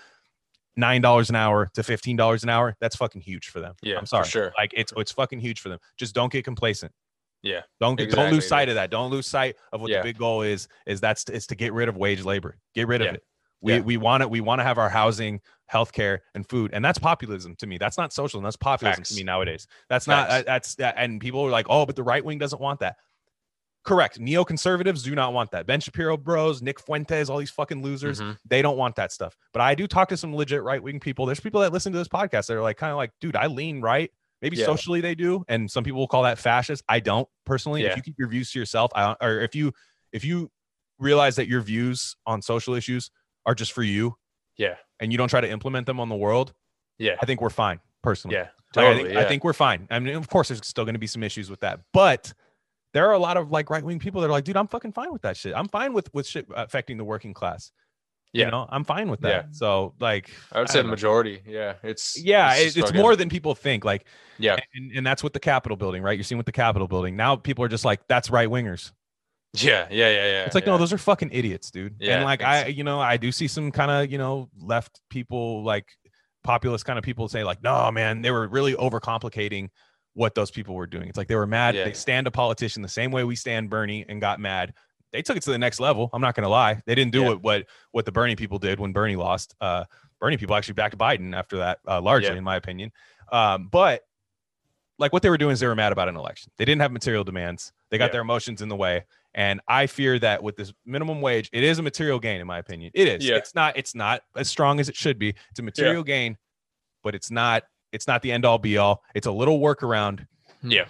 [0.76, 3.74] nine dollars an hour to fifteen dollars an hour, that's fucking huge for them.
[3.80, 4.26] Yeah, I'm sorry.
[4.26, 4.52] sure.
[4.58, 5.78] Like it's it's fucking huge for them.
[5.96, 6.90] Just don't get complacent.
[7.42, 8.90] Yeah, Don't don't lose sight of that.
[8.90, 9.98] Don't lose sight of what Yeah.
[9.98, 10.68] the big goal is.
[10.86, 12.56] Is that's is to get rid of wage labor.
[12.74, 13.12] Get rid of Yeah.
[13.14, 13.24] it.
[13.60, 13.80] We Yeah.
[13.80, 14.30] we want it.
[14.30, 15.40] We want to have our housing,
[15.72, 17.78] healthcare, and food, and that's populism to me.
[17.78, 18.44] That's not socialism.
[18.44, 19.08] That's populism Facts.
[19.10, 19.66] to me nowadays.
[19.88, 20.28] That's not.
[20.28, 20.40] Facts.
[20.40, 20.94] Uh, that's that.
[20.98, 22.96] And people are like, oh, but the right wing doesn't want that.
[23.84, 24.20] Correct.
[24.20, 25.66] Neoconservatives do not want that.
[25.66, 28.38] Ben Shapiro bros, Nick Fuentes, all these fucking losers, Mhm.
[28.44, 29.36] they don't want that stuff.
[29.52, 31.26] But I do talk to some legit right wing people.
[31.26, 33.46] There's people that listen to this podcast that are like, kind of like, dude, I
[33.48, 34.12] lean right.
[34.42, 34.66] Maybe Yeah.
[34.66, 36.82] socially they do, and some people will call that fascist.
[36.88, 37.84] I don't personally.
[37.84, 39.72] If you keep your views to yourself, I, or if you
[40.12, 40.50] if you
[40.98, 43.10] realize that your views on social issues
[43.46, 44.16] are just for you,
[44.58, 46.52] yeah and you don't try to implement them on the world,
[46.98, 47.80] yeah I think we're fine.
[48.02, 49.20] Personally, yeah Like, totally I, think, yeah.
[49.20, 49.86] I think we're fine.
[49.90, 52.34] I mean, of course, there's still going to be some issues with that, but
[52.94, 54.92] there are a lot of like right wing people that are like, dude, I'm fucking
[54.92, 55.54] fine with that shit.
[55.56, 57.70] I'm fine with with shit affecting the working class.
[58.32, 58.46] Yeah.
[58.46, 59.28] You know, I'm fine with that.
[59.28, 59.52] Yeah.
[59.52, 61.42] So like, I would I say the majority.
[61.46, 63.84] Yeah, it's yeah, just it, it's more than people think.
[63.84, 64.06] Like,
[64.38, 66.16] Yeah, and, and that's with the Capitol building, right?
[66.16, 67.36] You're seeing with the Capitol building now.
[67.36, 68.92] People are just like, that's right wingers.
[69.54, 70.44] yeah, yeah, yeah, yeah.
[70.44, 70.72] It's like, yeah.
[70.72, 71.96] no, those are fucking idiots, dude.
[71.98, 75.02] Yeah, and like, I, you know, I do see some kind of, you know, left
[75.10, 75.88] people, like
[76.42, 79.68] populist kind of people say, like, no, man, they were really overcomplicating
[80.14, 81.08] what those people were doing.
[81.08, 81.74] It's like they were mad.
[81.74, 81.84] Yeah.
[81.84, 84.74] They stand a politician the same way we stand Bernie and got mad.
[85.12, 86.08] They took it to the next level.
[86.12, 86.82] I'm not going to lie.
[86.86, 87.28] They didn't do Yeah.
[87.28, 89.54] what, what what the Bernie people did when Bernie lost.
[89.60, 89.84] Uh,
[90.20, 92.38] Bernie people actually backed Biden after that, uh, largely, Yeah.
[92.38, 92.92] in my opinion.
[93.30, 94.02] Um, but
[94.98, 96.52] like what they were doing is they were mad about an election.
[96.58, 97.72] They didn't have material demands.
[97.90, 98.12] They got Yeah.
[98.12, 99.04] their emotions in the way.
[99.34, 102.58] And I fear that with this minimum wage, it is a material gain, in my
[102.58, 102.92] opinion.
[102.94, 103.26] It is.
[103.26, 103.36] Yeah.
[103.36, 103.76] It's not.
[103.76, 105.34] It's not as strong as it should be.
[105.50, 106.36] It's a material gain,
[107.02, 107.64] but it's not.
[107.92, 109.02] It's not the end all be all.
[109.14, 110.26] It's a little workaround.
[110.62, 110.84] Yeah.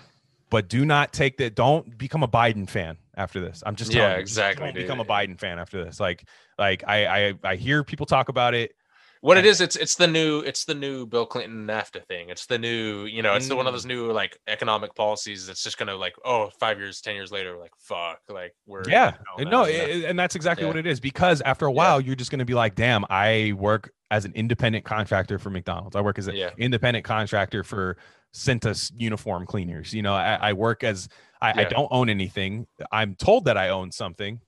[0.50, 1.54] But do not take that.
[1.54, 3.62] Don't become a Biden fan after this.
[3.64, 6.00] I'm just Yeah, you, exactly, become a Biden fan after this.
[6.00, 6.24] Like,
[6.58, 8.72] like I, I, I hear people talk about it.
[9.20, 12.28] What it is, it's it's the new it's the new Bill Clinton NAFTA thing.
[12.28, 13.68] It's the new, you know, it's the one Mm.
[13.68, 17.30] of those new like economic policies that's just gonna like, oh, five years, ten years
[17.30, 20.70] later, like fuck, like we're Yeah, you and know, no, it- and that's exactly Yeah.
[20.70, 20.98] what it is.
[20.98, 21.76] Because after a Yeah.
[21.76, 25.94] while, you're just to be like, "Damn, I work as an independent contractor for McDonald's.
[25.94, 26.50] I work as an Yeah.
[26.58, 27.96] independent contractor for
[28.34, 29.94] Cintas uniform cleaners.
[29.94, 31.08] You know, I, I work as
[31.43, 32.66] I, I don't own anything.
[32.90, 34.40] I'm told that I own something.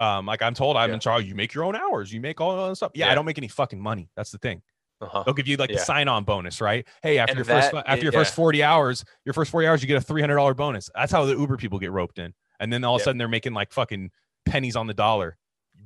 [0.00, 0.94] Um, like I'm told I'm Yeah.
[0.94, 1.24] in charge.
[1.24, 2.12] You make your own hours.
[2.12, 2.90] You make all that stuff.
[2.94, 4.10] Yeah, I don't make any fucking money.
[4.16, 4.60] That's the thing.
[5.00, 5.22] Uh-huh.
[5.24, 6.86] They'll give you like the sign-on bonus, right?
[7.02, 8.18] Hey, after And your first that- after your yeah.
[8.20, 10.90] first 40 hours, your first 40 hours, you get a $300 bonus.
[10.94, 12.32] That's how the Uber people get roped in.
[12.60, 14.10] And then all of a sudden they're making like fucking
[14.46, 15.36] pennies on the dollar,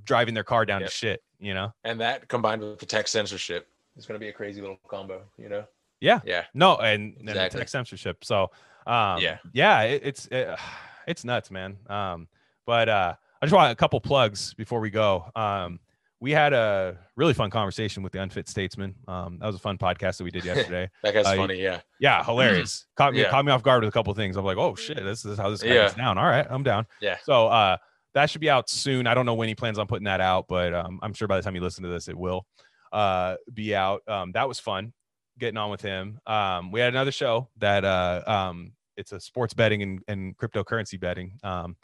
[0.04, 1.72] driving their car down to shit, you know?
[1.84, 5.48] And that combined with the tech censorship is gonna be a crazy little combo, you
[5.48, 5.64] know?
[6.00, 6.20] Yeah.
[6.24, 6.44] Yeah.
[6.54, 8.24] No, and, and the tech censorship.
[8.24, 8.50] So,
[8.88, 9.38] um, Yeah.
[9.52, 10.48] yeah, it, it's it,
[11.06, 11.76] it's nuts, man.
[11.88, 12.28] Um,
[12.66, 15.30] but uh, I just want a couple plugs before we go.
[15.36, 15.80] Um,
[16.20, 18.96] we had a really fun conversation with the Unfit Statesman.
[19.06, 20.90] Um, that was a fun podcast that we did yesterday.
[21.04, 21.80] That guy's Uh, funny, yeah.
[22.00, 22.86] yeah, hilarious.
[22.96, 23.30] caught me Yeah.
[23.30, 24.36] caught me off guard with a couple things.
[24.36, 25.74] I'm like, oh shit, this is how this guy Yeah.
[25.84, 26.18] gets down.
[26.18, 26.86] All right, I'm down.
[27.00, 27.18] Yeah.
[27.22, 27.76] So uh,
[28.14, 29.06] that should be out soon.
[29.06, 31.36] I don't know when he plans on putting that out, but um, I'm sure by
[31.36, 32.44] the time you listen to this, it will
[32.92, 34.02] uh, be out.
[34.08, 34.92] Um, that was fun
[35.38, 36.18] getting on with him.
[36.26, 41.00] Um, we had another show that uh, um, it's a sports betting and, and cryptocurrency
[41.00, 41.38] betting.
[41.42, 41.76] Um,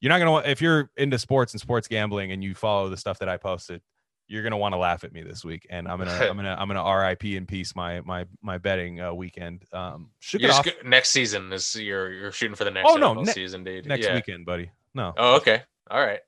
[0.00, 3.18] you're not gonna if you're into sports and sports gambling and you follow the stuff
[3.20, 3.80] that I posted,
[4.28, 5.66] you're gonna want to laugh at me this week.
[5.70, 9.12] And I'm gonna I'm gonna I'm gonna RIP in peace my my my betting uh,
[9.14, 9.64] weekend.
[9.72, 10.10] Um,
[10.50, 13.64] off go- next season is you're you're shooting for the next Oh, no, ne- season,
[13.64, 13.86] dude.
[13.86, 14.14] next yeah.
[14.14, 14.70] weekend, buddy.
[14.94, 15.14] No.
[15.16, 15.62] Oh, okay.
[15.90, 16.20] All right.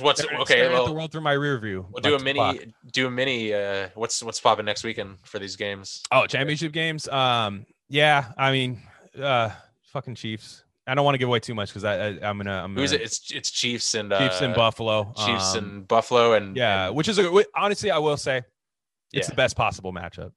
[0.00, 0.54] What's Staring- okay?
[0.54, 1.86] staring Well, the world through my rear view.
[1.92, 2.56] we'll do a mini o'clock.
[2.92, 6.02] do a mini uh what's what's popping next weekend for these games?
[6.10, 7.06] Oh, championship games.
[7.08, 8.32] Um, yeah.
[8.36, 8.82] I mean,
[9.22, 9.50] uh,
[9.94, 10.64] fucking Chiefs.
[10.86, 12.90] I don't want to give away too much because I, I I'm gonna I'm Who's
[12.90, 13.06] gonna, it?
[13.06, 15.14] It's it's Chiefs and Chiefs uh, and Buffalo.
[15.16, 18.42] Chiefs Um, and Buffalo and yeah, and- which is a honestly I will say
[19.14, 19.30] it's Yeah.
[19.30, 20.32] the best possible matchup.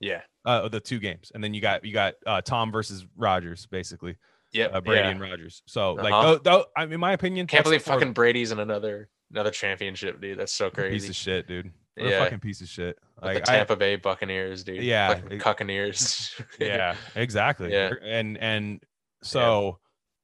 [0.00, 0.20] yeah.
[0.44, 4.16] Uh, the two games, and then you got you got uh, Tom versus Rodgers, basically
[4.52, 4.74] Yep.
[4.74, 5.10] uh, Brady yeah.
[5.10, 5.62] and Rodgers.
[5.66, 6.34] So like, Uh-huh.
[6.34, 10.20] tho- tho- I mean, in my opinion, Can't believe fucking Brady's in another another championship,
[10.20, 10.38] dude.
[10.38, 10.94] That's so crazy.
[10.98, 11.72] piece of shit, dude.
[11.96, 12.18] What a Yeah.
[12.22, 12.96] fucking piece of shit.
[13.20, 14.84] Like, the I- Tampa Bay Buccaneers, dude.
[14.84, 16.32] Yeah, Fucking Buccaneers.
[16.60, 17.90] yeah exactly Yeah.
[18.04, 18.84] and and
[19.22, 19.78] so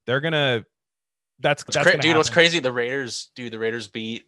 [0.07, 0.64] they're gonna
[1.40, 2.59] that's that's cra- dude, what's crazy?
[2.61, 3.53] The Raiders, dude.
[3.53, 4.24] The Raiders beat.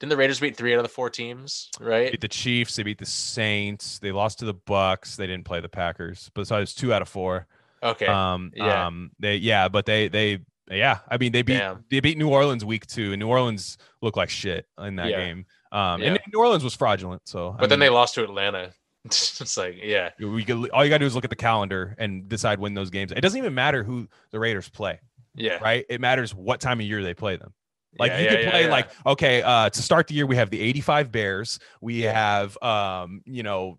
[0.00, 1.68] Didn't the Raiders beat three out of the four teams?
[1.80, 2.10] Right.
[2.10, 5.60] beat the chiefs they beat the saints they lost to the bucks they didn't play
[5.60, 7.46] the packers but so it's two out of four
[7.84, 8.06] Okay.
[8.06, 8.86] um yeah.
[8.86, 11.84] um they yeah but they they yeah i mean they beat Damn.
[11.88, 15.18] they beat new orleans week two and new orleans looked like shit in that Yeah.
[15.24, 16.08] game um Yeah.
[16.08, 18.72] and new orleans was fraudulent so but then they lost to Atlanta.
[19.04, 22.28] it's like, yeah, we could, all you gotta do is look at the calendar and
[22.28, 25.00] decide when those games it doesn't even matter who the raiders play
[25.34, 25.58] yeah.
[25.62, 27.52] right it matters what time of year they play them
[27.98, 28.70] Like Yeah, you yeah, could play yeah.
[28.70, 33.22] like okay, uh to start the year we have the 85 Bears, we have um,
[33.26, 33.78] you know,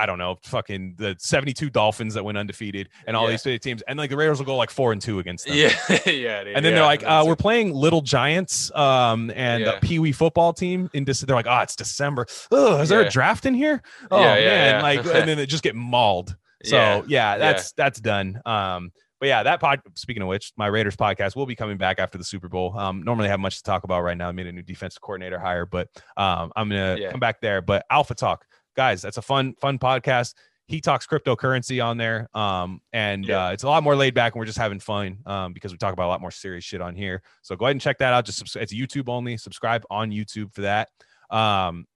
[0.00, 3.36] I don't know, fucking the 72 Dolphins that went undefeated and all Yeah.
[3.44, 3.82] these teams.
[3.82, 5.56] And like the Raiders will go like four and two against them.
[5.56, 5.68] Yeah,
[6.06, 9.72] yeah, dude, And then yeah, they're like, uh, we're playing Little Giants um, and Yeah.
[9.72, 11.26] the Pee Wee football team in December.
[11.28, 12.26] They're like, oh, it's December.
[12.50, 13.82] Oh, is there a draft in here?
[14.10, 16.36] Oh man, like, and then they just get mauled.
[16.64, 18.40] So Yeah, that's that's done.
[18.46, 19.80] Um, but yeah, that pod.
[19.96, 22.74] Speaking of which, my Raiders podcast will be coming back after the Super Bowl.
[22.78, 24.28] Um, normally have much to talk about right now.
[24.28, 27.10] I made a new defensive coordinator hire, but um, I'm gonna Yeah.
[27.10, 27.60] come back there.
[27.60, 30.34] But Alpha Talk, guys, that's a fun fun podcast.
[30.66, 33.46] He talks cryptocurrency on there, um, and Yeah.
[33.46, 35.78] uh, it's a lot more laid back, and we're just having fun um, because we
[35.78, 37.22] talk about a lot more serious shit on here.
[37.42, 38.24] So go ahead and check that out.
[38.24, 39.36] Just subs- it's YouTube only.
[39.36, 40.88] Subscribe on YouTube for that.
[41.28, 41.86] Um,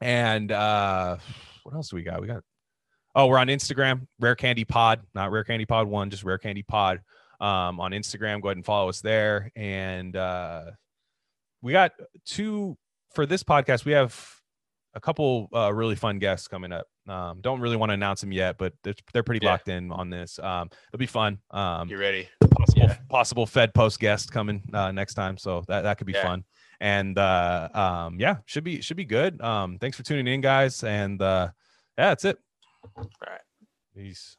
[0.00, 1.16] and uh,
[1.64, 2.20] what else do we got?
[2.20, 2.42] We got
[3.16, 6.62] Oh, we're on Instagram, Rare Candy Pod, not Rare Candy Pod One, just Rare Candy
[6.64, 7.00] Pod.
[7.40, 9.50] Um, on Instagram, go ahead and follow us there.
[9.56, 10.70] And uh,
[11.62, 11.92] we got
[12.24, 12.76] two
[13.14, 13.84] for this podcast.
[13.84, 14.20] We have
[14.94, 16.86] a couple uh, really fun guests coming up.
[17.08, 19.50] Um, don't really want to announce them yet, but they're, they're pretty Yeah.
[19.52, 20.38] locked in on this.
[20.38, 21.38] Um, it'll be fun.
[21.50, 22.28] Um, You ready?
[22.56, 22.96] possible, yeah.
[23.08, 26.22] possible Fed Post guest coming uh, next time, so that that could be Yeah.
[26.22, 26.44] fun.
[26.80, 29.40] And uh, um, yeah, should be should be good.
[29.40, 30.82] Um, thanks for tuning in, guys.
[30.84, 31.50] And uh,
[31.98, 32.38] yeah, that's it.
[32.96, 33.40] All right.
[33.96, 34.36] Peace.